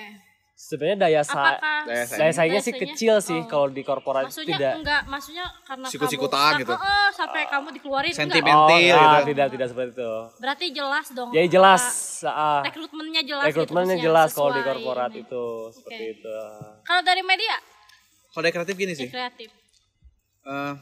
sebenarnya 0.54 0.98
daya 1.00 1.22
sa 1.24 1.56
Daya 1.82 2.04
saing. 2.04 2.20
daya 2.20 2.32
saingnya 2.34 2.60
sih 2.60 2.70
Daya 2.70 2.82
kecil 2.84 3.14
saingnya? 3.14 3.24
sih 3.24 3.38
Oh. 3.38 3.48
kalau 3.48 3.66
di 3.66 3.80
korporat 3.80 4.28
Maksudnya 4.28 4.52
tidak 4.52 4.72
enggak, 4.76 5.02
maksudnya 5.06 5.44
karena 5.64 5.86
Sikut-sikutan 5.88 6.38
kamu 6.52 6.60
gitu. 6.60 6.72
Heeh, 6.76 7.06
sampai 7.10 7.42
kamu 7.48 7.66
dikeluarin 7.72 8.12
Sentimen. 8.12 8.44
enggak. 8.44 8.68
Oh, 8.68 8.68
gitu. 9.16 9.26
tidak 9.26 9.46
tidak 9.48 9.66
seperti 9.66 9.90
itu. 9.94 10.12
Berarti 10.36 10.66
jelas 10.70 11.06
dong. 11.10 11.30
Jadi 11.30 11.48
jelas 11.48 11.82
Pak. 12.20 12.34
ah, 12.36 12.60
rekrutmennya 12.62 13.22
jelas. 13.24 13.44
rekrutmennya 13.44 13.96
gitu, 13.96 14.06
jelas 14.06 14.28
kalau 14.30 14.50
di 14.52 14.60
korporat 14.62 15.10
ini. 15.10 15.24
itu 15.24 15.44
seperti 15.72 16.04
Oke. 16.04 16.14
itu. 16.14 16.36
Kalau 16.82 17.02
dari 17.02 17.22
media, 17.24 17.56
Kalau 18.28 18.42
dari 18.42 18.52
kreatif 18.52 18.74
gini 18.74 18.92
sih, 18.92 19.08
kreatif, 19.08 19.48
eh, 20.44 20.72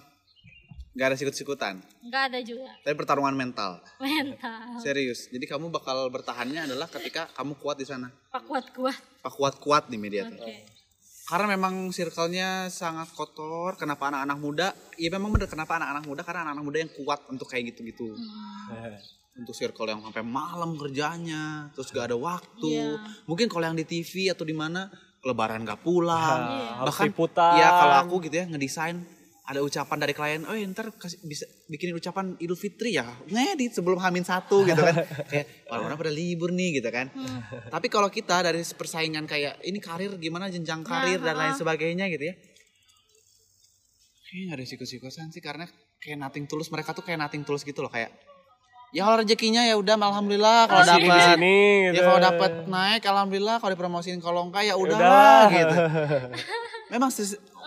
nggak 0.90 1.06
ada 1.06 1.16
sikut-sikutan, 1.16 1.78
nggak 2.02 2.22
ada 2.34 2.38
juga 2.42 2.66
tapi 2.82 2.94
pertarungan 2.98 3.30
mental. 3.30 3.78
mental. 4.02 4.82
Serius. 4.82 5.30
Jadi 5.30 5.46
kamu 5.46 5.70
bakal 5.70 6.10
bertahannya 6.10 6.66
adalah 6.66 6.90
ketika 6.90 7.30
kamu 7.38 7.54
kuat 7.62 7.78
di 7.78 7.86
sana. 7.86 8.10
Pak 8.34 8.42
kuat-kuat. 8.50 8.98
Pak 9.22 9.32
kuat-kuat 9.38 9.86
di 9.86 9.96
media 10.02 10.26
Oke. 10.26 10.34
tuh. 10.34 10.50
Karena 11.30 11.54
memang 11.54 11.94
circle-nya 11.94 12.66
sangat 12.74 13.14
kotor. 13.14 13.78
Kenapa 13.78 14.10
anak-anak 14.10 14.38
muda? 14.42 14.68
Iya 14.98 15.14
memang 15.14 15.30
bener. 15.30 15.46
Kenapa 15.46 15.78
anak-anak 15.78 16.02
muda? 16.10 16.26
Karena 16.26 16.42
anak-anak 16.42 16.64
muda 16.66 16.78
yang 16.82 16.90
kuat 16.90 17.22
untuk 17.30 17.46
kayak 17.46 17.70
gitu-gitu. 17.70 18.18
Hmm. 18.18 18.98
Untuk 19.38 19.54
circle 19.54 19.94
yang 19.94 20.02
sampai 20.02 20.26
malam 20.26 20.74
kerjanya, 20.74 21.70
terus 21.70 21.94
gak 21.94 22.10
ada 22.10 22.18
waktu. 22.18 22.66
Iya. 22.66 22.98
Mungkin 23.30 23.46
kalau 23.46 23.62
yang 23.70 23.78
di 23.78 23.86
TV 23.86 24.34
atau 24.34 24.42
di 24.42 24.50
mana, 24.58 24.90
lebaran 25.22 25.62
gak 25.62 25.86
pulang. 25.86 26.40
Iya. 26.50 26.68
Harus 26.82 26.98
Bahkan 26.98 27.06
liputan. 27.14 27.52
ya 27.62 27.68
kalau 27.78 27.96
aku 28.02 28.14
gitu 28.26 28.34
ya 28.34 28.44
ngedesain 28.50 28.98
ada 29.50 29.66
ucapan 29.66 29.98
dari 29.98 30.14
klien, 30.14 30.46
oh 30.46 30.54
ya, 30.54 30.62
ntar 30.70 30.94
kasih, 30.94 31.18
bisa 31.26 31.42
bikinin 31.66 31.98
ucapan 31.98 32.38
Idul 32.38 32.54
Fitri 32.54 32.94
ya, 32.94 33.02
ngedit 33.26 33.74
sebelum 33.74 33.98
Hamin 33.98 34.22
satu 34.22 34.62
gitu 34.68 34.78
kan, 34.78 34.94
kayak 35.26 35.66
orang-orang 35.66 35.98
pada 35.98 36.12
libur 36.14 36.54
nih 36.54 36.78
gitu 36.78 36.86
kan. 36.94 37.10
Hmm. 37.10 37.42
Tapi 37.66 37.90
kalau 37.90 38.06
kita 38.06 38.46
dari 38.46 38.62
persaingan 38.62 39.26
kayak 39.26 39.58
ini 39.66 39.82
karir 39.82 40.14
gimana 40.22 40.46
jenjang 40.46 40.86
karir 40.86 41.18
dan 41.18 41.34
lain 41.34 41.58
sebagainya 41.58 42.06
gitu 42.14 42.30
ya, 42.30 42.34
kayaknya 44.30 44.54
gak 44.54 44.58
ada 44.62 44.66
sikut-sikutan 44.70 45.26
sih 45.34 45.42
karena 45.42 45.66
kayak 45.98 46.18
nothing 46.22 46.46
tulus 46.46 46.70
mereka 46.70 46.94
tuh 46.94 47.02
kayak 47.02 47.18
nothing 47.18 47.42
tulus 47.42 47.66
gitu 47.66 47.82
loh 47.82 47.90
kayak 47.90 48.14
ya 48.94 49.02
kalau 49.06 49.22
rezekinya 49.22 49.62
ya 49.66 49.74
udah 49.74 49.98
alhamdulillah 49.98 50.70
kalau 50.70 50.84
dapat 50.86 51.38
ya 51.90 52.02
kalau 52.02 52.20
dapat 52.22 52.52
naik 52.66 53.02
alhamdulillah 53.06 53.56
kalau 53.58 53.74
dipromosiin 53.74 54.22
kalau 54.22 54.46
enggak 54.46 54.70
ya 54.70 54.74
udah 54.74 54.98
Udah. 54.98 55.42
gitu 55.50 55.76
memang 56.94 57.10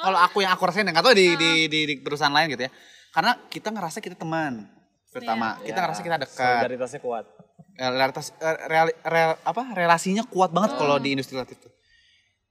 kalau 0.03 0.19
aku 0.19 0.43
yang 0.43 0.51
aku 0.51 0.63
rasain 0.67 0.83
nggak 0.83 0.99
tahu 0.99 1.15
di, 1.15 1.27
di, 1.39 1.51
di, 1.71 1.79
di 1.87 1.93
perusahaan 2.03 2.35
lain 2.35 2.51
gitu 2.51 2.67
ya. 2.67 2.71
Karena 3.15 3.39
kita 3.47 3.71
ngerasa 3.71 4.03
kita 4.03 4.19
teman 4.19 4.67
pertama. 5.07 5.55
Kita 5.63 5.79
ngerasa 5.79 6.01
kita 6.03 6.17
dekat. 6.19 6.59
Solidaritasnya 6.59 6.99
kuat. 6.99 7.25
Eh, 7.73 7.89
realitas 7.89 8.35
eh, 8.35 8.57
reali- 8.67 8.97
rel- 9.01 9.39
apa 9.39 9.63
relasinya 9.71 10.27
kuat 10.27 10.51
banget 10.51 10.75
kalau 10.75 10.99
di 10.99 11.15
industri 11.15 11.39
kreatif 11.39 11.63
tuh. 11.63 11.71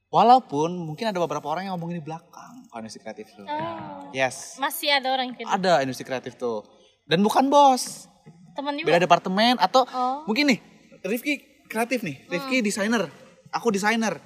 Walaupun 0.08 0.72
mungkin 0.76 1.08
ada 1.08 1.16
beberapa 1.16 1.48
orang 1.48 1.68
yang 1.68 1.76
ngomongin 1.76 2.00
di 2.00 2.04
belakang 2.04 2.68
kalau 2.68 2.80
industri 2.80 3.00
kreatif 3.00 3.32
tuh. 3.32 3.44
Oh, 3.44 4.08
yes. 4.12 4.56
Masih 4.56 4.92
ada 4.92 5.08
orang 5.08 5.32
gitu. 5.32 5.48
ada 5.48 5.80
industri 5.80 6.04
kreatif 6.04 6.36
tuh. 6.36 6.64
Dan 7.04 7.20
bukan 7.20 7.48
bos. 7.48 8.08
Temen 8.52 8.76
juga. 8.76 8.92
beda 8.92 9.00
departemen 9.00 9.56
atau 9.56 9.88
Oh. 9.88 10.28
mungkin 10.28 10.52
nih 10.52 10.60
Rifki 11.02 11.64
kreatif 11.72 12.04
nih. 12.04 12.28
Rifki 12.28 12.60
desainer. 12.60 13.08
Aku 13.48 13.72
desainer. 13.72 14.20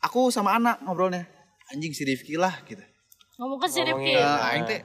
Aku 0.00 0.32
sama 0.32 0.56
anak 0.56 0.80
ngobrolnya 0.80 1.28
anjing 1.68 1.90
si 1.90 2.02
Rifki 2.02 2.34
lah 2.34 2.54
gitu 2.64 2.82
Ngomong 3.36 3.58
ke 3.58 3.68
si. 3.68 3.80
Rifki. 3.80 4.12
Eh, 4.12 4.48
aing 4.48 4.64
teh 4.64 4.80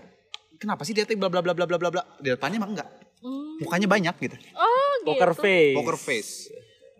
kenapa 0.55 0.81
sih 0.81 0.91
dia 0.91 1.03
teh 1.03 1.13
bla 1.13 1.27
bla 1.27 1.39
bla 1.39 1.51
bla 1.51 1.63
bla 1.63 1.77
bla 1.77 1.89
bla 1.89 2.03
di 2.17 2.29
depannya 2.29 2.57
emang 2.57 2.73
enggak 2.73 2.89
Hmm. 3.21 3.61
mukanya 3.61 3.85
banyak 3.85 4.15
gitu 4.19 4.33
Oh 4.51 4.91
gitu. 4.97 5.13
Poker 5.13 5.31
face. 5.35 5.73
poker 5.73 5.93
face 5.95 6.33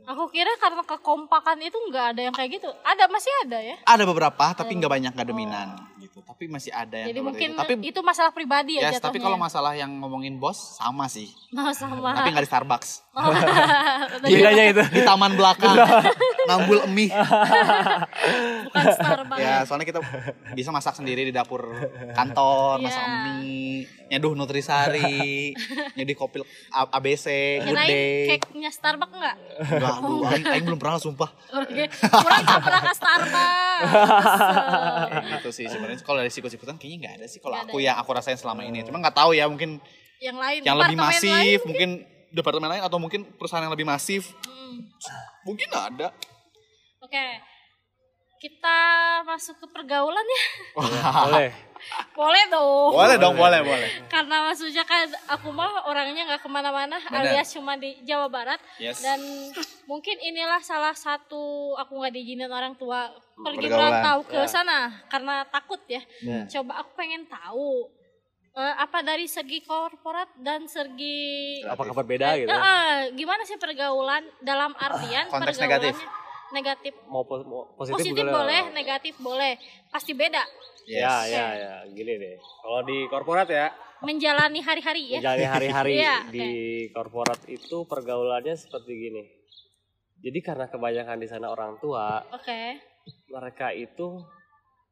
Aku 0.04 0.30
kira 0.30 0.50
karena 0.58 0.82
kekompakan 0.82 1.58
itu 1.60 1.78
nggak 1.80 2.06
ada 2.14 2.22
yang 2.22 2.34
kayak 2.34 2.58
gitu. 2.58 2.70
Ada 2.82 3.06
masih 3.08 3.30
ada 3.42 3.58
ya. 3.58 3.76
ada 3.80 4.04
beberapa 4.04 4.46
tapi 4.52 4.74
nggak 4.76 4.92
banyak 4.92 5.12
nggak 5.14 5.26
dominan 5.26 5.78
gitu 6.02 6.18
tapi 6.20 6.44
masih 6.48 6.72
ada 6.72 6.98
yang 6.98 7.08
Jadi 7.08 7.22
mungkin 7.22 7.48
itu. 7.48 7.58
tapi 7.58 7.74
itu 7.84 8.00
masalah 8.02 8.30
pribadi 8.30 8.76
ya 8.76 8.90
yes, 8.90 8.98
tapi 8.98 9.18
kalau 9.18 9.38
masalah 9.38 9.72
yang 9.72 9.94
ngomongin 9.96 10.36
bos 10.36 10.58
sama 10.76 11.06
sih 11.06 11.30
Nah, 11.52 11.70
sama. 11.72 12.12
tapi 12.12 12.32
nggak 12.32 12.42
di 12.42 12.50
Starbucks 12.50 12.90
Tadi 14.18 14.32
Bedanya 14.32 14.64
itu. 14.68 14.84
di 14.90 15.02
taman 15.04 15.36
belakang 15.36 15.76
bukan 18.64 18.86
Starbucks. 18.90 19.40
ya 19.40 19.56
soalnya 19.64 19.86
kita 19.86 20.00
bisa 20.52 20.70
masak 20.70 20.94
sendiri 20.94 21.22
di 21.22 21.32
dapur 21.32 21.76
kantor 22.12 22.80
masak 22.80 23.00
Iya. 23.02 23.18
mie 23.36 23.84
nyeduh 24.08 24.34
nutrisari 24.34 25.52
nyeduh 25.98 26.16
kopi 26.16 26.40
ABC 26.72 27.26
good 27.62 27.78
day 27.78 28.28
cake-nya 28.32 28.70
Starbucks 28.70 29.12
enggak? 29.12 29.36
enggak 29.62 29.96
aduh 29.98 30.22
aing, 30.26 30.46
aing 30.48 30.66
belum 30.66 30.78
pernah 30.78 30.98
sumpah 30.98 31.30
Oke. 31.54 31.84
Kurang 31.92 32.42
pernah 32.44 32.82
ke 32.82 32.94
Starbucks. 32.94 33.92
Gitu 35.32 35.50
sih 35.52 35.66
sebenarnya 35.68 35.91
kalau 36.00 36.24
dari 36.24 36.32
sikut-sikutan 36.32 36.80
kayaknya 36.80 36.98
nggak 37.04 37.14
ada 37.20 37.26
sih 37.28 37.44
kalau 37.44 37.60
aku 37.60 37.84
yang 37.84 38.00
aku 38.00 38.10
rasain 38.16 38.40
selama 38.40 38.64
ini 38.64 38.88
cuma 38.88 39.04
nggak 39.04 39.18
tahu 39.20 39.36
ya 39.36 39.46
mungkin 39.52 39.84
yang 40.24 40.38
lain. 40.40 40.62
yang 40.64 40.78
lebih 40.80 40.96
masif 40.96 41.60
lain. 41.60 41.60
mungkin 41.68 41.90
departemen 42.32 42.70
lain 42.72 42.84
atau 42.88 42.98
mungkin 43.02 43.28
perusahaan 43.36 43.64
yang 43.66 43.74
lebih 43.76 43.84
masif 43.84 44.32
Hmm. 44.72 44.88
mungkin 45.44 45.68
ada 45.76 46.16
Oke. 47.04 47.51
Kita 48.42 48.78
masuk 49.22 49.54
ke 49.56 49.68
pergaulan 49.70 50.26
ya. 50.26 50.44
Boleh. 51.22 51.50
Boleh 52.12 52.44
dong. 52.48 52.90
Boleh 52.90 53.18
dong, 53.18 53.36
boleh, 53.36 53.62
boleh. 53.62 53.90
Karena 54.06 54.42
maksudnya 54.44 54.82
kan 54.82 55.06
aku 55.28 55.50
mah 55.50 55.86
orangnya 55.86 56.26
nggak 56.26 56.42
ke 56.42 56.50
mana-mana 56.50 56.98
alias 57.08 57.50
cuma 57.52 57.74
di 57.74 58.02
Jawa 58.02 58.30
Barat 58.30 58.58
Yes. 58.78 59.02
dan 59.02 59.18
mungkin 59.86 60.18
inilah 60.20 60.58
salah 60.60 60.94
satu 60.94 61.42
aku 61.76 61.94
nggak 61.96 62.14
diizinin 62.14 62.50
orang 62.50 62.74
tua 62.76 63.10
pergi 63.36 63.66
Pergaulan, 63.66 63.94
merantau 63.94 64.18
ke 64.26 64.40
ya. 64.40 64.46
sana 64.48 64.78
karena 65.06 65.46
takut 65.46 65.82
ya. 65.86 66.02
Ya. 66.22 66.46
Coba 66.48 66.82
aku 66.82 66.94
pengen 66.96 67.26
tahu 67.26 67.90
eh, 68.54 68.74
apa 68.78 69.02
dari 69.02 69.26
segi 69.26 69.62
korporat 69.62 70.34
dan 70.36 70.66
segi 70.66 71.62
Apakah 71.64 71.94
berbeda 71.96 72.38
Eh, 72.38 72.38
gitu? 72.42 72.50
eh, 72.52 72.98
gimana 73.14 73.42
sih 73.42 73.58
pergaulan 73.58 74.22
dalam 74.40 74.74
artian 74.76 75.30
Konteks 75.30 75.58
pergaulannya 75.58 75.94
negatif. 75.94 75.98
Negatif. 76.52 76.94
Mau, 77.08 77.24
po- 77.24 77.44
mau 77.44 77.62
positif, 77.76 78.12
positif 78.12 78.24
boleh, 78.24 78.62
negatif 78.72 79.14
boleh. 79.18 79.54
Pasti 79.90 80.12
beda. 80.12 80.44
Ya, 80.88 81.26
ya, 81.26 81.46
ya. 81.56 81.74
Gini 81.90 82.14
deh. 82.16 82.36
Kalau 82.38 82.82
di 82.84 83.08
korporat 83.08 83.48
ya, 83.48 83.72
menjalani 84.02 84.60
hari-hari 84.60 85.18
ya. 85.18 85.20
Menjalani 85.22 85.46
hari-hari 85.48 85.92
Iya, 86.02 86.16
di 86.30 86.48
korporat 86.90 87.42
itu 87.48 87.86
pergaulannya 87.86 88.56
seperti 88.58 88.92
gini. 88.92 89.24
Jadi 90.22 90.40
karena 90.42 90.70
kebanyakan 90.70 91.18
di 91.18 91.28
sana 91.30 91.50
orang 91.50 91.82
tua, 91.82 92.22
oke. 92.30 92.62
mereka 93.34 93.74
itu 93.74 94.22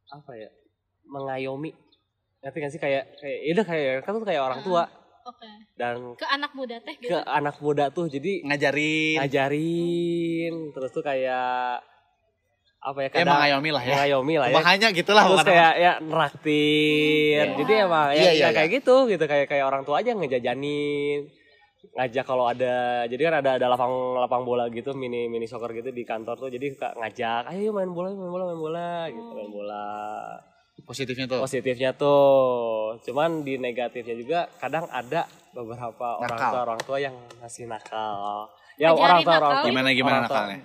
apa 0.10 0.32
ya? 0.34 0.50
Mengayomi. 1.06 1.70
Ngerti 2.42 2.58
gak 2.58 2.72
sih? 2.74 2.82
Kayak 2.82 3.14
kayak 3.20 3.40
ya 3.46 3.52
udah 3.54 3.66
kayak 3.68 3.92
kan 4.08 4.12
tuh 4.16 4.26
kayak 4.26 4.42
orang 4.42 4.62
tua 4.64 4.90
oke. 5.22 5.50
Dan 5.74 5.96
ke 6.14 6.26
anak 6.26 6.52
muda 6.52 6.76
teh 6.78 6.96
gitu? 6.96 7.10
ke 7.10 7.20
anak 7.22 7.56
muda 7.58 7.86
tuh 7.90 8.06
jadi 8.06 8.44
Ngajarin. 8.44 9.18
ngajarin. 9.20 10.54
Terus 10.72 10.90
tuh 10.90 11.02
kayak 11.02 11.82
apa 12.80 12.96
ya 12.98 13.04
Ya, 13.04 13.12
kadang 13.14 13.36
mengayomi 13.36 13.70
lah 13.70 13.84
ya. 13.84 13.92
mengayomi 13.94 14.36
lah 14.36 14.48
ya. 14.48 14.56
Makanya 14.56 14.88
gitulah 14.90 15.24
terus 15.26 15.44
kayak 15.44 15.74
ya 15.76 15.94
neraktir 16.00 17.44
Hmm. 17.46 17.58
jadi 17.58 17.74
emang 17.84 18.08
ya, 18.10 18.16
Iya, 18.16 18.32
iya, 18.32 18.40
ya 18.42 18.48
kayak 18.54 18.70
iya. 18.70 18.76
gitu 18.78 18.96
gitu. 19.06 19.24
Kayak 19.26 19.48
kayak 19.48 19.66
orang 19.66 19.84
tua 19.84 20.00
aja 20.00 20.12
ngejajanin. 20.12 21.28
Ngajak 21.90 22.24
kalau 22.24 22.46
ada 22.46 22.76
jadi 23.06 23.22
kan 23.22 23.36
ada 23.38 23.52
ada 23.56 23.68
lapang 23.68 23.92
lapang 24.14 24.44
bola 24.44 24.68
gitu 24.68 24.92
mini 24.94 25.28
mini 25.28 25.44
soccer 25.44 25.72
gitu 25.74 25.90
di 25.90 26.04
kantor 26.04 26.36
tuh. 26.38 26.50
Jadi 26.50 26.72
suka 26.72 26.92
ngajak 26.94 27.48
ayo 27.50 27.72
main 27.72 27.88
bola 27.90 28.12
main 28.12 28.28
bola 28.30 28.44
main 28.46 28.60
bola 28.60 28.90
gitu 29.08 29.30
main 29.30 29.48
bola 29.50 29.88
positifnya 30.90 31.26
tuh. 31.28 31.40
positifnya 31.40 31.92
tuh 31.94 32.26
cuman 33.00 33.46
di 33.46 33.56
negatifnya 33.56 34.16
juga 34.16 34.40
kadang 34.58 34.90
ada 34.90 35.24
beberapa 35.52 36.18
orang 36.18 36.34
Nakal. 36.34 36.50
tua 36.50 36.62
orang 36.64 36.82
tua 36.82 36.98
yang 37.00 37.14
masih 37.38 37.66
nakal 37.66 38.50
ya 38.76 38.90
Ngajarin 38.90 38.98
orang 39.00 39.20
tua 39.22 39.36
orang 39.36 39.54
tua 39.56 39.68
Gimana 39.68 39.90
gimana 39.92 40.16
orang 40.16 40.26
tua- 40.26 40.38
nakalnya? 40.42 40.60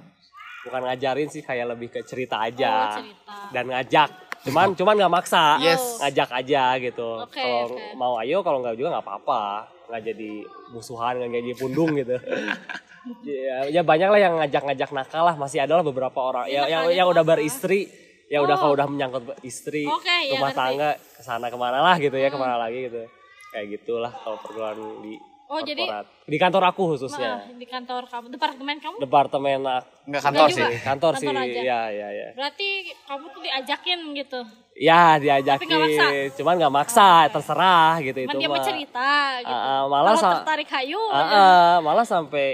bukan 0.64 0.80
ngajarin 0.82 1.28
sih 1.28 1.42
kayak 1.42 1.66
lebih 1.68 1.88
ke 1.90 2.00
cerita 2.02 2.36
Oh, 2.36 2.46
aja 2.46 2.72
cerita. 2.94 3.34
dan 3.52 3.64
ngajak 3.68 4.10
cuman 4.42 4.66
cuman 4.72 4.94
nggak 4.94 5.12
maksa 5.14 5.44
Yes. 5.58 6.00
ngajak 6.00 6.28
aja 6.34 6.62
gitu 6.78 7.10
Oke, 7.22 7.36
kalau 7.36 7.60
oke. 7.70 7.84
mau 7.94 8.16
ayo 8.18 8.40
kalau 8.40 8.60
nggak 8.60 8.74
juga 8.74 8.88
nggak 8.92 9.04
apa-apa 9.04 9.42
nggak 9.84 10.02
jadi 10.06 10.32
musuhan 10.70 11.16
nggak 11.18 11.32
jadi 11.38 11.52
pundung 11.54 11.92
gitu 11.92 12.16
ya, 13.24 13.68
ya 13.70 13.82
banyak 13.82 14.08
lah 14.08 14.16
yang 14.18 14.34
ngajak-ngajak 14.38 14.90
nakal 14.90 15.22
lah 15.22 15.34
masih 15.34 15.60
ada 15.60 15.74
lah 15.74 15.82
beberapa 15.82 16.16
orang 16.16 16.48
Ya, 16.48 16.64
yang 16.64 16.88
yang, 16.88 17.06
udah 17.06 17.20
apa? 17.20 17.36
beristri 17.36 17.88
ya 18.26 18.38
udah 18.40 18.54
Oh. 18.54 18.60
kalau 18.60 18.72
udah 18.74 18.86
menyangkut 18.86 19.22
istri 19.40 19.84
Oke, 19.84 20.08
ya, 20.24 20.34
rumah 20.34 20.48
ngerti. 20.48 20.58
tangga 20.58 20.90
ke 20.96 21.20
sana 21.20 21.46
ke 21.46 21.56
mana 21.56 21.78
lah 21.80 21.96
gitu 21.96 22.14
ya 22.14 22.26
Hmm. 22.26 22.34
ke 22.34 22.40
mana 22.40 22.56
lagi 22.58 22.78
gitu 22.82 23.02
kayak 23.50 23.66
gitulah 23.72 24.12
kalau 24.14 24.36
pergaulan 24.38 24.76
di 25.00 25.14
Oh, 25.44 25.60
jadi- 25.60 25.84
korporat. 25.84 26.06
di 26.24 26.36
kantor 26.36 26.62
aku 26.66 26.82
khususnya 26.90 27.30
Nah, 27.38 27.52
di 27.52 27.66
kantor 27.66 28.02
kamu 28.06 28.26
departemen 28.28 28.76
kamu 28.78 28.96
departemen 28.98 29.60
ak- 29.62 29.86
Enggak 30.02 30.22
kantor 30.22 30.46
Enggak 30.46 30.56
sih. 30.70 30.80
kantor, 30.82 31.12
sih 31.14 31.26
aja. 31.28 31.60
ya 31.62 31.80
ya 31.90 32.08
ya 32.10 32.26
berarti 32.34 32.68
kamu 33.02 33.24
tuh 33.28 33.40
diajakin 33.40 33.98
gitu 34.14 34.40
ya 34.74 35.04
diajakin 35.16 35.66
nggak 35.66 35.82
maksa? 35.82 36.06
cuman 36.34 36.54
nggak 36.58 36.74
maksa 36.74 37.08
terserah 37.28 37.92
gitu 38.00 38.18
cuman 38.18 38.24
itu 38.26 38.40
dia 38.40 38.48
mau 38.48 38.56
mah 38.56 38.64
cerita 38.64 39.10
gitu 39.38 39.52
ah, 39.54 39.82
malah 39.86 40.12
kalau 40.12 40.32
tertarik 40.34 40.68
hayu 40.70 41.00
Ah, 41.06 41.14
ya. 41.14 41.28
ah, 41.30 41.76
malah 41.78 42.04
sampai 42.04 42.46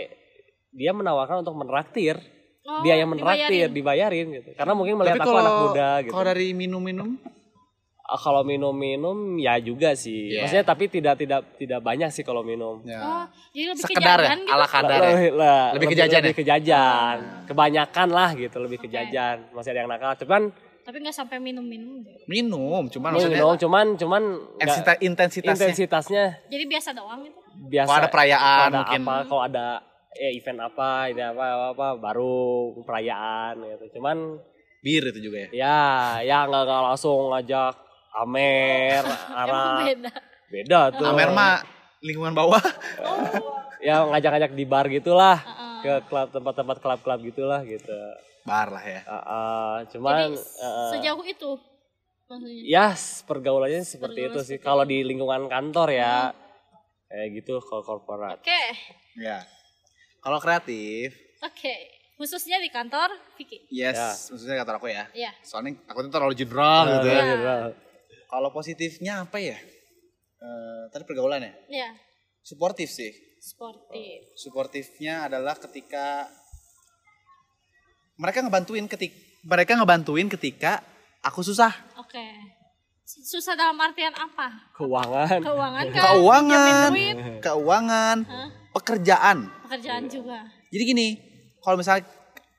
dia 0.69 0.91
menawarkan 0.93 1.41
untuk 1.41 1.55
menraktir 1.55 2.19
Oh, 2.71 2.81
dia 2.81 2.95
yang 2.95 3.11
menraktir 3.11 3.67
dibayarin. 3.67 3.75
dibayarin 3.75 4.27
gitu 4.33 4.51
karena 4.55 4.73
mungkin 4.73 4.95
melihat 4.95 5.19
aku 5.19 5.35
anak 5.35 5.55
muda 5.61 5.89
gitu 6.01 6.13
kalau 6.13 6.25
dari 6.25 6.47
minum-minum 6.53 7.19
Ah, 8.03 8.19
kalau 8.19 8.43
minum-minum 8.43 9.39
ya 9.39 9.55
juga 9.57 9.95
sih 9.95 10.35
Iya. 10.35 10.43
maksudnya 10.43 10.65
tapi 10.65 10.87
tidak 10.87 11.15
tidak 11.17 11.47
tidak 11.55 11.79
banyak 11.81 12.11
sih 12.11 12.23
kalau 12.23 12.43
minum 12.43 12.83
ya. 12.83 12.99
oh 12.99 13.25
jadi 13.51 13.67
lebih 13.71 13.83
sekedar 13.85 14.19
ya, 14.19 14.27
kejajan 14.29 14.39
gitu 14.41 14.51
ala 14.53 14.67
kadar 14.67 14.99
ya. 14.99 15.07
Lebih, 15.09 15.31
lah, 15.33 15.63
Lebih 15.71 15.87
kejajan 15.89 16.19
lebih 16.21 16.27
ya? 16.29 16.39
kejajan. 16.41 17.17
kebanyakan 17.47 18.09
lah 18.09 18.31
gitu 18.35 18.57
lebih 18.59 18.79
kejajan 18.81 19.37
masih 19.51 19.69
ada 19.69 19.79
yang 19.79 19.91
nakal 19.91 20.13
cuman 20.17 20.43
tapi 20.81 20.97
nggak 20.99 21.15
sampai 21.15 21.39
minum-minum 21.39 22.03
deh. 22.03 22.19
Minum, 22.27 22.83
cuman 22.89 23.11
maksudnya 23.15 23.39
minum 23.39 23.55
cuman 23.57 23.87
cuman 23.95 24.23
intensitasnya. 24.99 25.55
intensitasnya 25.55 26.25
jadi 26.47 26.65
biasa 26.67 26.91
doang 26.91 27.23
gitu 27.23 27.39
biasa 27.65 27.87
Kalau 27.87 27.99
ada 28.01 28.11
perayaan 28.11 28.43
kalau 28.43 28.67
ada 28.67 28.79
mungkin. 28.83 29.01
apa 29.01 29.15
kalau 29.25 29.43
ada 29.45 29.67
ya 30.19 30.29
event 30.35 30.59
apa 30.67 31.11
ini 31.11 31.23
apa 31.23 31.45
apa, 31.45 31.67
apa 31.77 31.87
baru 32.01 32.75
perayaan 32.83 33.63
gitu 33.77 34.01
cuman 34.01 34.39
Bir 34.81 35.13
itu 35.13 35.21
juga 35.29 35.45
ya. 35.45 35.49
ya 35.53 35.81
ya 36.25 36.39
nggak 36.49 36.63
nggak 36.67 36.83
langsung 36.93 37.31
ngajak 37.31 37.75
Amer 38.17 39.05
Ara 39.45 39.87
beda 39.87 40.11
beda 40.51 40.79
tuh 40.97 41.05
Amer 41.05 41.31
mah 41.31 41.63
lingkungan 42.01 42.33
bawah. 42.33 42.65
ya 43.87 44.09
ngajak-ngajak 44.09 44.57
di 44.57 44.65
bar 44.65 44.89
gitulah 44.89 45.37
Heeh. 45.37 45.77
ke 45.85 45.93
klub 46.09 46.33
tempat-tempat 46.33 46.77
klub-klub 46.81 47.21
gitulah 47.29 47.61
gitu 47.65 47.93
Bar 48.41 48.73
lah 48.73 48.81
ya. 48.81 49.05
Ah, 49.05 49.21
ah, 49.21 49.73
cuman 49.93 50.33
jadi 50.33 50.41
ah. 50.65 50.91
sejauh 50.97 51.25
itu 51.29 51.51
maksudnya 52.25 52.63
ya 52.65 52.87
pergaulannya 53.29 53.85
seperti 53.85 54.21
Pergaulan 54.25 54.41
itu 54.41 54.49
sih 54.49 54.57
kalau 54.57 54.85
di 54.89 55.05
lingkungan 55.05 55.45
kantor 55.51 55.93
ya 55.93 56.33
kayak 57.13 57.29
gitu 57.37 57.61
kalau 57.61 57.85
korporat 57.85 58.41
oke 58.41 58.63
Ya. 59.19 59.43
Kalau 60.21 60.39
kreatif, 60.39 61.17
oke 61.41 61.75
khususnya 62.15 62.61
di 62.61 62.69
kantor 62.69 63.09
Vicky 63.35 63.65
yes, 63.73 63.97
Ya. 63.97 64.13
maksudnya 64.29 64.57
kantor 64.61 64.77
aku 64.77 64.89
ya. 64.89 65.05
Iya. 65.11 65.33
Soalnya 65.41 65.81
aku 65.89 66.05
tuh 66.05 66.13
terlalu 66.13 66.35
general 66.35 66.85
gitu 66.93 67.09
ya. 67.09 67.23
Iya. 67.25 67.57
Kalau 68.27 68.49
positifnya 68.51 69.25
apa 69.25 69.41
ya? 69.41 69.57
Eh, 70.37 70.83
tadi 70.89 71.03
pergaulan 71.03 71.41
ya. 71.41 71.53
ya 71.69 71.91
Suportif 72.41 72.89
sih. 72.89 73.09
sportif 73.41 74.37
Suportifnya 74.37 75.25
adalah 75.25 75.57
ketika 75.57 76.29
mereka 78.15 78.45
ngebantuin 78.45 78.85
ketik 78.85 79.17
mereka 79.41 79.73
ngebantuin 79.75 80.29
ketika 80.29 80.85
aku 81.21 81.41
susah. 81.41 81.73
oke 81.97 82.27
susah 83.03 83.57
dalam 83.57 83.81
artian 83.81 84.13
apa 84.13 84.71
keuangan 84.77 85.41
keuangan 85.41 85.85
kan 85.97 86.01
Keuangan, 86.05 86.91
keuangan, 87.41 88.19
Hah? 88.23 88.49
Pekerjaan. 88.73 89.49
pekerjaan 89.65 90.07
juga 90.07 90.47
Jadi 90.69 90.83
gini, 90.85 91.09
kalau 91.59 91.77
misalnya 91.77 92.07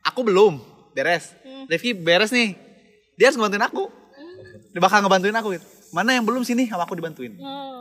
aku 0.01 0.21
belum 0.21 0.59
beres, 0.91 1.31
Hmm. 1.41 1.63
Rifki 1.65 1.93
beres 1.93 2.29
nih, 2.29 2.57
dia 3.13 3.27
harus 3.27 3.35
ngebantuin 3.35 3.63
aku. 3.63 3.87
Dia 4.69 4.79
bakal 4.79 4.99
ngebantuin 4.99 5.33
aku 5.33 5.53
gitu. 5.53 5.65
Mana 5.89 6.11
yang 6.11 6.23
belum 6.23 6.41
sini 6.41 6.65
sama 6.65 6.83
aku 6.83 6.95
dibantuin. 6.95 7.35
oh 7.35 7.79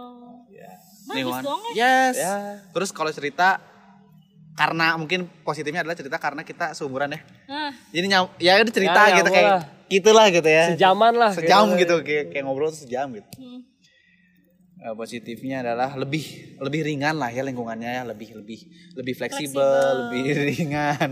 bagus 1.02 1.16
Lingkungan. 1.16 1.42
dong 1.42 1.60
ya 1.70 1.74
Yes. 1.74 2.14
Ya. 2.16 2.34
Terus 2.68 2.90
kalau 2.90 3.10
cerita 3.10 3.58
karena 4.52 4.94
mungkin 4.94 5.26
positifnya 5.40 5.80
adalah 5.80 5.96
cerita 5.96 6.16
karena 6.16 6.42
kita 6.42 6.70
seumuran 6.70 7.10
ya. 7.10 7.20
nah 7.46 7.72
Jadi 7.88 8.06
nyam, 8.06 8.30
ya 8.36 8.52
udah 8.56 8.70
cerita 8.70 9.00
Ya, 9.00 9.16
gitu 9.16 9.26
nyambung 9.26 9.34
kayak 9.34 9.50
lah. 9.50 9.62
gitulah 9.88 10.26
gitu 10.28 10.48
ya. 10.48 10.64
sejaman 10.70 11.12
lah 11.12 11.30
Sejam 11.32 11.64
gitu. 11.70 11.78
gitu 11.80 11.94
kayak, 12.04 12.24
kayak 12.30 12.44
ngobrol 12.44 12.70
sejam 12.70 13.10
gitu. 13.10 13.26
hmm. 13.36 13.60
Eh, 14.80 14.94
positifnya 14.94 15.60
adalah 15.60 15.92
lebih 15.92 16.24
lebih 16.56 16.80
ringan 16.82 17.12
lah 17.14 17.28
ya 17.28 17.42
lingkungannya 17.42 17.90
ya 17.90 18.02
lebih 18.02 18.32
lebih 18.34 18.64
lebih 18.94 19.12
fleksibel, 19.12 19.60
Fleksibel. 19.60 19.96
lebih 20.02 20.24
ringan. 20.48 21.10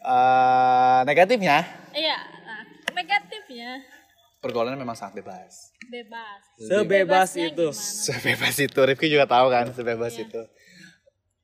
Eh, 0.00 1.00
negatifnya 1.04 1.62
iya 1.92 2.16
nah, 2.42 2.62
negatifnya 2.90 3.82
pergaulannya 4.38 4.74
memang 4.76 4.94
sangat 4.94 5.20
bebas. 5.20 5.70
bebas 5.84 6.42
Sebebas 6.56 6.86
Bebasnya 6.86 7.46
itu. 7.48 7.66
gimana? 7.68 8.02
Sebebas 8.04 8.56
itu, 8.60 8.80
Rifki 8.80 9.06
juga 9.08 9.26
tahu 9.26 9.46
kan 9.48 9.70
sebebas 9.70 10.10
Iya. 10.12 10.26
itu. 10.26 10.42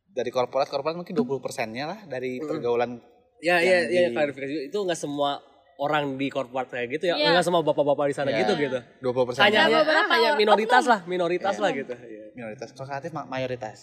Dari 0.08 0.30
korporat 0.30 0.66
korporat 0.66 0.94
mungkin 0.94 1.10
20 1.12 1.38
persennya 1.38 1.86
lah 1.86 2.00
dari 2.04 2.38
pergaulan. 2.40 2.98
ya 3.40 3.58
ya 3.58 3.82
yang 3.82 3.86
ya 3.86 4.08
di- 4.08 4.14
klarifikasi 4.14 4.52
itu 4.64 4.78
nggak 4.80 4.96
semua 4.96 5.38
orang 5.76 6.14
di 6.14 6.26
korporat 6.26 6.68
kayak 6.68 6.86
gitu 6.92 7.04
ya 7.06 7.14
Iya. 7.16 7.30
nggak 7.32 7.44
semua 7.44 7.60
bapak-bapak 7.60 8.06
di 8.06 8.14
sana 8.14 8.30
Ya, 8.30 8.40
gitu 8.40 8.54
gitu. 8.56 8.78
20 9.00 9.26
persen. 9.26 9.42
Hanya 9.42 9.60
hanya, 9.64 9.78
beberapa 9.80 10.12
hanya 10.12 10.30
minoritas 10.34 10.82
oknum. 10.82 10.92
lah 10.92 11.00
minoritas 11.04 11.56
lah 11.56 11.70
gitu. 11.70 11.94
Iya. 11.94 12.24
minoritas. 12.32 12.68
Kalau 12.70 12.86
kreatif 12.86 13.10
ma- 13.10 13.26
mayoritas. 13.26 13.78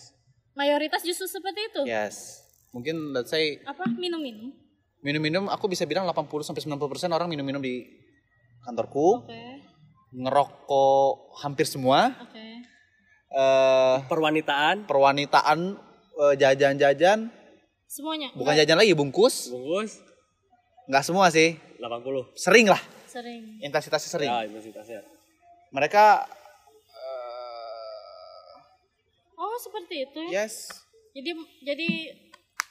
mayoritas 0.54 1.02
justru 1.02 1.26
seperti 1.26 1.62
itu. 1.66 1.82
Yes. 1.86 2.44
Mungkin 2.70 3.12
let's 3.12 3.28
say 3.30 3.60
apa? 3.62 3.88
Minum-minum? 3.90 4.52
Minum-minum 5.00 5.48
aku 5.48 5.66
bisa 5.66 5.84
bilang 5.84 6.04
80 6.06 6.16
sampai 6.42 6.62
90 6.62 6.88
persen 6.88 7.10
orang 7.10 7.26
minum-minum 7.26 7.60
di 7.60 7.88
kantorku. 8.62 9.24
oke. 9.24 9.42
Ngerokok 10.14 11.12
hampir 11.40 11.64
semua. 11.64 12.12
oke. 12.20 12.46
Eh 13.30 13.98
perwanitaan. 14.06 14.84
perwanitaan 14.86 15.60
eh, 16.22 16.36
jajan-jajan. 16.38 17.32
Semuanya? 17.86 18.32
Bukan 18.32 18.54
jajan 18.54 18.76
lagi 18.76 18.92
bungkus. 18.92 19.50
Bungkus. 19.50 20.00
Nggak 20.86 21.04
semua 21.04 21.28
sih 21.28 21.56
80 21.82 22.38
sering 22.38 22.66
lah. 22.70 22.82
Sering. 23.10 23.60
Intensitasnya 23.60 24.10
sering. 24.14 24.30
Ya 24.30 24.46
intensitasnya. 24.46 25.02
Mereka 25.74 26.30
Oh 29.42 29.58
seperti 29.58 30.06
itu 30.06 30.20
ya. 30.30 30.46
yes. 30.46 30.70
Jadi 31.18 31.32
jadi 31.66 31.90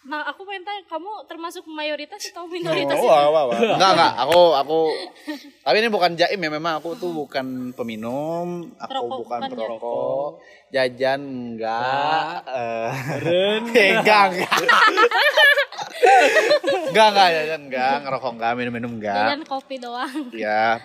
nah 0.00 0.24
aku 0.24 0.48
pengen 0.48 0.64
tanya 0.64 0.80
kamu 0.88 1.12
termasuk 1.28 1.68
mayoritas 1.68 2.32
atau 2.32 2.48
minoritas? 2.48 2.96
Oh, 2.96 3.04
wah, 3.04 3.28
wah, 3.28 3.44
wah. 3.52 3.58
Enggak, 3.76 3.90
enggak. 3.92 4.12
Aku 4.24 4.40
aku 4.56 4.78
tapi 5.60 5.76
ini 5.84 5.88
bukan 5.92 6.16
jaim 6.16 6.40
ya 6.40 6.50
memang 6.50 6.80
aku 6.80 6.96
tuh 6.96 7.12
bukan 7.12 7.76
peminum, 7.76 8.72
aku 8.80 8.88
Perokok 8.88 9.18
bukan 9.20 9.40
bukan 9.44 9.50
ya? 9.52 9.56
perokok. 9.60 10.30
Jajan 10.72 11.20
enggak. 11.20 12.36
Eh 13.76 13.90
enggak, 14.00 14.24
enggak. 14.32 14.56
enggak, 16.90 17.06
enggak, 17.12 17.28
jajan 17.36 17.60
enggak, 17.68 17.94
ngerokok 18.08 18.30
enggak, 18.40 18.52
minum-minum 18.56 18.92
enggak. 18.96 19.16
Jajan 19.20 19.42
kopi 19.44 19.76
doang. 19.76 20.32
Ya, 20.32 20.80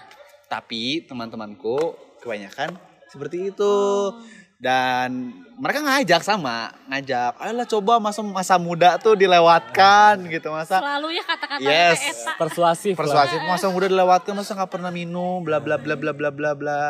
tapi 0.51 1.07
teman-temanku 1.07 1.95
kebanyakan 2.19 2.75
seperti 3.07 3.55
itu. 3.55 3.63
Oh. 3.63 4.19
Dan 4.55 5.35
mereka 5.55 5.79
ngajak 5.79 6.23
sama, 6.23 6.71
ngajak, 6.87 7.35
ayolah 7.37 7.67
coba 7.67 7.93
masa 7.99 8.23
masa 8.23 8.55
muda 8.55 8.95
tuh 8.97 9.13
dilewatkan 9.13 10.15
gitu 10.27 10.47
masa. 10.49 10.79
Selalu 10.79 11.15
ya 11.15 11.23
kata-kata 11.23 11.59
Yes. 11.61 11.99
eta. 12.01 12.33
Persuasif, 12.39 12.93
lah. 12.93 12.99
persuasif 13.03 13.39
masa 13.43 13.67
muda 13.67 13.85
dilewatkan 13.85 14.31
masa 14.31 14.55
nggak 14.55 14.71
pernah 14.71 14.91
minum 14.91 15.43
bla 15.43 15.59
bla 15.59 15.75
bla 15.75 15.95
bla 15.95 16.11
bla 16.15 16.31
bla 16.31 16.51
bla 16.55 16.81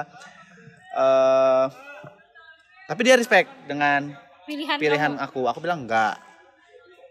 Eh, 0.95 1.65
tapi 2.87 3.01
dia 3.03 3.19
respect 3.19 3.51
dengan 3.67 4.15
Pilihan, 4.47 4.77
pilihan 4.79 5.11
kamu. 5.19 5.25
aku 5.27 5.39
aku 5.43 5.59
bilang 5.59 5.83
enggak 5.83 6.15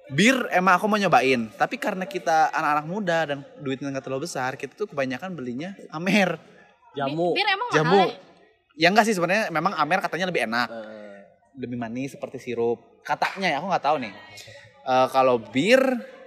bir 0.08 0.48
emang 0.48 0.80
aku 0.80 0.88
mau 0.88 0.96
nyobain 0.96 1.52
tapi 1.52 1.76
karena 1.76 2.08
kita 2.08 2.48
anak-anak 2.48 2.86
muda 2.86 3.18
dan 3.28 3.38
duitnya 3.60 3.92
nggak 3.92 4.04
terlalu 4.06 4.24
besar 4.24 4.56
kita 4.56 4.72
tuh 4.72 4.88
kebanyakan 4.88 5.36
belinya 5.36 5.76
amer 5.92 6.40
Jamu. 6.94 7.34
Bir 7.34 7.44
emang 7.44 7.68
jamu 7.74 8.00
mahal 8.08 8.23
ya? 8.74 8.90
enggak 8.90 9.06
sih 9.06 9.14
sebenarnya 9.14 9.50
memang 9.50 9.74
amer 9.74 9.98
katanya 10.02 10.26
lebih 10.28 10.46
enak. 10.46 10.68
Eh, 10.70 11.18
lebih 11.54 11.78
manis 11.78 12.18
seperti 12.18 12.42
sirup. 12.42 13.02
Katanya 13.06 13.54
ya 13.54 13.56
aku 13.62 13.66
nggak 13.70 13.84
tahu 13.84 13.96
nih. 14.02 14.12
Eh, 14.84 15.06
kalau 15.10 15.38
bir 15.38 15.80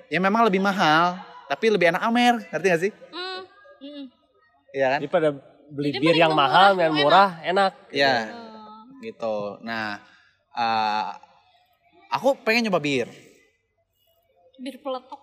ya 0.07 0.19
memang 0.23 0.47
lebih 0.47 0.63
mahal 0.63 1.19
tapi 1.47 1.71
lebih 1.71 1.91
enak 1.91 2.03
amer. 2.03 2.33
Ngerti 2.51 2.67
gak 2.67 2.81
sih? 2.81 2.91
Hmm. 3.11 3.41
Iya 4.71 4.87
kan? 4.95 4.99
Jadi 5.03 5.09
pada 5.11 5.29
beli 5.67 5.91
Jadi 5.91 6.03
bir 6.07 6.15
yang 6.15 6.31
murah, 6.31 6.47
mahal 6.47 6.71
yang 6.79 6.93
murah 6.95 7.29
enak. 7.43 7.71
ya 7.91 8.13
Oh. 8.31 9.03
gitu. 9.03 9.37
Nah 9.61 10.01
eh, 10.55 11.05
aku 12.09 12.33
pengen 12.41 12.67
nyoba 12.67 12.79
bir. 12.81 13.07
Bir 14.57 14.75
peletok. 14.81 15.21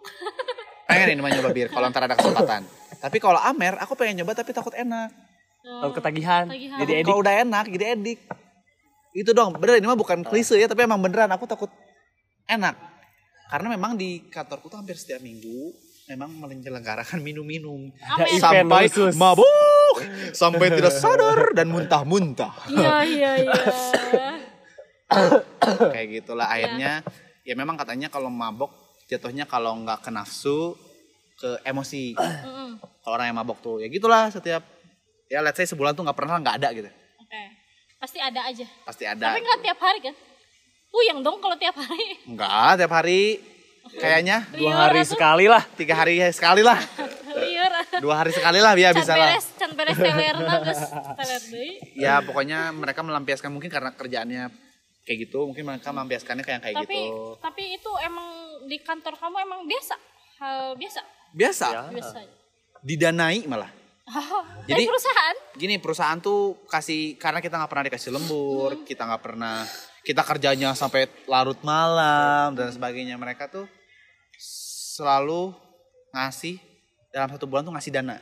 pengen 0.84 1.16
ini 1.16 1.20
mah 1.24 1.32
nyoba 1.32 1.50
bir 1.50 1.72
kalau 1.72 1.88
ntar 1.90 2.06
ada 2.06 2.14
kesempatan. 2.14 2.62
Tapi 3.04 3.16
kalau 3.18 3.40
amer 3.40 3.80
aku 3.82 3.96
pengen 3.98 4.22
nyoba 4.22 4.32
tapi 4.32 4.54
takut 4.54 4.72
enak 4.72 5.10
Kalau 5.64 5.96
ketagihan, 5.96 6.44
Ketagihan. 6.44 6.78
jadi 6.84 6.92
edik. 7.00 7.06
kalau 7.08 7.18
udah 7.24 7.34
enak 7.40 7.64
jadi 7.72 7.84
edik. 7.96 8.20
Itu 9.16 9.32
dong. 9.32 9.56
Bener 9.56 9.80
ini 9.80 9.88
mah 9.88 9.96
bukan 9.96 10.20
klise 10.20 10.60
ya 10.60 10.68
tapi 10.68 10.84
emang 10.84 11.00
beneran. 11.00 11.32
Aku 11.32 11.48
takut 11.48 11.72
enak. 12.44 12.76
Karena 13.48 13.72
memang 13.72 13.96
di 13.96 14.28
kantorku 14.28 14.68
tuh 14.68 14.76
hampir 14.76 14.98
setiap 15.00 15.24
minggu 15.24 15.72
memang 16.04 16.28
menyelenggarakan 16.36 17.24
minum-minum. 17.24 17.88
Event 18.28 18.68
sampai 18.68 18.84
khusus. 18.92 19.16
mabuk 19.16 19.96
sampai 20.36 20.68
tidak 20.68 20.92
sadar 20.92 21.56
dan 21.56 21.72
muntah-muntah. 21.72 22.52
Iya 22.68 22.94
iya 23.08 23.30
iya. 23.40 23.54
kayak 25.94 26.08
gitulah 26.20 26.48
akhirnya 26.48 27.00
ya 27.46 27.54
memang 27.56 27.78
katanya 27.80 28.12
kalau 28.12 28.28
mabok 28.28 28.72
jatuhnya 29.08 29.48
kalau 29.48 29.80
nggak 29.80 30.04
ke 30.04 30.10
nafsu 30.12 30.76
ke 31.40 31.56
emosi. 31.64 32.12
Kalau 33.00 33.14
orang 33.16 33.32
yang 33.32 33.38
mabok 33.38 33.64
tuh 33.64 33.76
ya 33.80 33.88
gitulah 33.88 34.28
setiap 34.28 34.60
ya 35.26 35.40
let's 35.40 35.54
say 35.54 35.64
sebulan 35.64 35.92
tuh 35.92 36.02
nggak 36.02 36.14
pernah 36.14 36.36
nggak 36.38 36.56
ada 36.58 36.68
gitu 36.72 36.90
Oke. 37.16 37.42
Pasti 37.96 38.18
ada 38.18 38.40
aja. 38.44 38.66
pasti 38.84 39.04
ada 39.04 39.24
Tapi 39.26 39.40
nggak 39.40 39.60
tiap 39.60 39.78
hari 39.78 40.00
kan? 40.02 40.14
Puyeng 40.86 41.20
dong 41.20 41.40
kalau 41.40 41.56
tiap 41.56 41.74
hari. 41.74 42.20
nggak 42.26 42.70
tiap 42.76 42.92
hari 42.92 43.22
kayaknya 43.94 44.44
Dua 44.50 44.72
hari 44.78 45.02
sekali 45.02 45.44
lah. 45.44 45.64
tiga 45.74 45.94
hari 45.94 46.20
sekali 46.30 46.60
lah 46.60 46.78
Liur. 47.34 47.72
dua 47.98 48.14
hari 48.16 48.30
sekali 48.30 48.58
lah 48.58 48.72
Can 48.72 48.94
bisa 48.94 49.12
lah 49.12 49.28
beres, 49.28 49.46
can 49.54 49.70
beres 49.74 49.96
teler 49.96 50.36
geus 50.38 50.82
teler 51.18 51.42
deui. 51.44 51.70
ya 51.94 52.22
pokoknya 52.22 52.70
mereka 52.70 53.00
melampiaskan 53.00 53.50
mungkin 53.50 53.68
karena 53.68 53.90
kerjaannya 53.90 54.42
kayak 55.02 55.18
gitu 55.20 55.44
mungkin 55.44 55.66
mereka 55.66 55.90
melampiaskannya 55.90 56.40
kayak 56.40 56.60
kayak 56.62 56.76
Tapi 56.78 56.94
gitu 56.94 57.36
tapi 57.42 57.64
itu 57.74 57.90
emang 58.00 58.28
di 58.64 58.78
kantor 58.78 59.14
kamu 59.14 59.36
emang 59.42 59.60
biasa. 59.64 59.96
Hal 60.36 60.58
biasa. 60.74 61.00
biasa 61.32 61.66
Ya. 61.68 61.82
Biasa. 61.90 62.18
didanai 62.80 63.44
malah 63.44 63.68
Jadi 64.68 64.70
Jadi- 64.70 64.86
perusahaan 64.86 65.36
gini 65.54 65.76
perusahaan 65.78 66.18
tuh 66.18 66.60
kasih 66.66 67.16
karena 67.16 67.40
kita 67.40 67.56
nggak 67.56 67.70
pernah 67.70 67.84
dikasih 67.86 68.10
lembur 68.10 68.84
kita 68.84 69.02
nggak 69.02 69.22
pernah 69.22 69.64
kita 70.04 70.20
kerjanya 70.20 70.76
sampai 70.76 71.08
larut 71.24 71.56
malam 71.62 72.52
dan 72.52 72.68
sebagainya 72.68 73.16
mereka 73.16 73.48
tuh 73.48 73.64
selalu 74.36 75.54
ngasih 76.10 76.60
dalam 77.08 77.30
satu 77.30 77.46
bulan 77.46 77.64
tuh 77.64 77.72
ngasih 77.72 77.92
dana 77.92 78.16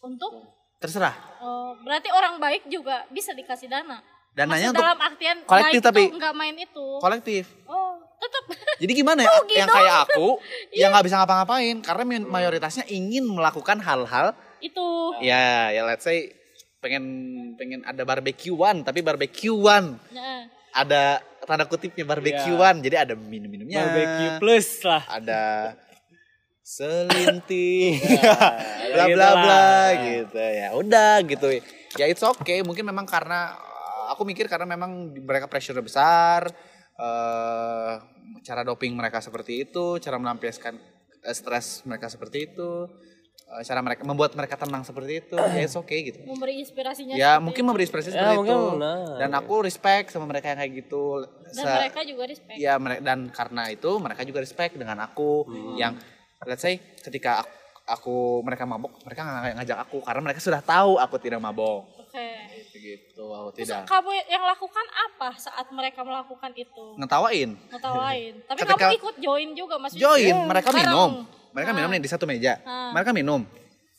untuk 0.00 0.30
terserah 0.78 1.16
oh, 1.40 1.74
berarti 1.80 2.08
orang 2.08 2.36
baik 2.36 2.68
juga 2.68 3.08
bisa 3.08 3.32
dikasih 3.32 3.66
dana. 3.66 3.98
dananya 4.30 4.68
Maksud 4.68 4.74
untuk 4.74 4.84
dalam 4.84 5.00
artian 5.00 5.36
kolektif 5.42 5.80
baik 5.80 5.86
tapi. 5.86 6.02
nggak 6.12 6.34
main 6.34 6.56
itu. 6.56 6.86
kolektif 7.00 7.44
Oh, 7.64 7.98
tetap. 8.20 8.44
jadi 8.84 8.92
gimana 8.92 9.20
ya 9.22 9.30
Rugi 9.32 9.54
yang 9.56 9.68
dong. 9.68 9.76
kayak 9.80 9.96
aku 10.04 10.26
yang 10.80 10.90
nggak 10.92 11.04
bisa 11.04 11.16
ngapa-ngapain 11.18 11.76
karena 11.80 12.02
mayoritasnya 12.20 12.84
ingin 12.86 13.24
melakukan 13.24 13.80
hal-hal 13.80 14.36
itu. 14.64 14.88
ya 15.20 15.68
ya 15.68 15.84
let's 15.84 16.02
say 16.02 16.32
pengen 16.80 17.04
pengen 17.56 17.80
ada 17.82 18.04
barbekyuan 18.04 18.80
tapi 18.80 19.00
barbekyuan 19.00 19.96
Nah, 20.10 20.48
ada 20.74 21.20
tanda 21.44 21.64
kutipnya 21.64 22.04
barbekyuan 22.04 22.80
jadi 22.80 23.04
ada 23.04 23.14
minum-minumnya. 23.14 23.84
Barbecue 23.84 24.30
plus 24.36 24.68
lah. 24.82 25.02
ada 25.06 25.42
selinting 26.64 28.00
Ya, 28.24 28.32
bla 28.92 29.04
gitu 29.06 29.16
bla 29.16 29.28
lah. 29.28 29.34
bla 29.42 29.66
gitu. 30.02 30.38
Ya 30.40 30.68
udah 30.72 31.14
gitu. 31.22 31.46
Ya 31.94 32.04
it's 32.06 32.22
okay. 32.22 32.62
Mungkin 32.62 32.84
memang 32.84 33.04
karena 33.04 33.54
uh, 33.54 34.12
aku 34.12 34.24
mikir 34.24 34.46
karena 34.46 34.64
memang 34.66 35.12
mereka 35.14 35.46
pressure 35.46 35.78
besar 35.78 36.48
eh 36.94 37.92
cara 38.46 38.62
doping 38.62 38.94
mereka 38.94 39.18
seperti 39.18 39.66
itu 39.66 39.98
cara 39.98 40.14
melampiaskan 40.14 40.78
eh, 41.22 41.34
stres 41.34 41.82
mereka 41.84 42.06
seperti 42.06 42.50
itu. 42.50 42.86
eh, 42.86 43.13
cara 43.46 43.80
mereka 43.80 44.02
membuat 44.02 44.32
mereka 44.32 44.56
tenang 44.56 44.82
seperti 44.82 45.20
itu 45.20 45.36
ya 45.36 45.62
it's 45.62 45.74
okay 45.74 46.02
gitu 46.02 46.18
memberi 46.24 46.58
inspirasinya. 46.58 47.14
ya 47.14 47.32
seperti 47.32 47.44
mungkin 47.44 47.60
itu. 47.60 47.68
memberi 47.68 47.84
ekspresi 47.84 48.08
Ya, 48.08 48.14
seperti 48.16 48.36
mungkin 48.36 48.50
itu 48.52 48.66
benar. 48.74 49.06
dan 49.16 49.30
aku 49.32 49.54
respect 49.60 50.06
sama 50.08 50.24
mereka 50.24 50.46
yang 50.48 50.58
kayak 50.58 50.72
gitu 50.76 51.04
dan 51.46 51.54
Se- 51.54 51.76
mereka 51.78 52.00
juga 52.02 52.22
respect. 52.26 52.56
ya 52.56 52.72
dan 52.98 53.18
karena 53.28 53.62
itu 53.68 53.90
mereka 53.96 54.20
juga 54.22 54.38
respect 54.40 54.72
dengan 54.74 54.98
aku 55.00 55.46
yang 55.74 55.94
let's 56.42 56.60
say 56.60 56.76
ketika 56.98 57.40
aku, 57.40 57.52
aku 57.86 58.16
mereka 58.42 58.64
mabok 58.64 58.90
mereka 59.02 59.20
nggak 59.22 59.54
ngajak 59.56 59.78
aku 59.82 59.96
karena 60.00 60.20
mereka 60.22 60.40
sudah 60.40 60.60
tahu 60.60 60.96
aku 60.96 61.14
tidak 61.18 61.38
mabok 61.38 61.84
Oke. 62.00 62.28
gitu 62.74 63.24
aku 63.28 63.48
Terus 63.54 63.70
tidak 63.70 63.86
kamu 63.86 64.10
yang 64.26 64.42
lakukan 64.42 64.86
apa 65.04 65.30
saat 65.36 65.66
mereka 65.68 66.02
melakukan 66.02 66.50
itu? 66.54 66.84
ngetawain 66.96 67.54
Ngetawain. 67.70 68.32
Tapi 68.44 68.58
Ketika- 68.58 68.82
kamu 68.82 68.98
ikut 68.98 69.16
join 69.20 69.48
juga 69.52 69.74
maksudnya. 69.76 70.02
join 70.02 70.36
mereka 70.42 70.68
bareng. 70.68 71.14
Mereka 71.54 71.70
Ah. 71.70 71.76
minum 71.76 71.88
nih 71.88 72.02
di 72.02 72.10
satu 72.10 72.24
meja 72.24 72.58
Ah. 72.60 72.90
mereka 72.90 73.10
minum 73.10 73.46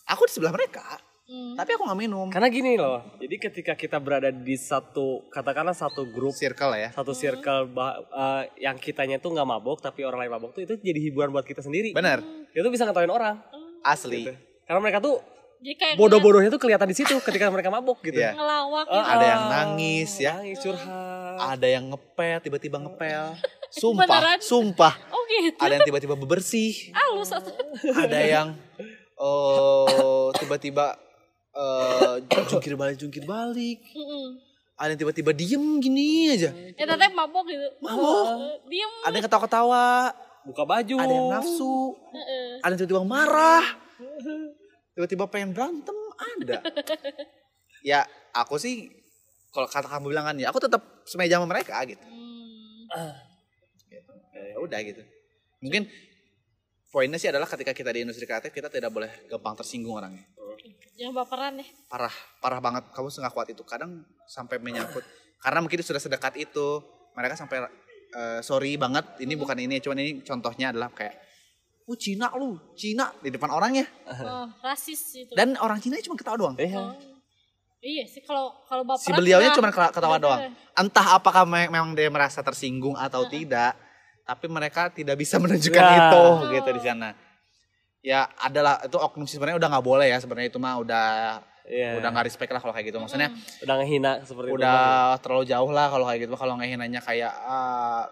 aku 0.06 0.22
di 0.24 0.32
sebelah 0.32 0.52
mereka 0.52 0.84
Hmm. 1.26 1.58
tapi 1.58 1.74
aku 1.74 1.82
nggak 1.82 1.98
minum 2.00 2.30
Karena 2.30 2.46
gini 2.48 2.78
loh, 2.78 3.02
jadi 3.18 3.36
ketika 3.42 3.74
kita 3.74 3.98
berada 3.98 4.30
di 4.30 4.54
satu, 4.54 5.26
katakanlah 5.28 5.74
satu 5.74 6.06
grup, 6.06 6.30
circle 6.32 6.78
ya 6.78 6.94
satu 6.94 7.18
circle 7.18 7.66
bah- 7.68 7.98
eh, 7.98 8.62
yang 8.62 8.78
kitanya 8.78 9.18
tuh 9.18 9.34
nggak 9.34 9.42
mabok 9.44 9.82
tapi 9.82 10.06
orang 10.06 10.22
lain 10.22 10.32
mabok 10.32 10.54
tuh 10.54 10.62
itu 10.62 10.78
jadi 10.78 11.00
hiburan 11.02 11.32
buat 11.32 11.42
kita 11.42 11.60
sendiri. 11.60 11.92
bener 11.92 12.22
Itu 12.52 12.70
bisa 12.70 12.86
ngetawain 12.86 13.10
orang. 13.10 13.42
asli 13.82 14.30
Karena 14.62 14.78
mereka 14.80 15.02
tuh 15.02 15.18
bodoh-bodohnya 15.96 16.50
tuh 16.52 16.60
kelihatan 16.60 16.86
di 16.86 16.94
situ 16.94 17.18
ketika 17.20 17.50
mereka 17.50 17.70
mabok 17.70 17.98
gitu. 18.02 18.18
Iya. 18.18 18.38
ngelawak 18.38 18.86
Eh, 18.86 18.94
gitu. 18.94 19.10
ada 19.10 19.26
yang 19.26 19.42
ah, 19.42 19.50
nangis 19.52 20.12
ya 20.20 20.34
Nangis 20.38 20.60
curhat. 20.60 21.38
ada 21.48 21.68
yang 21.68 21.90
ngepel 21.90 22.38
tiba-tiba 22.40 22.78
ngepel 22.80 23.34
sumpah 23.70 24.06
Beneran? 24.06 24.40
sumpah 24.40 24.94
Oh 25.10 25.22
gitu. 25.28 25.58
ada 25.58 25.74
yang 25.74 25.84
tiba-tiba 25.84 26.16
bebersih 26.16 26.92
atau 26.92 27.22
ada 27.96 28.20
yang 28.20 28.48
oh 29.16 30.30
tiba-tiba 30.34 30.96
eh 31.52 32.16
jungkir 32.46 32.76
balik 32.76 32.98
jungkir 32.98 33.24
balik 33.24 33.80
ada 34.76 34.92
yang 34.92 35.00
tiba-tiba 35.00 35.32
diem 35.32 35.64
gini 35.80 36.30
aja 36.30 36.52
Ya 36.76 36.84
teteh 36.86 37.10
mabok 37.10 37.48
gitu. 37.48 37.64
Mabok. 37.80 38.28
Eh, 38.28 38.56
Diem. 38.68 38.92
ada 39.02 39.14
yang 39.14 39.24
ketawa-ketawa 39.24 40.12
Buka 40.44 40.62
baju. 40.62 40.96
ada 41.00 41.10
yang 41.10 41.32
nafsu 41.32 41.96
Heeh. 42.12 42.60
ada 42.60 42.72
yang 42.72 42.80
tiba-tiba 42.80 43.04
marah 43.04 43.66
tiba-tiba 44.92 45.24
pengen 45.26 45.52
berantem 45.52 45.96
ada 46.18 46.60
ya 47.90 48.04
aku 48.32 48.56
sih 48.56 48.92
kalau 49.50 49.66
kata 49.66 49.88
kamu 49.88 50.12
bilang 50.12 50.26
kan 50.26 50.36
ya 50.36 50.52
aku 50.52 50.60
tetap 50.60 50.84
semeja 51.04 51.40
sama 51.40 51.48
mereka 51.48 51.80
gitu 51.84 52.04
Hmm. 52.86 52.92
gitu. 52.92 53.25
Ya 54.46 54.58
udah 54.62 54.80
gitu. 54.86 55.02
Mungkin 55.62 55.90
poinnya 56.94 57.20
sih 57.20 57.28
adalah 57.28 57.50
ketika 57.50 57.74
kita 57.74 57.90
di 57.92 58.06
industri 58.06 58.24
kreatif 58.24 58.54
kita 58.54 58.70
tidak 58.70 58.94
boleh 58.94 59.12
gampang 59.28 59.58
tersinggung 59.58 59.98
orangnya. 59.98 60.24
Yang 60.96 61.12
baperan 61.12 61.60
deh. 61.60 61.68
parah 61.92 62.16
parah 62.40 62.60
banget. 62.64 62.84
Kamu 62.96 63.12
nggak 63.12 63.34
kuat 63.36 63.48
itu. 63.52 63.64
Kadang 63.68 64.06
sampai 64.30 64.62
menyangkut. 64.64 65.04
Karena 65.44 65.60
mungkin 65.60 65.84
sudah 65.84 66.00
sedekat 66.00 66.40
itu. 66.40 66.80
Mereka 67.16 67.36
sampai 67.36 67.68
eh, 68.16 68.40
sorry 68.40 68.80
banget 68.80 69.20
ini 69.20 69.36
bukan 69.36 69.58
ini 69.60 69.84
cuman 69.84 69.98
ini 70.00 70.12
contohnya 70.24 70.72
adalah 70.72 70.92
kayak 70.92 71.16
oh 71.86 71.98
Cina 72.00 72.32
lu 72.36 72.58
Cina 72.74 73.12
di 73.20 73.30
depan 73.30 73.52
orangnya. 73.52 73.86
Oh, 74.08 74.48
rasis 74.64 75.26
itu. 75.28 75.32
dan 75.36 75.60
orang 75.60 75.80
Cina 75.84 76.00
cuma 76.02 76.16
ketawa 76.16 76.38
doang. 76.40 76.56
Iya. 76.56 76.80
Oh. 76.80 76.96
Iya 77.86 78.04
sih 78.10 78.26
kalau 78.26 78.50
kalau 78.66 78.82
baperan. 78.82 79.06
si 79.06 79.12
beliaunya 79.14 79.54
cuma 79.54 79.70
ketawa 79.70 80.18
doang. 80.18 80.42
entah 80.74 81.08
apakah 81.22 81.46
me- 81.46 81.70
memang 81.70 81.94
dia 81.94 82.10
merasa 82.10 82.42
tersinggung 82.42 82.98
atau 82.98 83.30
tidak 83.30 83.78
tapi 84.26 84.46
mereka 84.50 84.90
tidak 84.90 85.16
bisa 85.16 85.38
menunjukkan 85.44 85.80
Ya. 85.80 85.96
itu 86.02 86.24
gitu 86.52 86.70
di 86.74 86.82
sana 86.82 87.10
ya 88.02 88.30
adalah 88.38 88.82
itu 88.82 88.94
oknum 88.94 89.26
sih 89.26 89.38
sebenarnya 89.38 89.58
udah 89.58 89.70
nggak 89.72 89.86
boleh 89.86 90.08
ya 90.10 90.18
sebenarnya 90.18 90.50
itu 90.50 90.60
mah 90.60 90.78
udah 90.78 91.08
Iya. 91.66 91.98
udah 91.98 92.10
nggak 92.14 92.26
respect 92.26 92.54
lah 92.54 92.62
kalau 92.62 92.70
kayak 92.70 92.94
gitu 92.94 93.02
maksudnya 93.02 93.34
udah 93.66 93.76
ngehina 93.82 94.22
seperti 94.22 94.54
itu. 94.54 94.58
udah 94.62 94.78
terlalu 95.18 95.50
jauh 95.50 95.72
lah 95.74 95.90
kalau 95.90 96.06
kayak 96.06 96.30
gitu 96.30 96.38
kalau 96.38 96.54
ngehinanya 96.62 97.02
kayak 97.02 97.34
ah, 97.34 98.06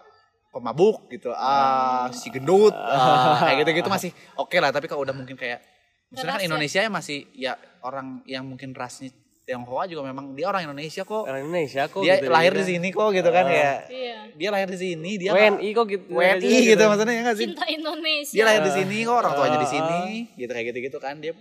pemabuk 0.50 1.06
gitu 1.06 1.30
ah 1.30 2.10
si 2.10 2.34
gendut 2.34 2.74
ah, 2.78 3.46
kayak 3.46 3.62
gitu 3.62 3.70
gitu 3.78 3.88
masih 3.88 4.10
oke 4.34 4.58
lah 4.58 4.74
tapi 4.74 4.90
kalau 4.90 5.06
udah 5.06 5.14
mungkin 5.14 5.38
kayak 5.38 5.62
misalnya 6.10 6.34
kan? 6.34 6.46
Indonesia 6.46 6.82
ya 6.82 6.90
masih 6.90 7.18
ya 7.30 7.54
orang 7.82 8.26
yang 8.26 8.42
mungkin 8.42 8.74
rasnya 8.74 9.14
Tionghoa 9.44 9.84
juga 9.84 10.02
memang 10.02 10.32
dia 10.32 10.48
orang 10.48 10.64
Indonesia 10.64 11.02
kok 11.02 11.22
Orang 11.22 11.44
Indonesia 11.44 11.84
kok 11.84 12.00
dia 12.00 12.16
gitu, 12.16 12.28
lahir 12.28 12.50
gitu. 12.50 12.60
di 12.60 12.66
sini 12.66 12.88
kok 12.88 13.08
gitu 13.10 13.28
kan 13.28 13.44
ya 13.46 13.72
Iya. 13.84 14.16
dia 14.32 14.48
lahir 14.48 14.68
di 14.68 14.78
sini 14.78 15.10
dia 15.14 15.30
WNI 15.30 15.68
kok 15.70 15.84
gitu. 15.86 16.04
WNI 16.10 16.56
gitu 16.66 16.82
maksudnya 16.82 17.12
ya 17.12 17.22
nggak 17.22 17.36
sih 17.36 17.46
Cinta 17.46 17.64
Indonesia. 17.66 18.32
dia 18.32 18.44
lahir 18.44 18.62
di 18.62 18.72
sini 18.72 18.96
kok 19.02 19.16
orang 19.16 19.32
tuanya 19.34 19.58
di 19.58 19.60
Ah. 19.60 19.70
sini 19.70 20.00
gitu 20.34 20.48
kayak 20.48 20.66
gitu 20.66 20.78
gitu 20.82 20.98
kan 20.98 21.14
dia 21.18 21.32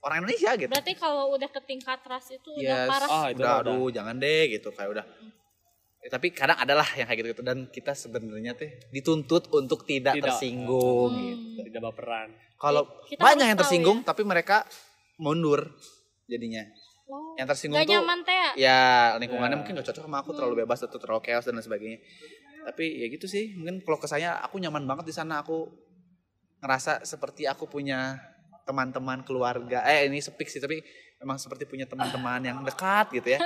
orang 0.00 0.16
Indonesia 0.18 0.50
gitu 0.54 0.68
Berarti 0.68 0.92
kalau 0.94 1.24
udah 1.30 1.48
ke 1.48 1.60
tingkat 1.62 2.00
ras 2.02 2.26
itu 2.28 2.48
udah 2.50 2.64
Yes. 2.78 2.88
parah. 2.88 3.08
Oh, 3.10 3.26
itu 3.26 3.36
udah, 3.38 3.52
udah. 3.58 3.72
aduh 3.72 3.88
jangan 3.90 4.14
deh 4.16 4.42
gitu 4.50 4.68
kayak 4.70 4.90
udah 4.90 5.06
Eh, 5.98 6.10
tapi 6.10 6.28
kadang 6.30 6.56
adalah 6.58 6.84
yang 6.92 7.04
kayak 7.04 7.18
gitu 7.18 7.28
gitu 7.30 7.42
dan 7.42 7.64
kita 7.66 7.92
sebenarnya 7.92 8.52
teh 8.52 8.76
dituntut 8.90 9.48
untuk 9.50 9.84
tidak, 9.84 10.12
Tidak. 10.12 10.24
tersinggung 10.26 11.08
Hmm. 11.10 11.24
gitu 11.54 11.60
Tidak 11.64 11.80
baperan. 11.82 12.28
kalau 12.54 12.84
banyak 13.14 13.46
yang 13.46 13.56
tersinggung 13.58 14.00
tapi 14.00 14.20
mereka 14.22 14.68
mundur 15.16 15.72
jadinya 16.26 16.60
Oh. 17.04 17.36
yang 17.36 17.44
tersinggung 17.44 17.76
Gak 17.76 17.84
tuh 17.84 18.00
nyaman 18.00 18.18
teh 18.24 18.32
ya? 18.32 18.50
ya 18.56 18.80
lingkungannya 19.20 19.54
Ya. 19.54 19.60
mungkin 19.60 19.72
gak 19.76 19.86
cocok 19.92 20.04
sama 20.08 20.24
aku 20.24 20.32
terlalu 20.32 20.64
bebas 20.64 20.80
atau 20.80 20.96
terlalu 20.96 21.20
chaos 21.20 21.44
dan 21.44 21.60
lain 21.60 21.64
sebagainya. 21.64 21.98
Tapi 22.64 22.84
ya 22.96 23.06
gitu 23.12 23.28
sih 23.28 23.52
mungkin 23.60 23.84
kalau 23.84 24.00
ke 24.00 24.08
saya 24.08 24.40
aku 24.40 24.56
nyaman 24.56 24.88
banget 24.88 25.12
di 25.12 25.14
sana. 25.14 25.44
Aku 25.44 25.68
ngerasa 26.64 27.04
seperti 27.04 27.44
aku 27.44 27.68
punya 27.68 28.16
teman-teman 28.64 29.20
keluarga. 29.20 29.84
Eh 29.84 30.08
ini 30.08 30.16
sepik 30.24 30.48
sih 30.48 30.64
tapi 30.64 30.80
memang 31.20 31.36
seperti 31.36 31.68
punya 31.68 31.84
teman-teman 31.84 32.40
yang 32.40 32.64
dekat 32.64 33.12
gitu 33.12 33.36
ya. 33.36 33.40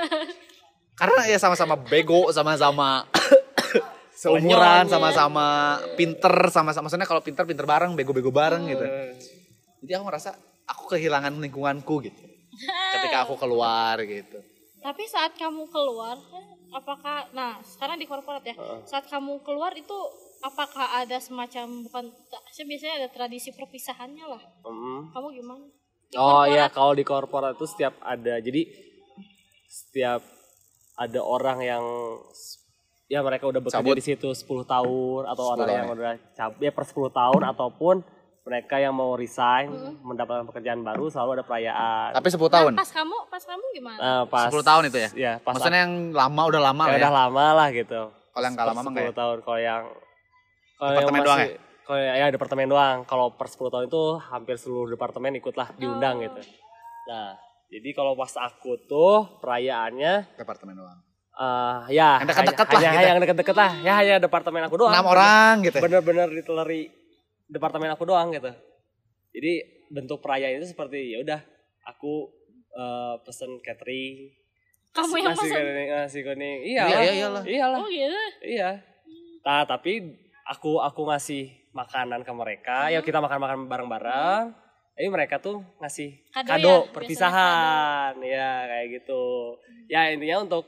Karena 0.99 1.27
ya 1.27 1.35
sama-sama 1.35 1.75
bego 1.75 2.31
sama-sama 2.31 3.03
seumuran 4.23 4.87
sama-sama 4.87 5.79
pinter 5.99 6.47
sama-sama. 6.47 6.87
Maksudnya 6.87 7.07
kalau 7.07 7.19
pinter 7.19 7.43
pinter 7.43 7.67
bareng 7.67 7.91
bego-bego 7.91 8.31
bareng 8.31 8.71
gitu. 8.71 8.87
Eh, 8.87 9.19
jadi 9.83 9.99
aku 9.99 10.07
ngerasa 10.07 10.29
aku 10.63 10.95
kehilangan 10.95 11.35
lingkunganku 11.43 12.07
gitu 12.07 12.28
ketika 12.67 13.17
aku 13.23 13.35
keluar 13.35 13.95
gitu 14.03 14.39
Tapi 14.79 15.03
saat 15.05 15.35
kamu 15.35 15.67
keluar, 15.67 16.15
apakah, 16.71 17.27
nah 17.35 17.59
sekarang 17.67 17.99
di 17.99 18.07
korporat 18.07 18.39
ya, 18.41 18.55
saat 18.87 19.11
kamu 19.11 19.43
keluar 19.43 19.75
itu 19.75 19.91
apakah 20.39 21.03
ada 21.03 21.19
semacam 21.19 21.83
bukan, 21.83 22.07
saya 22.47 22.63
biasanya 22.63 22.95
ada 23.03 23.09
tradisi 23.11 23.51
perpisahannya 23.51 24.23
lah. 24.23 24.39
mm. 24.63 25.11
Kamu 25.11 25.27
gimana? 25.35 25.67
Di 26.07 26.15
Oh 26.15 26.47
korporat? 26.47 26.53
iya, 26.55 26.65
kalau 26.71 26.93
di 26.95 27.03
korporat 27.03 27.59
itu 27.59 27.67
setiap 27.67 27.99
ada, 27.99 28.39
jadi 28.39 28.63
setiap 29.67 30.23
ada 30.95 31.19
orang 31.21 31.59
yang 31.59 31.83
ya 33.09 33.19
mereka 33.19 33.51
udah 33.51 33.59
bekerja 33.59 33.81
Cabut. 33.83 33.97
di 33.97 34.05
situ 34.05 34.29
10 34.31 34.63
tahun 34.63 35.21
atau 35.27 35.43
10 35.43 35.53
orang 35.59 35.69
yang 35.69 35.87
ya. 35.87 35.93
udah 35.97 36.11
cabut 36.37 36.61
ya 36.61 36.71
per 36.71 36.85
10 36.85 37.09
tahun 37.11 37.41
ataupun 37.51 37.95
mereka 38.49 38.75
yang 38.75 38.91
mau 38.91 39.13
resign 39.13 39.69
Hmm. 39.69 39.93
mendapatkan 40.03 40.41
pekerjaan 40.43 40.81
baru 40.81 41.05
selalu 41.05 41.29
ada 41.31 41.43
perayaan. 41.43 42.09
tapi 42.11 42.27
10 42.27 42.49
tahun 42.49 42.73
Nah, 42.73 42.81
pas 42.81 42.89
kamu, 42.91 43.17
pas 43.29 43.43
kamu 43.45 43.65
gimana? 43.71 43.99
Nah, 43.99 44.21
pas 44.25 44.49
10 44.49 44.65
tahun 44.65 44.83
itu 44.83 44.97
ya? 44.97 45.09
Ya, 45.13 45.33
pas 45.37 45.53
maksudnya 45.53 45.85
yang 45.85 45.93
lama 46.11 46.41
udah 46.43 46.61
lama 46.63 46.83
ya 46.83 46.87
lah 46.87 46.91
ya 46.91 46.99
udah 46.99 47.13
lama 47.15 47.45
lah 47.55 47.67
gitu. 47.69 48.01
Kalau 48.09 48.43
yang 48.43 48.55
Per 48.55 48.65
lama 48.65 48.73
mah 48.73 48.83
10 48.83 48.91
nggak 48.91 49.05
ya? 49.05 49.13
tahun. 49.15 49.37
Kalau 49.39 49.59
yang 49.59 49.83
kalau 50.71 50.89
yang 50.89 50.95
Departemen 50.95 51.21
doang 51.21 51.39
masih- 51.39 51.57
Kalau 51.81 51.99
ya 51.99 52.27
departemen 52.29 52.67
doang. 52.67 52.97
Kalau 53.03 53.27
per 53.31 53.47
10 53.47 53.69
tahun 53.69 53.85
itu 53.85 54.01
hampir 54.23 54.55
seluruh 54.55 54.89
departemen 54.89 55.31
ikutlah 55.35 55.67
diundang 55.75 56.17
Oh. 56.17 56.23
gitu. 56.23 56.41
Nah, 57.07 57.33
jadi 57.67 57.89
kalau 57.91 58.13
pas 58.13 58.33
aku 58.35 58.77
tuh 58.83 59.25
perayaannya 59.39 60.33
departemen 60.35 60.73
doang 60.75 60.99
eh 61.31 61.95
ya 61.95 62.19
Yang 62.19 62.35
dekat-dekat 62.35 62.67
hanya, 62.67 62.75
lah 62.75 62.81
hanya 62.83 62.91
gitu. 62.91 63.07
yang 63.07 63.19
deket-deket 63.21 63.55
lah. 63.55 63.71
Ya 63.79 63.93
hanya 63.95 64.15
departemen 64.19 64.59
aku 64.61 64.75
doang. 64.77 64.91
enam 64.91 65.07
orang 65.07 65.63
gitu 65.63 65.71
ya? 65.73 65.81
Bener-bener 65.81 66.27
diteleri 66.29 66.91
departemen 67.49 67.89
aku 67.89 68.05
doang 68.05 68.29
gitu. 68.29 68.53
Jadi 69.29 69.53
bentuk 69.89 70.21
perayaan 70.21 70.57
itu 70.57 70.69
seperti 70.69 71.11
ya 71.11 71.19
udah 71.19 71.41
aku 71.83 72.29
eh, 72.71 73.15
pesen 73.21 73.57
catering 73.59 74.29
kamu 74.89 75.13
yang 75.17 75.33
nasi 75.33 75.45
pesan? 75.45 75.57
kuning 75.59 75.89
nasi 75.91 76.19
kuning 76.21 76.57
iya 76.63 76.81
Iya, 76.81 76.89
lah 76.89 77.01
iya, 77.01 77.13
iyalah. 77.13 77.43
iyalah 77.45 77.77
Oh 77.77 77.89
gitu? 77.89 78.21
iya 78.43 78.69
nah 79.41 79.61
tapi 79.63 80.01
aku 80.45 80.77
aku 80.77 81.01
ngasih 81.05 81.49
makanan 81.71 82.21
ke 82.21 82.31
mereka 82.31 82.89
ya 82.89 83.01
kita 83.01 83.17
makan 83.17 83.37
makan 83.39 83.59
bareng 83.65 83.89
bareng 83.89 84.43
tapi 84.93 85.07
mereka 85.07 85.37
tuh 85.37 85.61
ngasih 85.77 86.21
Kado 86.29 86.49
kado, 86.49 86.69
ya? 86.69 86.91
Perpisahan 86.91 88.13
ya 88.19 88.49
kayak 88.65 88.87
gitu 88.97 89.23
ya 89.87 90.09
intinya 90.09 90.41
untuk 90.43 90.65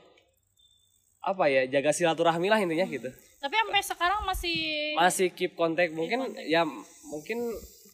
apa 1.22 1.44
ya 1.46 1.62
jaga 1.68 1.90
silaturahmi 1.90 2.46
lah 2.46 2.58
intinya 2.58 2.84
gitu 2.84 3.08
Tapi 3.38 3.54
sampai 3.56 3.82
sekarang 3.82 4.20
masih... 4.22 4.58
masih 4.94 5.28
keep 5.30 5.52
kontak 5.52 5.90
mungkin 5.90 6.18
kontak. 6.24 6.44
ya 6.44 6.62
mungkin 7.04 7.38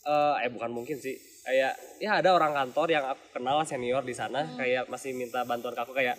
eh 0.03 0.35
eh 0.41 0.51
bukan 0.51 0.71
mungkin 0.71 0.97
sih 0.97 1.13
kayak 1.41 1.73
ya 1.99 2.11
ada 2.15 2.31
orang 2.31 2.53
kantor 2.53 2.89
yang 2.91 3.05
aku 3.07 3.25
kenal 3.33 3.61
senior 3.63 4.01
di 4.01 4.13
sana 4.13 4.43
Hmm. 4.43 4.57
kayak 4.57 4.85
masih 4.87 5.13
minta 5.13 5.41
bantuan 5.43 5.73
ke 5.73 5.81
aku 5.81 5.93
kayak 5.93 6.17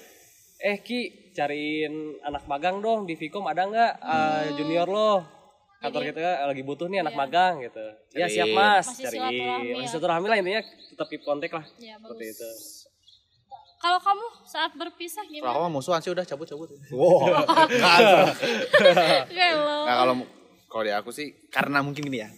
eh 0.59 0.77
Ki 0.79 0.99
cariin 1.31 1.93
anak 2.21 2.45
magang 2.45 2.77
dong 2.79 3.03
di 3.03 3.13
Vicom 3.13 3.45
ada 3.45 3.63
nggak 3.63 3.93
eh, 3.99 4.45
junior 4.55 4.85
lo 4.85 5.21
kantor 5.77 6.01
Hmm. 6.01 6.07
Jadi- 6.07 6.19
kita 6.19 6.45
lagi 6.45 6.63
butuh 6.63 6.87
nih 6.87 6.99
anak 6.99 7.13
Iya. 7.13 7.21
magang 7.23 7.53
gitu 7.61 7.85
ya 8.11 8.19
Cariin. 8.19 8.35
siap 8.35 8.47
mas 8.51 8.85
Masih 8.85 8.97
cariin 8.99 9.13
silaturahmi 9.15 9.69
masih 9.69 9.79
ya. 9.79 9.87
silaturahmi 9.87 10.27
lah 10.27 10.37
intinya 10.37 10.61
tetap 10.89 11.07
keep 11.07 11.21
kontak 11.23 11.51
lah 11.51 11.65
Ya, 11.77 11.95
seperti 11.95 12.25
itu 12.27 12.49
Kalau 13.79 13.99
kamu 14.03 14.25
saat 14.43 14.71
berpisah 14.75 15.23
kalau 15.23 15.31
gimana? 15.31 15.55
aku 15.55 15.59
mah 15.63 15.71
musuhan 15.71 16.03
sih 16.03 16.11
udah 16.11 16.27
cabut 16.27 16.43
cabut 16.43 16.67
wow 16.91 17.47
nah 17.83 18.35
kalau 20.03 20.13
kalau 20.67 20.83
di 20.83 20.91
aku 20.91 21.09
sih 21.15 21.31
karena 21.47 21.79
mungkin 21.79 22.03
gini 22.03 22.19
ya. 22.19 22.29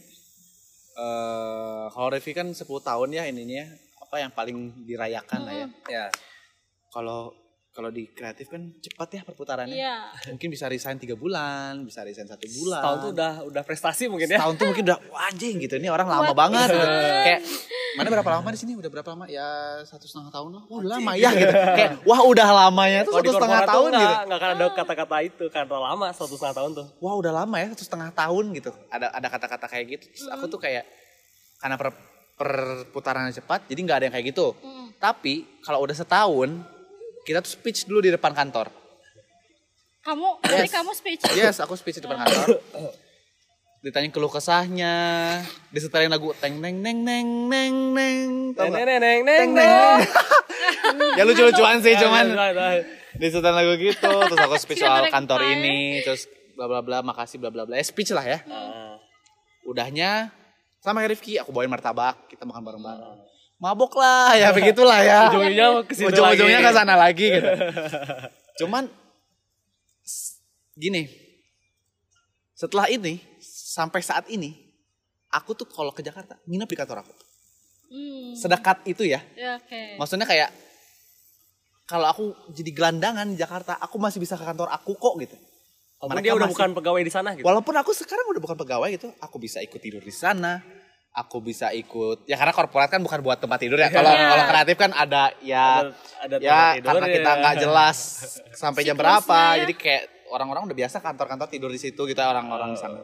Eh 1.02 1.86
kalau 1.90 2.08
Revi 2.14 2.32
kan 2.38 2.54
10 2.54 2.62
tahun 2.64 3.10
ya 3.10 3.26
ininya 3.26 3.66
apa 4.06 4.22
yang 4.22 4.32
paling 4.32 4.86
dirayakan 4.86 5.40
lah 5.50 5.54
ya. 5.56 5.68
Ya. 5.90 6.06
Kalau 6.94 7.34
kalau 7.72 7.88
di 7.88 8.12
kreatif 8.12 8.52
kan 8.52 8.68
cepat 8.84 9.08
ya 9.16 9.22
perputarannya. 9.24 9.72
Iya. 9.80 10.12
mungkin 10.36 10.52
bisa 10.52 10.68
resign 10.68 11.00
tiga 11.00 11.16
bulan 11.16 11.88
bisa 11.88 12.04
resign 12.04 12.28
satu 12.28 12.44
bulan. 12.44 12.84
Tahun 12.84 12.98
tuh 13.00 13.12
udah 13.16 13.34
udah 13.48 13.64
prestasi 13.64 14.12
mungkin 14.12 14.28
ya. 14.28 14.44
Tahun 14.44 14.60
tuh 14.60 14.68
mungkin 14.68 14.84
udah 14.92 15.00
wah 15.08 15.32
anjing 15.32 15.56
gitu. 15.64 15.80
Ini 15.80 15.88
orang 15.88 16.12
lama 16.12 16.36
banget. 16.36 16.68
Gitu. 16.76 16.88
kayak 17.32 17.42
mana 17.96 18.08
berapa 18.12 18.32
lama 18.40 18.48
di 18.52 18.60
sini? 18.60 18.76
Udah 18.76 18.92
berapa 18.92 19.10
lama? 19.16 19.26
Ya 19.32 19.80
satu 19.88 20.04
setengah 20.04 20.36
tahun 20.36 20.52
lah. 20.60 20.64
Wah 20.68 20.78
udah 20.84 20.92
lama 21.00 21.12
ya 21.16 21.30
gitu. 21.32 21.54
Kayak 21.56 21.92
wah 22.04 22.22
udah 22.28 22.48
lamanya 22.52 23.00
tuh 23.08 23.14
satu 23.24 23.32
setengah 23.40 23.62
tahun 23.64 23.88
nggak, 23.88 24.04
gitu. 24.04 24.16
nggak 24.28 24.40
akan 24.44 24.50
ada 24.52 24.66
kata-kata 24.76 25.18
itu 25.24 25.46
karena 25.48 25.78
lama 25.80 26.08
satu 26.12 26.34
setengah 26.36 26.56
tahun 26.60 26.72
tuh. 26.76 26.88
Wah 27.00 27.16
udah 27.16 27.32
lama 27.32 27.56
ya 27.56 27.68
satu 27.72 27.84
setengah 27.88 28.10
tahun 28.12 28.46
gitu. 28.52 28.72
Ada 28.92 29.16
ada 29.16 29.28
kata-kata 29.32 29.66
kayak 29.72 29.86
gitu. 29.96 30.06
Terus 30.12 30.28
aku 30.28 30.52
tuh 30.52 30.60
kayak 30.60 30.84
karena 31.64 31.80
per, 31.80 31.96
perputarannya 32.36 33.32
cepat 33.32 33.72
jadi 33.72 33.80
nggak 33.80 33.98
ada 34.02 34.06
yang 34.12 34.16
kayak 34.20 34.28
gitu. 34.34 34.52
Mm. 34.60 34.98
tapi 35.02 35.46
kalau 35.66 35.82
udah 35.82 35.98
setahun 35.98 36.62
kita 37.22 37.40
tuh 37.40 37.52
speech 37.52 37.86
dulu 37.86 38.02
di 38.02 38.10
depan 38.10 38.32
kantor. 38.32 38.70
Kamu, 40.02 40.42
jadi 40.42 40.66
Yes. 40.66 40.74
kamu 40.74 40.92
speech. 40.98 41.22
yes 41.38 41.58
aku 41.62 41.78
speech 41.78 42.02
di 42.02 42.04
depan 42.04 42.26
kantor. 42.26 42.58
Ditanya 43.82 44.10
keluh 44.10 44.30
kesahnya. 44.30 44.94
Disetelin 45.70 46.10
lagu 46.10 46.34
teng 46.38 46.58
neng 46.58 46.82
neng 46.82 47.02
neng 47.02 47.28
neng 47.50 47.74
neng. 47.94 48.54
Neng 48.54 48.72
neng 48.74 48.86
neng 48.86 49.00
neng 49.02 49.22
Teng, 49.26 49.50
neng. 49.58 49.98
ya 51.18 51.24
lucu-lucuan 51.26 51.82
sih 51.82 51.94
Ya, 51.94 52.02
cuman 52.06 52.26
ya, 52.30 52.50
ya, 52.54 52.68
ya. 52.78 52.84
disetelin 53.18 53.56
lagu 53.58 53.74
gitu. 53.78 54.10
Terus 54.10 54.38
aku 54.38 54.56
speech 54.58 54.82
soal 54.82 55.10
kantor 55.10 55.42
ini 55.46 56.02
terus 56.02 56.26
bla 56.58 56.66
bla 56.70 56.82
bla 56.82 57.02
makasih 57.02 57.38
bla 57.42 57.50
bla 57.50 57.66
bla. 57.66 57.78
Eh, 57.78 57.86
speech 57.86 58.14
lah 58.14 58.26
ya. 58.26 58.40
Ah. 58.50 58.98
udahnya 59.62 60.34
sama 60.82 61.06
kayak 61.06 61.14
Rifki 61.14 61.38
aku 61.38 61.54
bawain 61.54 61.70
martabak. 61.70 62.26
Kita 62.26 62.46
makan 62.50 62.62
bareng-bareng 62.66 63.31
mabok 63.62 63.94
lah 63.96 64.34
ya 64.34 64.50
begitulah 64.58 65.00
ya 65.00 65.30
Ujung-ujungnya 65.30 65.68
ke 65.86 65.94
situ 65.94 66.10
ujung-ujungnya 66.10 66.60
ke 66.60 66.72
sana 66.74 66.98
lagi 66.98 67.30
gitu 67.30 67.50
cuman 68.66 68.90
gini 70.74 71.06
setelah 72.54 72.90
ini 72.90 73.22
sampai 73.42 74.02
saat 74.02 74.26
ini 74.28 74.54
aku 75.30 75.54
tuh 75.54 75.66
kalau 75.66 75.94
ke 75.94 76.02
Jakarta 76.02 76.38
nginep 76.46 76.68
di 76.68 76.78
kantor 76.78 77.00
aku 77.06 77.14
Hmm. 77.92 78.32
sedekat 78.32 78.88
itu 78.88 79.04
ya. 79.04 79.20
Ya, 79.36 79.60
Oke. 79.60 80.00
Maksudnya 80.00 80.24
kayak 80.24 80.48
kalau 81.84 82.08
aku 82.08 82.24
jadi 82.56 82.72
gelandangan 82.72 83.28
di 83.28 83.36
Jakarta, 83.36 83.76
aku 83.76 84.00
masih 84.00 84.24
bisa 84.24 84.40
ke 84.40 84.48
kantor 84.48 84.72
aku 84.72 84.96
kok 84.96 85.20
gitu. 85.20 85.36
Walaupun 86.00 86.24
dia 86.24 86.32
udah 86.32 86.48
masih- 86.48 86.56
bukan 86.56 86.70
pegawai 86.72 87.04
di 87.04 87.12
sana 87.12 87.36
gitu. 87.36 87.44
Walaupun 87.44 87.76
aku 87.76 87.92
sekarang 87.92 88.32
udah 88.32 88.40
bukan 88.40 88.56
pegawai 88.64 88.90
gitu, 88.96 89.12
aku 89.20 89.44
bisa 89.44 89.60
ikut 89.60 89.76
tidur 89.76 90.00
di 90.00 90.16
sana. 90.16 90.64
Aku 91.14 91.38
bisa 91.40 91.70
ikut 91.72 92.24
ya 92.24 92.40
karena 92.40 92.50
korporat 92.50 92.88
kan 92.88 92.98
bukan 92.98 93.20
buat 93.20 93.36
tempat 93.36 93.60
tidur 93.60 93.76
ya. 93.76 93.88
Kalau 93.88 94.08
Iya. 94.08 94.32
kalau 94.32 94.44
kreatif 94.48 94.76
kan 94.78 94.92
ada 94.92 95.24
ya 95.40 95.84
Ada- 95.84 95.92
ada 96.22 96.36
ya 96.40 96.62
tidur 96.72 96.88
karena 96.88 97.06
ya. 97.06 97.14
kita 97.14 97.32
nggak 97.36 97.56
jelas 97.60 97.98
sampai 98.54 98.82
jam 98.82 98.96
berapa. 98.96 99.40
ya. 99.54 99.62
Jadi 99.62 99.74
kayak 99.74 100.04
orang-orang 100.30 100.64
udah 100.66 100.78
biasa 100.78 100.98
kantor-kantor 100.98 101.48
tidur 101.48 101.68
di 101.68 101.76
situ 101.78 102.00
kita 102.02 102.24
orang-orang 102.26 102.72
di 102.72 102.80
sana. 102.80 103.04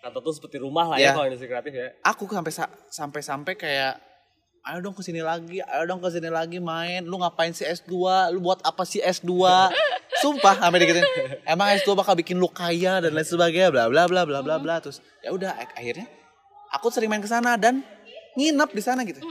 Kantor 0.00 0.20
tuh 0.22 0.34
seperti 0.34 0.56
rumah 0.58 0.84
lah 0.86 0.96
Iya. 0.96 1.04
ya 1.06 1.12
kalau 1.12 1.26
industri 1.28 1.46
kreatif 1.46 1.72
ya. 1.72 1.88
Aku 2.02 2.24
sampai 2.26 2.48
sa- 2.50 2.72
sampai 2.88 3.20
sampai 3.20 3.52
kayak 3.54 4.00
ayo 4.64 4.80
dong 4.80 4.92
ke 4.92 5.04
sini 5.04 5.20
lagi, 5.20 5.60
ayo 5.60 5.84
dong 5.84 6.00
ke 6.00 6.08
sini 6.08 6.28
lagi 6.28 6.56
main. 6.56 7.04
Lu 7.04 7.20
ngapain 7.20 7.52
sih 7.52 7.64
S2? 7.66 7.92
Lu 8.30 8.40
buat 8.40 8.60
apa 8.60 8.80
sih 8.82 8.98
S2? 8.98 9.28
Sumpah 10.24 10.56
sampai 10.58 10.80
digituin. 10.80 11.04
Emang 11.44 11.68
S2 11.70 11.92
bakal 11.92 12.14
bikin 12.14 12.36
lu 12.36 12.48
kaya 12.48 12.98
dan 12.98 13.12
lain 13.12 13.20
sebagainya 13.22 13.68
bla 13.68 13.84
bla 13.86 14.08
bla 14.08 14.24
bla 14.24 14.40
bla 14.40 14.56
bla 14.56 14.80
terus 14.80 15.04
ya 15.20 15.28
udah 15.28 15.52
ak- 15.54 15.76
akhirnya 15.76 16.08
aku 16.74 16.90
sering 16.90 17.08
main 17.08 17.22
ke 17.22 17.30
sana 17.30 17.54
dan 17.54 17.80
nginep 18.34 18.70
di 18.74 18.82
sana 18.82 19.06
gitu. 19.06 19.22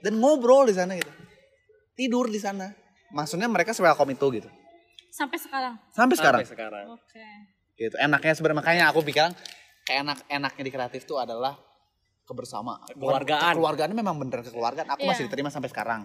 Dan 0.00 0.16
ngobrol 0.18 0.64
di 0.66 0.74
sana 0.74 0.96
gitu. 0.96 1.10
Tidur 1.92 2.30
di 2.30 2.40
sana. 2.40 2.72
Maksudnya 3.12 3.48
mereka 3.50 3.76
welcome 3.76 4.14
itu 4.14 4.26
gitu. 4.40 4.48
Sampai 5.12 5.38
sekarang. 5.40 5.74
Sampai 5.92 6.14
sekarang. 6.16 6.40
Sampai 6.44 6.54
sekarang. 6.56 6.86
Oke. 6.94 7.26
Gitu. 7.76 7.94
Enaknya 7.98 8.32
sebenarnya 8.36 8.58
makanya 8.58 8.84
aku 8.90 9.00
bilang 9.02 9.32
kayak 9.84 10.04
enak 10.04 10.18
enaknya 10.28 10.62
di 10.64 10.72
kreatif 10.72 11.02
tuh 11.08 11.18
adalah 11.18 11.56
kebersamaan. 12.28 12.84
Kekeluargaan. 12.92 13.56
Kekeluargaan 13.56 13.90
memang 13.96 14.14
beneran 14.20 14.44
kekeluargaan. 14.44 14.88
Aku 14.92 15.02
Iya. 15.04 15.10
masih 15.10 15.22
diterima 15.26 15.48
sampai 15.48 15.72
sekarang. 15.72 16.04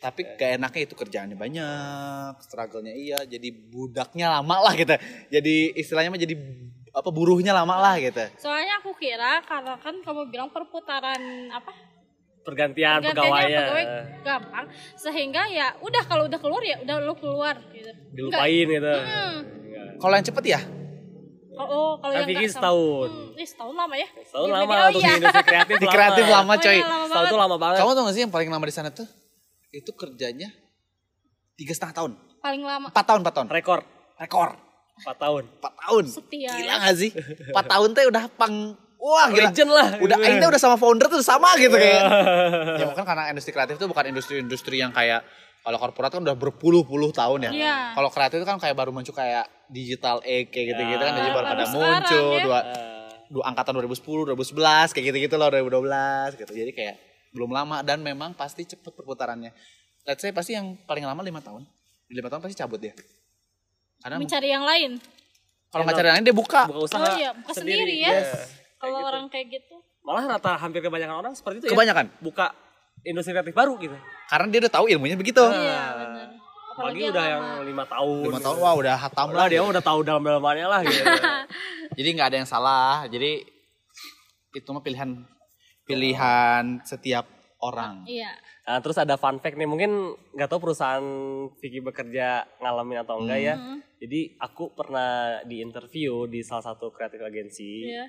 Tapi 0.00 0.24
gak 0.36 0.56
enaknya 0.56 0.82
itu 0.88 0.94
kerjaannya 0.96 1.36
banyak, 1.36 2.32
struggle-nya 2.40 2.92
iya, 2.96 3.20
jadi 3.28 3.48
budaknya 3.68 4.40
lama 4.40 4.56
lah 4.64 4.72
gitu. 4.72 4.96
Jadi 5.28 5.76
istilahnya 5.76 6.08
mah 6.08 6.20
jadi 6.20 6.34
apa 6.90 7.08
buruhnya 7.08 7.54
lama 7.54 7.74
lah 7.76 7.94
gitu. 7.96 8.18
Soalnya 8.36 8.78
aku 8.78 8.94
kira 8.94 9.42
karena 9.42 9.78
kan 9.78 9.94
kamu 10.02 10.26
bilang 10.28 10.50
perputaran 10.50 11.20
apa? 11.48 11.70
Pergantian 12.40 13.04
pegawainya. 13.04 13.60
pegawai 13.62 13.84
gampang 14.24 14.66
sehingga 14.96 15.44
ya 15.46 15.76
udah 15.78 16.02
kalau 16.02 16.24
udah 16.24 16.40
keluar 16.40 16.62
ya 16.64 16.76
udah 16.82 16.94
lu 16.98 17.14
keluar 17.14 17.54
gitu. 17.70 17.90
Dilupain 18.10 18.66
gitu. 18.66 18.94
Hmm. 18.96 19.36
Enggak. 19.44 19.86
Kalau 20.00 20.14
yang 20.16 20.26
cepet 20.26 20.44
ya, 20.48 20.60
Oh, 21.60 21.68
oh, 21.68 21.90
kalau 22.00 22.16
Kan 22.16 22.24
yang 22.24 22.40
sama- 22.40 22.54
setahun. 22.56 23.08
Hmm, 23.12 23.36
ih, 23.36 23.44
setahun 23.44 23.74
lama 23.76 23.92
ya. 23.92 24.08
Setahun 24.24 24.48
lama 24.48 24.64
video, 24.64 24.80
untuk 24.88 25.02
iya. 25.04 25.10
di 25.12 25.18
industri 25.20 25.44
kreatif 25.44 25.74
di 25.84 25.88
kreatif 25.92 26.24
lama 26.24 26.48
Oh, 26.48 26.56
coy. 26.56 26.72
iya, 26.72 26.80
lama 26.80 26.88
Setahun 26.88 27.12
banget. 27.12 27.28
tuh 27.28 27.38
lama 27.38 27.56
banget. 27.60 27.76
Kamu 27.76 27.90
tau 27.92 28.02
gak 28.08 28.14
sih 28.16 28.22
yang 28.24 28.32
paling 28.32 28.48
lama 28.48 28.64
di 28.64 28.72
sana 28.72 28.88
tuh? 28.88 29.06
Itu 29.68 29.90
kerjanya 29.92 30.48
tiga 31.54 31.72
setengah 31.76 31.94
tahun, 31.94 32.12
Paling 32.40 32.62
lama 32.64 32.86
empat 32.88 33.04
tahun, 33.04 33.20
empat 33.20 33.34
tahun, 33.36 33.48
Rekor 33.52 33.80
rekor, 34.16 34.48
4 35.00 35.16
tahun. 35.16 35.42
empat 35.50 35.72
tahun. 35.78 36.04
setia 36.06 36.50
Gila 36.52 36.74
gak 36.78 36.94
sih? 36.94 37.10
Empat 37.50 37.66
tahun 37.72 37.88
teh 37.92 38.04
udah 38.06 38.24
pang 38.30 38.54
wah 38.96 39.26
gila. 39.28 39.48
Legend 39.48 39.70
lah. 39.70 39.88
Udah 39.98 40.16
gitu. 40.16 40.26
akhirnya 40.26 40.48
udah 40.48 40.60
sama 40.60 40.76
founder 40.76 41.06
tuh 41.06 41.20
sama 41.20 41.56
gitu 41.56 41.72
kayak. 41.72 42.02
ya 42.80 42.84
mungkin 42.84 43.04
karena 43.04 43.28
industri 43.28 43.50
kreatif 43.50 43.76
tuh 43.76 43.88
bukan 43.88 44.04
industri-industri 44.08 44.76
yang 44.76 44.92
kayak 44.92 45.24
kalau 45.60 45.76
korporat 45.76 46.08
kan 46.08 46.20
udah 46.20 46.32
berpuluh-puluh 46.34 47.12
tahun 47.12 47.48
ya. 47.48 47.52
Iya. 47.52 47.76
Kalau 47.92 48.08
kreatif 48.08 48.36
itu 48.38 48.48
kan 48.48 48.56
kayak 48.56 48.72
baru 48.72 48.90
muncul 48.90 49.12
kayak 49.12 49.44
digital 49.68 50.20
egg 50.22 50.48
kayak 50.48 50.72
gitu-gitu 50.72 50.98
kan 50.98 51.12
Ya. 51.12 51.18
jadi 51.18 51.30
baru 51.30 51.44
Baru 51.44 51.52
pada 51.52 51.64
muncul 51.68 52.26
ya. 52.32 52.44
dua, 52.44 52.58
Eh, 52.62 53.08
dua 53.28 53.44
angkatan 53.46 53.72
2010, 53.76 54.24
2011 54.26 54.88
kayak 54.90 55.04
gitu-gitu 55.06 55.34
loh 55.36 55.48
2012 55.48 56.34
gitu. 56.34 56.48
Jadi 56.50 56.72
kayak 56.72 56.96
belum 57.30 57.52
lama 57.52 57.80
dan 57.80 58.00
memang 58.00 58.32
pasti 58.32 58.64
cepet 58.64 58.90
perputarannya. 58.90 59.52
Let's 60.02 60.18
say 60.18 60.32
pasti 60.32 60.56
yang 60.56 60.80
paling 60.82 61.04
lama 61.04 61.20
lima 61.20 61.38
tahun. 61.38 61.62
Di 62.04 62.16
lima 62.16 62.26
tahun 62.26 62.40
pasti 62.40 62.56
cabut 62.56 62.80
dia. 62.80 62.96
Karena 64.00 64.16
Mencari 64.16 64.48
yang 64.48 64.64
lain. 64.64 64.90
kalau 65.70 65.86
nggak 65.86 65.96
cari 66.02 66.06
yang 66.10 66.16
lain 66.18 66.26
dia 66.26 66.36
buka. 66.36 66.62
buka 66.66 66.80
usaha. 66.82 66.98
Oh 66.98 67.14
iya, 67.14 67.30
buka 67.30 67.52
sendiri, 67.54 67.94
ya. 68.02 68.10
Yes. 68.10 68.58
Kalau 68.80 68.98
orang 69.06 69.30
kayak 69.30 69.46
gitu. 69.60 69.76
Malah 70.02 70.34
rata 70.34 70.58
hampir 70.58 70.80
kebanyakan 70.82 71.16
orang 71.20 71.32
seperti 71.36 71.62
itu 71.62 71.66
ya. 71.70 71.72
Kebanyakan. 71.78 72.06
Buka 72.18 72.50
industri 73.06 73.36
kreatif 73.36 73.54
baru 73.54 73.78
gitu. 73.78 73.94
Karena 74.26 74.46
dia 74.50 74.58
udah 74.66 74.72
tahu 74.72 74.84
ilmunya 74.90 75.14
begitu. 75.14 75.44
Iya, 75.46 75.82
benar. 75.94 76.28
Apalagi 76.70 77.02
udah 77.12 77.24
yang 77.28 77.44
lima 77.68 77.84
tahun. 77.84 78.24
Lima 78.24 78.38
gitu. 78.40 78.46
tahun 78.48 78.56
wah 78.64 78.74
udah 78.80 78.94
hatam 78.96 79.26
Udah 79.28 79.36
lah 79.36 79.46
dia 79.52 79.60
udah 79.60 79.84
tahu 79.84 80.00
dalam-dalamannya 80.00 80.66
lah 80.66 80.80
gitu. 80.82 81.02
Jadi 82.00 82.08
nggak 82.16 82.28
ada 82.32 82.36
yang 82.40 82.48
salah. 82.48 83.04
Jadi 83.06 83.44
itu 84.56 84.68
mah 84.72 84.82
pilihan 84.82 85.10
pilihan 85.84 86.64
setiap 86.82 87.28
orang. 87.60 88.04
Iya. 88.08 88.32
Nah, 88.66 88.78
terus 88.80 88.96
ada 88.96 89.20
fun 89.20 89.38
fact 89.40 89.56
nih, 89.56 89.68
mungkin 89.68 90.16
nggak 90.36 90.48
tahu 90.48 90.70
perusahaan 90.70 91.04
Vicky 91.60 91.84
bekerja 91.84 92.44
ngalamin 92.60 93.04
atau 93.04 93.20
enggak 93.20 93.40
ya. 93.40 93.54
Hmm. 93.56 93.78
Jadi 94.00 94.40
aku 94.40 94.72
pernah 94.72 95.40
di 95.44 95.60
interview 95.60 96.24
di 96.24 96.40
salah 96.40 96.72
satu 96.72 96.88
kreatif 96.88 97.20
agensi. 97.20 97.88
Iya. 97.88 98.08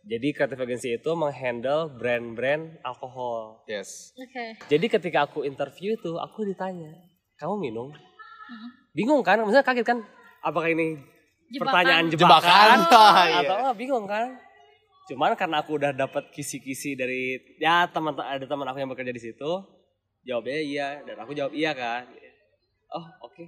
Jadi 0.00 0.32
kreatif 0.32 0.58
agensi 0.58 0.88
itu 0.96 1.10
menghandle 1.12 1.92
brand-brand 1.92 2.80
alkohol. 2.80 3.62
Yes. 3.68 4.16
Oke. 4.16 4.56
Jadi 4.66 4.86
ketika 4.88 5.28
aku 5.28 5.44
interview 5.44 5.94
itu, 5.94 6.16
aku 6.16 6.48
ditanya, 6.48 6.90
kamu 7.36 7.70
minum? 7.70 7.88
Hmm. 7.92 8.70
Bingung 8.96 9.20
kan? 9.20 9.38
Maksudnya 9.44 9.62
kaget 9.62 9.86
kan? 9.86 9.98
Apakah 10.40 10.72
ini 10.72 10.96
Jebakan. 11.52 11.60
pertanyaan 11.60 12.04
Jebakan. 12.08 12.38
jebakan? 12.40 12.78
Ah, 12.96 13.24
iya. 13.28 13.38
Atau 13.44 13.56
ah, 13.60 13.74
bingung 13.76 14.06
kan? 14.08 14.26
Cuman 15.10 15.34
karena 15.34 15.58
aku 15.58 15.74
udah 15.74 15.90
dapat 15.90 16.30
kisi-kisi 16.30 16.94
dari 16.94 17.34
ya 17.58 17.84
teman 17.84 18.14
ada 18.14 18.46
teman 18.46 18.62
aku 18.64 18.78
yang 18.78 18.88
bekerja 18.88 19.10
di 19.10 19.18
situ, 19.20 19.50
jawabnya 20.22 20.56
iya 20.56 20.88
dan 21.02 21.18
aku 21.18 21.34
jawab 21.34 21.50
iya 21.50 21.74
kan. 21.74 22.06
Oh 22.88 23.04
oke. 23.20 23.44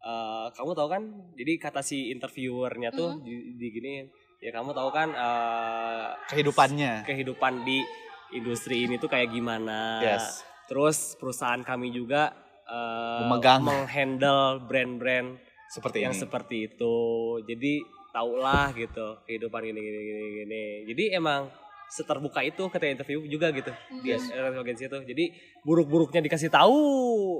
Eh, 0.00 0.46
kamu 0.50 0.70
tahu 0.72 0.88
kan? 0.88 1.02
Jadi 1.34 1.52
kata 1.56 1.80
si 1.80 2.10
interviewernya 2.10 2.90
tuh 2.90 3.10
Hmm. 3.12 3.22
di, 3.22 3.34
di 3.54 3.66
gini, 3.68 3.92
ya 4.38 4.50
kamu 4.50 4.72
tahu 4.72 4.90
kan 4.90 5.08
eh, 5.10 6.06
Kehidupannya. 6.26 7.04
kehidupan 7.04 7.62
di 7.62 7.84
industri 8.32 8.82
ini 8.82 8.96
tuh 8.96 9.06
kayak 9.06 9.28
gimana. 9.28 10.00
Yes. 10.00 10.42
Terus 10.66 11.14
perusahaan 11.14 11.60
kami 11.60 11.90
juga 11.90 12.34
eh, 12.64 13.20
Memegang. 13.22 13.60
menghandle 13.60 14.64
brand-brand 14.64 15.38
Seperti 15.68 16.00
yang 16.00 16.10
ini. 16.10 16.18
seperti 16.18 16.56
itu. 16.66 16.96
Jadi 17.44 17.74
taulah 18.10 18.70
gitu 18.72 19.18
kehidupan 19.24 19.60
gini 19.62 19.78
gini 19.78 19.98
gini 20.00 20.22
gini. 20.36 20.62
Jadi 20.86 21.04
emang 21.12 21.46
seterbuka 21.86 22.38
itu 22.40 22.62
ketika 22.68 22.86
interview 22.88 23.18
juga 23.24 23.50
gitu 23.50 23.70
di 24.00 24.10
Hmm. 24.10 24.60
agensi 24.60 24.86
itu. 24.86 24.98
Jadi 25.04 25.24
buruk-buruknya 25.60 26.20
dikasih 26.20 26.46
tahu, 26.48 26.78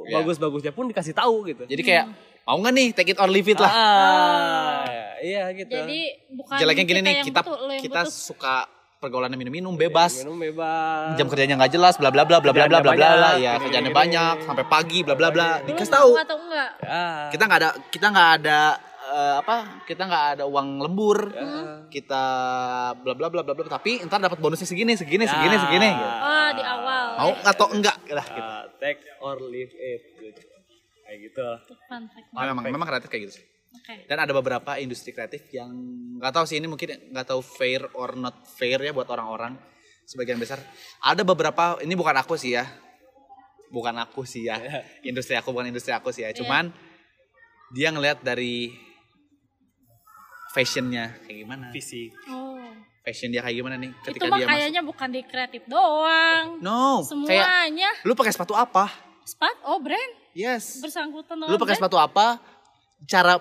Iya. 0.05 0.15
bagus-bagusnya 0.17 0.71
pun 0.71 0.87
dikasih 0.87 1.13
tahu 1.13 1.47
gitu. 1.47 1.63
Jadi 1.65 1.83
kayak 1.85 2.05
mau 2.43 2.59
nggak 2.59 2.73
nih 2.73 2.87
take 2.91 3.11
it 3.11 3.19
or 3.19 3.27
leave 3.27 3.47
it 3.47 3.59
lah. 3.59 3.71
Ah, 3.71 4.83
iya 5.21 5.51
gitu. 5.53 5.71
Jadi 5.71 6.01
bukan 6.33 6.57
Jeleknya 6.57 6.85
gini 6.85 7.01
nih 7.01 7.13
yang 7.13 7.27
kita 7.27 7.41
butuh, 7.41 7.79
kita 7.79 8.01
butuh. 8.03 8.11
suka 8.11 8.55
pergaulannya 8.99 9.39
minum-minum 9.39 9.73
bebas. 9.73 10.21
minum 10.21 10.37
bebas. 10.37 11.15
Jam 11.15 11.27
kerjanya 11.27 11.55
nggak 11.57 11.73
jelas 11.73 11.95
bla 11.95 12.11
bla 12.11 12.23
bla 12.23 12.37
bla 12.37 12.51
bla 12.51 12.67
bla 12.67 12.79
bla 12.79 12.91
bla 12.91 12.93
Kerjaannya 12.93 13.17
bla 13.17 13.31
banyak, 13.31 13.39
ya 13.41 13.53
kerjanya 13.57 13.91
banyak 13.91 14.35
sampai 14.45 14.65
pagi 14.67 14.99
bla 15.01 15.15
bla 15.15 15.29
bla 15.31 15.49
Lu 15.59 15.67
dikasih 15.69 15.89
mau 15.89 15.97
tahu 15.97 16.11
atau 16.19 16.37
enggak? 16.37 16.71
Ah, 16.85 17.31
kita 17.31 17.43
nggak 17.47 17.61
ada 17.61 17.71
kita 17.89 18.07
nggak 18.09 18.31
ada 18.43 18.61
eh, 19.11 19.35
apa 19.39 19.57
kita 19.85 20.03
nggak 20.05 20.25
ada 20.39 20.45
uang 20.47 20.69
lembur 20.81 21.19
ah. 21.33 21.85
kita 21.87 22.23
bla 22.97 23.13
bla 23.13 23.27
bla 23.27 23.43
bla 23.43 23.53
bla 23.53 23.67
tapi 23.67 23.99
ntar 24.03 24.19
dapat 24.19 24.39
bonusnya 24.39 24.65
segini 24.65 24.95
segini 24.95 25.27
segini 25.27 25.55
Ya. 25.55 25.61
segini 25.61 25.89
gitu. 25.91 26.09
Oh, 26.09 26.49
di 26.51 26.63
awal. 26.63 27.05
mau 27.19 27.33
atau 27.43 27.67
enggak 27.71 27.97
lah 28.09 28.27
gitu. 28.27 28.51
Ah, 28.55 28.65
take 28.79 29.03
or 29.19 29.37
leave 29.43 29.73
it 29.73 30.03
gitu. 30.17 30.41
kayak 31.03 31.19
gitu 31.27 31.47
Fun 31.85 32.07
fact. 32.07 32.31
memang 32.31 32.65
memang 32.65 32.87
kreatif 32.87 33.11
kayak 33.11 33.23
gitu 33.27 33.35
sih. 33.43 33.47
Oke. 33.71 34.03
dan 34.07 34.19
ada 34.19 34.31
beberapa 34.31 34.79
industri 34.79 35.11
kreatif 35.11 35.47
yang 35.51 35.71
nggak 36.19 36.33
tahu 36.33 36.43
sih 36.43 36.59
ini 36.59 36.67
mungkin 36.67 36.91
nggak 37.15 37.27
tahu 37.27 37.39
fair 37.39 37.87
or 37.95 38.15
not 38.15 38.43
fair 38.45 38.83
ya 38.83 38.91
buat 38.91 39.07
orang-orang 39.07 39.55
sebagian 40.03 40.43
besar 40.43 40.59
ada 40.99 41.23
beberapa 41.23 41.79
ini 41.79 41.95
bukan 41.95 42.19
aku 42.19 42.35
sih 42.35 42.59
ya 42.59 42.67
bukan 43.71 43.95
aku 43.95 44.27
sih 44.27 44.51
ya 44.51 44.59
industri 45.07 45.39
aku 45.39 45.55
bukan 45.55 45.71
industri 45.71 45.95
aku 45.95 46.11
sih 46.11 46.27
ya 46.27 46.35
cuman 46.35 46.75
dia 47.71 47.95
ngelihat 47.95 48.27
dari 48.27 48.75
fashionnya 50.51 51.15
kayak 51.23 51.37
gimana? 51.41 51.67
Visi 51.71 52.11
Oh. 52.27 52.59
fashion 53.01 53.31
dia 53.31 53.41
kayak 53.41 53.57
gimana 53.57 53.75
nih 53.77 53.91
Itu 53.93 54.07
ketika 54.11 54.27
mah 54.27 54.37
dia 54.37 54.45
masuk? 54.45 54.53
kayaknya 54.53 54.81
bukan 54.83 55.09
di 55.09 55.21
kreatif 55.23 55.63
doang. 55.65 56.47
no 56.61 57.01
kayak 57.25 57.47
Semuanya. 57.47 57.91
lu 58.03 58.13
pakai 58.13 58.31
sepatu 58.31 58.53
apa? 58.53 58.91
Spat, 59.23 59.57
oh 59.65 59.79
brand. 59.79 60.13
yes. 60.33 60.79
Bersangkutan 60.81 61.39
lu 61.39 61.57
pakai 61.57 61.75
sepatu 61.75 61.97
apa? 61.97 62.43
Cara 63.05 63.39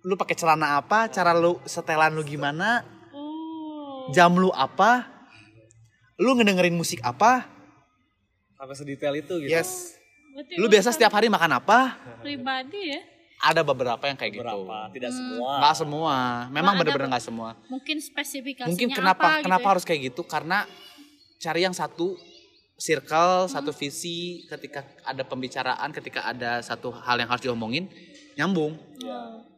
lu 0.00 0.14
pakai 0.14 0.34
celana 0.34 0.76
apa? 0.76 1.06
Cara 1.06 1.30
lu 1.32 1.60
setelan 1.64 2.10
lu 2.10 2.22
gimana? 2.22 2.80
Oh. 3.12 4.08
jam 4.10 4.32
lu 4.32 4.48
apa? 4.50 5.04
Lu 6.16 6.32
ngedengerin 6.32 6.72
musik 6.72 6.98
apa? 7.00 7.44
Sampai 8.56 8.74
sedetail 8.74 9.14
itu 9.14 9.34
gitu? 9.38 9.52
Yes. 9.52 9.94
Berarti 10.34 10.54
lu 10.56 10.66
biasa 10.66 10.90
setiap 10.90 11.12
hari 11.12 11.28
makan 11.28 11.54
apa? 11.54 11.94
pribadi 12.18 12.90
ya. 12.90 13.00
Ada 13.40 13.62
beberapa 13.62 14.02
yang 14.02 14.14
kayak 14.14 14.32
gitu 14.32 14.42
berapa 14.42 14.90
tidak 14.90 15.08
Hmm. 15.08 15.18
semua 15.20 15.50
nggak 15.56 15.74
semua 15.76 16.14
memang 16.48 16.72
ada 16.72 16.80
bener-bener 16.80 17.06
tuh. 17.06 17.12
nggak 17.12 17.24
semua 17.24 17.48
Mungkin 17.68 17.96
spesifikasinya 17.98 18.68
mungkin 18.68 18.88
kenapa 18.90 19.22
apa 19.32 19.42
kenapa 19.42 19.58
gitu 19.58 19.64
ya. 19.64 19.72
harus 19.72 19.84
kayak 19.84 20.00
gitu 20.04 20.22
karena 20.24 20.58
cari 21.36 21.60
yang 21.60 21.72
satu 21.72 22.18
circle, 22.76 23.46
satu 23.46 23.70
visi 23.72 24.18
ketika 24.46 24.86
ada 25.02 25.22
pembicaraan, 25.22 25.90
ketika 25.90 26.22
ada 26.24 26.58
satu 26.60 26.90
hal 26.92 27.14
yang 27.16 27.26
harus 27.26 27.42
diomongin, 27.42 27.90
nyambung. 28.34 28.78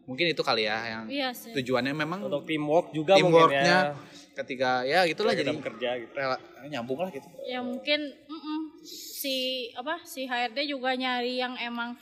Mungkin 0.03 0.27
itu 0.27 0.41
kali 0.41 0.65
ya 0.65 0.81
yang 0.91 1.05
sih. 1.31 1.53
tujuannya 1.53 1.93
memang 1.95 2.21
Untuk 2.23 2.43
teamwork 2.43 2.91
juga 2.91 3.15
mungkin 3.15 3.29
teamworknya 3.31 3.77
ya. 3.87 3.95
ketika 4.35 4.71
ya 4.83 5.05
gitulah 5.05 5.33
jadi 5.33 5.53
bekerja 5.53 5.91
gitu. 6.01 6.13
rela- 6.13 6.41
nyambung 6.65 6.99
lah 6.99 7.09
gitu. 7.09 7.29
Ya 7.45 7.61
mungkin 7.61 8.01
mm-mm, 8.09 8.59
si 8.83 9.37
apa 9.73 10.01
si 10.03 10.25
HRD 10.25 10.67
juga 10.67 10.91
nyari 10.93 11.39
yang 11.39 11.55
emang 11.57 12.01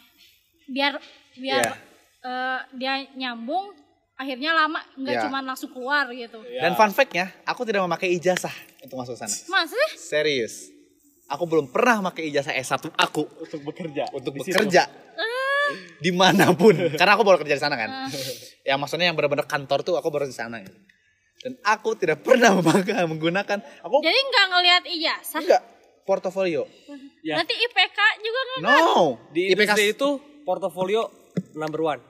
biar 0.67 1.03
biar 1.39 1.63
Iya. 1.63 1.75
eh, 2.21 2.59
dia 2.75 2.93
nyambung 3.15 3.71
akhirnya 4.15 4.51
lama 4.53 4.83
nggak 4.93 5.15
Iya. 5.15 5.23
cuma 5.25 5.39
langsung 5.41 5.71
keluar 5.71 6.11
gitu. 6.11 6.43
Dan 6.43 6.75
fun 6.75 6.91
fact-nya, 6.91 7.31
aku 7.45 7.63
tidak 7.63 7.81
memakai 7.81 8.11
ijazah 8.13 8.51
untuk 8.81 8.99
masuk 8.99 9.15
sana. 9.15 9.31
Mas 9.47 9.71
eh? 9.71 9.91
Serius. 9.95 10.67
Aku 11.29 11.45
belum 11.45 11.69
pernah 11.69 12.01
pakai 12.05 12.27
ijazah 12.27 12.51
S1 12.53 12.89
aku 12.91 13.23
Untuk 13.39 13.61
bekerja. 13.63 14.09
untuk 14.11 14.33
Di 14.33 14.39
bekerja. 14.43 14.83
Di 15.99 16.11
mana 16.11 16.51
pun. 16.53 16.73
Karena 16.99 17.13
aku 17.13 17.23
baru 17.23 17.39
kerja 17.39 17.55
di 17.55 17.61
sana 17.61 17.77
kan. 17.77 18.09
ya 18.63 18.75
maksudnya 18.75 19.07
yang 19.07 19.17
benar-benar 19.17 19.45
kantor 19.45 19.81
tuh 19.81 19.95
aku 19.95 20.09
baru 20.09 20.25
di 20.25 20.33
sana 20.33 20.61
gitu. 20.61 20.73
Dan 21.39 21.55
aku 21.63 21.95
tidak 21.95 22.21
pernah 22.21 22.51
memakai 22.59 23.05
menggunakan 23.05 23.59
aku 23.79 23.95
Jadi 24.01 24.19
nggak 24.25 24.47
ngelihat 24.49 24.83
ijazah. 24.89 25.41
enggak 25.41 25.63
portofolio. 26.03 26.65
Ya. 27.21 27.37
Nanti 27.37 27.53
IPK 27.55 27.99
juga 28.19 28.41
nggak 28.41 28.61
No. 28.65 29.21
Di 29.29 29.53
industri 29.53 29.93
itu 29.93 30.09
portofolio 30.43 31.05
number 31.55 31.81
one. 31.81 32.01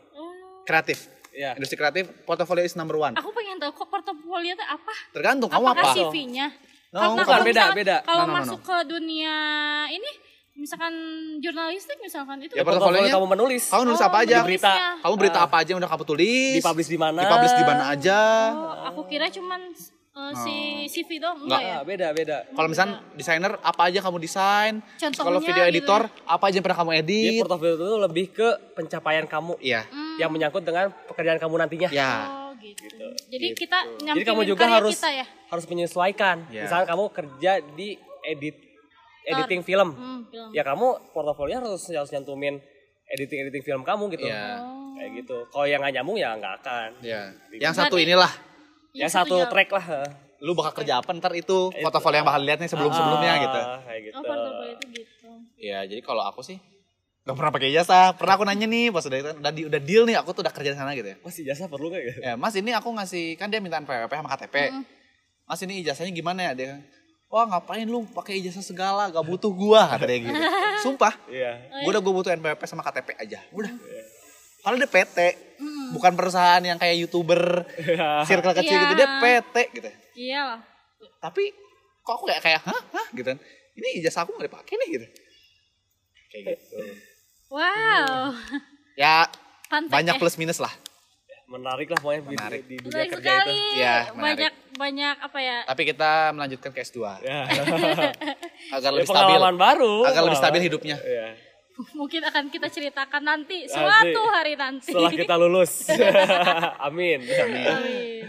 kreatif. 0.63 1.09
Ya. 1.31 1.55
Industri 1.55 1.75
kreatif 1.75 2.05
portofolio 2.23 2.61
is 2.61 2.75
number 2.75 2.95
one. 2.95 3.15
Aku 3.15 3.33
pengen 3.33 3.57
tahu 3.57 3.73
kok 3.73 3.89
portofolio 3.89 4.53
itu 4.53 4.61
apa? 4.61 4.93
Tergantung 5.11 5.49
kamu 5.49 5.65
Apakah 5.67 5.81
apa. 5.87 5.97
CV-nya? 5.97 6.47
No, 6.89 6.99
Karena 6.99 7.09
bukan, 7.11 7.25
kalau 7.27 7.41
beda, 7.41 7.49
misalkan- 7.63 7.79
beda. 7.79 7.97
Kalau 8.03 8.17
No, 8.19 8.21
no, 8.21 8.29
no, 8.29 8.37
masuk 8.39 8.61
ke 8.63 8.77
dunia 8.87 9.35
ini, 9.87 10.11
misalkan 10.55 10.93
jurnalistik 11.39 11.97
misalkan 11.99 12.37
itu 12.39 12.53
Ya, 12.53 12.63
portofolio- 12.63 13.07
kamu 13.07 13.29
menulis. 13.31 13.65
Kamu 13.65 13.83
nulis 13.87 13.97
Oh, 13.99 14.09
apa 14.09 14.19
aja? 14.25 14.37
Berita. 14.43 14.73
Kamu 14.99 15.15
berita 15.15 15.39
apa 15.41 15.57
aja 15.57 15.69
yang 15.71 15.81
udah 15.81 15.89
kamu 15.89 16.05
tulis? 16.05 16.53
Dipublish 16.59 16.89
di 16.89 16.99
mana? 16.99 17.21
Dipublish 17.23 17.55
di 17.55 17.65
mana 17.65 17.83
aja? 17.89 18.21
Oh, 18.51 18.75
aku 18.87 19.01
kira 19.07 19.29
cuman 19.29 19.73
uh, 20.19 20.35
si 20.35 20.57
CV 20.91 21.23
dong, 21.23 21.47
Enggak. 21.47 21.47
enggak 21.47 21.63
ya? 21.63 21.77
Ah, 21.79 21.83
beda 21.83 22.07
beda. 22.11 22.37
Kalau 22.51 22.69
misalnya 22.69 22.97
desainer 23.15 23.53
apa 23.57 23.83
aja 23.87 23.99
kamu 24.03 24.19
desain? 24.19 24.75
Kalau 25.15 25.39
video 25.39 25.63
gitu. 25.63 25.73
editor 25.73 26.03
apa 26.27 26.45
aja 26.45 26.59
yang 26.59 26.65
pernah 26.67 26.79
kamu 26.83 26.91
Jadi 26.99 27.01
edit? 27.01 27.41
portofolio 27.41 27.75
itu 27.75 27.97
lebih 28.03 28.27
ke 28.33 28.49
pencapaian 28.75 29.25
kamu 29.25 29.53
Iya. 29.61 29.81
yang 30.19 30.31
menyangkut 30.31 30.67
dengan 30.67 30.91
pekerjaan 31.07 31.39
kamu 31.39 31.55
nantinya. 31.57 31.89
Ya. 31.89 32.13
Oh, 32.27 32.51
gitu. 32.59 33.07
Jadi 33.31 33.47
kita 33.55 33.79
Jadi 34.03 34.27
kamu 34.27 34.43
juga 34.43 34.67
karya 34.67 34.77
harus 34.83 34.95
kita 34.99 35.11
ya. 35.15 35.27
harus 35.49 35.65
menyesuaikan. 35.65 36.37
Ya. 36.51 36.67
Misalnya 36.67 36.87
kamu 36.89 37.05
kerja 37.15 37.53
di 37.79 37.89
edit 38.27 38.57
editing 39.25 39.61
film. 39.63 39.89
Hmm, 39.95 40.21
film. 40.27 40.51
Ya 40.51 40.65
kamu 40.65 41.15
portofolio 41.15 41.63
harus 41.63 41.87
harus 41.87 42.11
nyantumin 42.11 42.59
editing 43.09 43.47
editing 43.47 43.63
film 43.63 43.83
kamu 43.85 44.11
gitu. 44.13 44.27
Iya. 44.27 44.59
Kayak 44.99 45.11
gitu. 45.23 45.37
Kalau 45.55 45.67
yang 45.69 45.79
nggak 45.79 45.95
nyambung 45.95 46.19
ya 46.19 46.35
nggak 46.35 46.55
akan. 46.59 46.89
Ya. 47.05 47.31
Yang 47.55 47.75
satu 47.79 47.97
inilah. 47.97 48.48
Ya 48.93 49.07
Yang 49.07 49.13
satu 49.15 49.35
ya. 49.37 49.47
track 49.47 49.69
lah. 49.71 49.87
Lu 50.39 50.55
bakal 50.55 50.83
kerja 50.83 51.03
apa 51.03 51.11
ntar 51.13 51.35
itu 51.35 51.75
portofolio 51.75 52.23
yang 52.23 52.29
bakal 52.29 52.43
lihat 52.43 52.59
nih 52.59 52.71
sebelum-sebelumnya 52.71 53.27
Ah, 53.29 53.39
gitu. 53.39 53.61
Kayak 53.85 54.01
gitu. 54.01 54.15
Oh, 54.15 54.23
portofolio 54.23 54.73
itu 54.73 54.85
gitu. 54.95 55.29
Ya, 55.59 55.79
jadi 55.83 56.01
kalau 56.01 56.23
aku 56.23 56.41
sih 56.41 56.59
gak 57.23 57.37
pernah 57.37 57.51
pakai 57.51 57.69
ijazah. 57.69 58.15
Pernah 58.15 58.35
aku 58.35 58.45
nanya 58.47 58.65
nih 58.65 58.89
pas 58.89 59.05
udah 59.05 59.19
udah, 59.35 59.53
di- 59.53 59.67
udah 59.67 59.81
deal 59.83 60.05
nih 60.05 60.17
aku 60.17 60.31
tuh 60.33 60.41
udah 60.41 60.55
kerja 60.55 60.73
di 60.73 60.79
sana 60.79 60.95
gitu 60.95 61.09
ya. 61.11 61.17
Masih 61.21 61.43
jasa 61.45 61.67
perlu 61.67 61.91
nggak 61.91 62.01
ya? 62.01 62.15
Ya, 62.23 62.33
Mas 62.35 62.55
ini 62.55 62.71
aku 62.71 62.89
ngasih 62.89 63.35
kan 63.35 63.51
dia 63.51 63.59
minta 63.59 63.77
NPWP 63.77 64.09
sama 64.11 64.31
KTP. 64.31 64.57
Mas 65.45 65.61
ini 65.61 65.83
ijazahnya 65.83 66.13
gimana 66.13 66.41
ya? 66.41 66.53
Dia 66.55 66.73
Wah 67.29 67.45
ngapain 67.45 67.85
lu 67.85 68.09
pakai 68.09 68.41
ijazah 68.41 68.65
segala, 68.65 69.13
gak 69.13 69.21
butuh 69.21 69.53
gua 69.53 69.85
kata 69.87 70.09
dia 70.09 70.17
gitu. 70.23 70.33
Sumpah, 70.81 71.13
Iya. 71.29 71.61
gua 71.85 71.91
udah 71.93 72.01
gua 72.01 72.15
butuh 72.15 72.33
NPWP 72.33 72.63
sama 72.65 72.81
KTP 72.81 73.21
aja. 73.21 73.45
Udah. 73.53 73.69
Kalau 74.59 74.75
dia 74.75 74.87
PT, 74.87 75.19
bukan 75.91 76.13
perusahaan 76.13 76.61
yang 76.61 76.77
kayak 76.77 76.97
youtuber 76.99 77.65
circle 78.25 78.55
kecil 78.55 78.75
Iya. 78.75 78.83
gitu, 78.83 78.95
dia 78.95 79.09
PT 79.19 79.57
gitu. 79.73 79.89
Iya 80.15 80.41
lah. 80.47 80.61
Tapi 81.19 81.55
kok 82.01 82.15
aku 82.15 82.25
kayak 82.27 82.43
kayak 82.43 82.61
hah, 82.63 82.81
hah 82.93 83.07
gitu 83.11 83.27
kan. 83.27 83.39
Ini 83.73 83.89
ijazah 83.99 84.23
aku 84.23 84.35
gak 84.35 84.47
dipakai 84.47 84.75
nih 84.77 84.89
gitu. 84.93 85.07
Kayak 86.29 86.45
gitu. 86.55 86.79
Wow. 87.49 88.35
Ya 88.99 89.31
fact 89.65 89.87
banyak 89.87 90.11
ya. 90.11 90.19
plus 90.19 90.35
minus 90.35 90.59
lah. 90.59 90.75
Menarik 91.47 91.87
lah 91.87 91.97
pokoknya 91.97 92.19
di- 92.21 92.35
Menarik. 92.35 92.63
di, 92.63 92.77
dunia 92.77 92.91
Menarik 92.91 93.11
kerja 93.15 93.31
sekali. 93.31 93.47
itu. 93.49 93.77
Iya, 93.79 93.95
menarik. 93.95 94.19
banyak 94.19 94.53
banyak 94.75 95.17
apa 95.23 95.39
ya? 95.39 95.59
Tapi 95.65 95.83
kita 95.87 96.11
melanjutkan 96.31 96.71
ke 96.73 96.81
S2 96.83 96.99
Ya. 97.23 97.41
agar 98.75 98.83
Ya, 98.83 98.93
lebih 98.93 99.07
stabil. 99.07 99.23
pengalaman 99.31 99.55
baru. 99.57 99.95
Agar 100.03 100.23
lebih 100.25 100.37
stabil 100.37 100.61
hidupnya. 100.61 100.97
Iya. 100.99 101.27
Mungkin 101.95 102.27
akan 102.27 102.51
kita 102.51 102.67
ceritakan 102.67 103.23
nanti 103.23 103.71
suatu 103.71 104.23
hari 104.35 104.59
nanti. 104.59 104.91
Setelah 104.91 105.15
kita 105.15 105.35
lulus. 105.39 105.87
Amin. 106.87 107.23
Amin. 107.23 108.27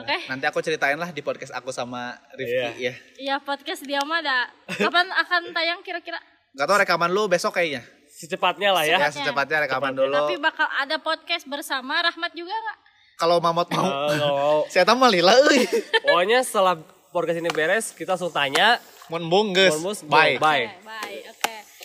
Oke. 0.00 0.16
Nanti 0.24 0.44
aku 0.48 0.64
ceritain 0.64 0.96
lah 0.96 1.12
di 1.12 1.20
podcast 1.20 1.52
aku 1.52 1.68
sama 1.68 2.16
Rifki 2.32 2.80
ya. 2.80 2.94
Iya 3.20 3.36
podcast 3.44 3.84
dia 3.84 4.00
mah 4.08 4.24
ada. 4.24 4.48
Kapan 4.72 5.04
akan 5.04 5.52
tayang 5.52 5.84
kira-kira? 5.84 6.16
Gak 6.56 6.64
tau 6.64 6.80
rekaman 6.80 7.12
lu 7.12 7.28
besok 7.28 7.60
kayaknya. 7.60 7.84
Secepatnya 8.08 8.72
lah 8.72 8.88
ya. 8.88 8.96
Ya 8.96 9.12
secepatnya 9.12 9.68
rekaman 9.68 9.92
dulu. 9.92 10.16
Tapi 10.16 10.40
bakal 10.40 10.64
ada 10.64 10.96
podcast 10.96 11.44
bersama 11.44 12.00
Rahmat 12.00 12.32
juga 12.32 12.56
nggak? 12.56 12.78
Kalau 13.20 13.36
Mamot 13.42 13.68
mau. 13.68 14.64
Saya 14.72 14.88
tahu 14.88 14.96
mah 14.96 15.12
lila 15.12 15.36
euy. 15.44 15.68
Pokoknya 16.06 16.40
setelah 16.40 16.78
podcast 17.12 17.36
ini 17.36 17.50
beres, 17.52 17.92
kita 17.92 18.16
langsung 18.16 18.32
tanya. 18.32 18.80
Mohon 19.12 19.52
bos, 19.82 20.04
Bye. 20.04 20.38
Bye. 20.38 20.66
Oke, 20.70 20.84
Bye. 20.84 21.18
Oke. 21.26 21.37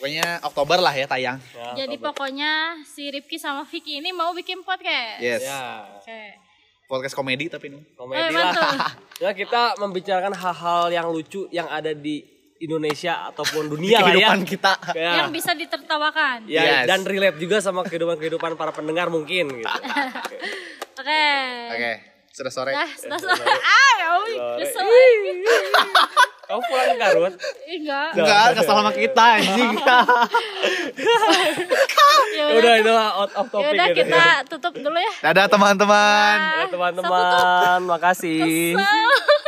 Pokoknya 0.04 0.44
Oktober 0.44 0.84
lah 0.84 0.92
ya 0.92 1.08
tayang. 1.08 1.40
Ya, 1.56 1.88
Jadi 1.88 1.96
pokoknya 1.96 2.76
si 2.84 3.08
Rifki 3.08 3.40
sama 3.40 3.64
Vicky 3.64 4.04
ini 4.04 4.12
mau 4.12 4.36
bikin 4.36 4.60
podcast. 4.60 5.24
Yes. 5.24 5.48
Ya, 5.48 5.80
Oke. 5.96 6.44
Podcast 6.92 7.16
komedi 7.16 7.48
tapi 7.48 7.72
ini. 7.72 7.80
komedi 7.96 8.20
Eh, 8.20 8.36
lah. 8.36 8.92
Ya 9.24 9.32
kita 9.32 9.80
membicarakan 9.80 10.36
hal-hal 10.36 10.92
yang 10.92 11.08
lucu 11.08 11.48
yang 11.56 11.72
ada 11.72 11.96
di 11.96 12.20
Indonesia 12.60 13.32
ataupun 13.32 13.72
dunia 13.72 14.04
lah 14.04 14.12
ya. 14.12 14.36
Kehidupan 14.36 14.44
kita. 14.44 14.74
Ya. 14.92 15.24
Yang 15.24 15.40
bisa 15.40 15.52
ditertawakan. 15.56 16.52
Ya, 16.52 16.84
Yes. 16.84 16.84
dan 16.84 17.08
relate 17.08 17.40
juga 17.40 17.64
sama 17.64 17.88
kehidupan-kehidupan 17.88 18.60
para 18.60 18.76
pendengar 18.76 19.08
mungkin 19.08 19.56
gitu. 19.56 19.72
Oke. 21.00 21.28
Oke. 21.80 21.92
Sudah 22.36 22.52
sore. 22.52 22.76
Dah, 22.76 22.92
sudah 22.92 23.24
sudah. 23.24 23.40
Ah, 23.40 23.92
ya 24.04 24.08
Allah, 24.20 24.60
kesel. 24.60 24.84
Kamu 26.44 26.60
pulang 26.60 26.88
ke 26.92 26.96
Garut? 27.00 27.34
Enggak. 27.66 28.10
Enggak, 28.14 28.46
kesal 28.60 28.76
sama 28.76 28.92
kita 28.92 29.24
anjing. 29.40 29.72
Ya 29.80 30.00
Ya 32.34 32.44
udah 32.60 32.74
itu 32.82 32.92
mah 32.92 33.10
out 33.16 33.32
of 33.32 33.46
Ya 33.46 33.52
topic 33.54 33.72
udah 33.72 33.88
gitu. 33.88 34.00
kita 34.04 34.24
tutup 34.50 34.74
dulu 34.76 34.98
ya. 34.98 35.14
Dadah 35.24 35.46
teman-teman. 35.48 36.38
Ya, 36.38 36.66
teman-teman, 36.68 37.78
makasih. 37.88 38.74
Kesel. 38.76 39.42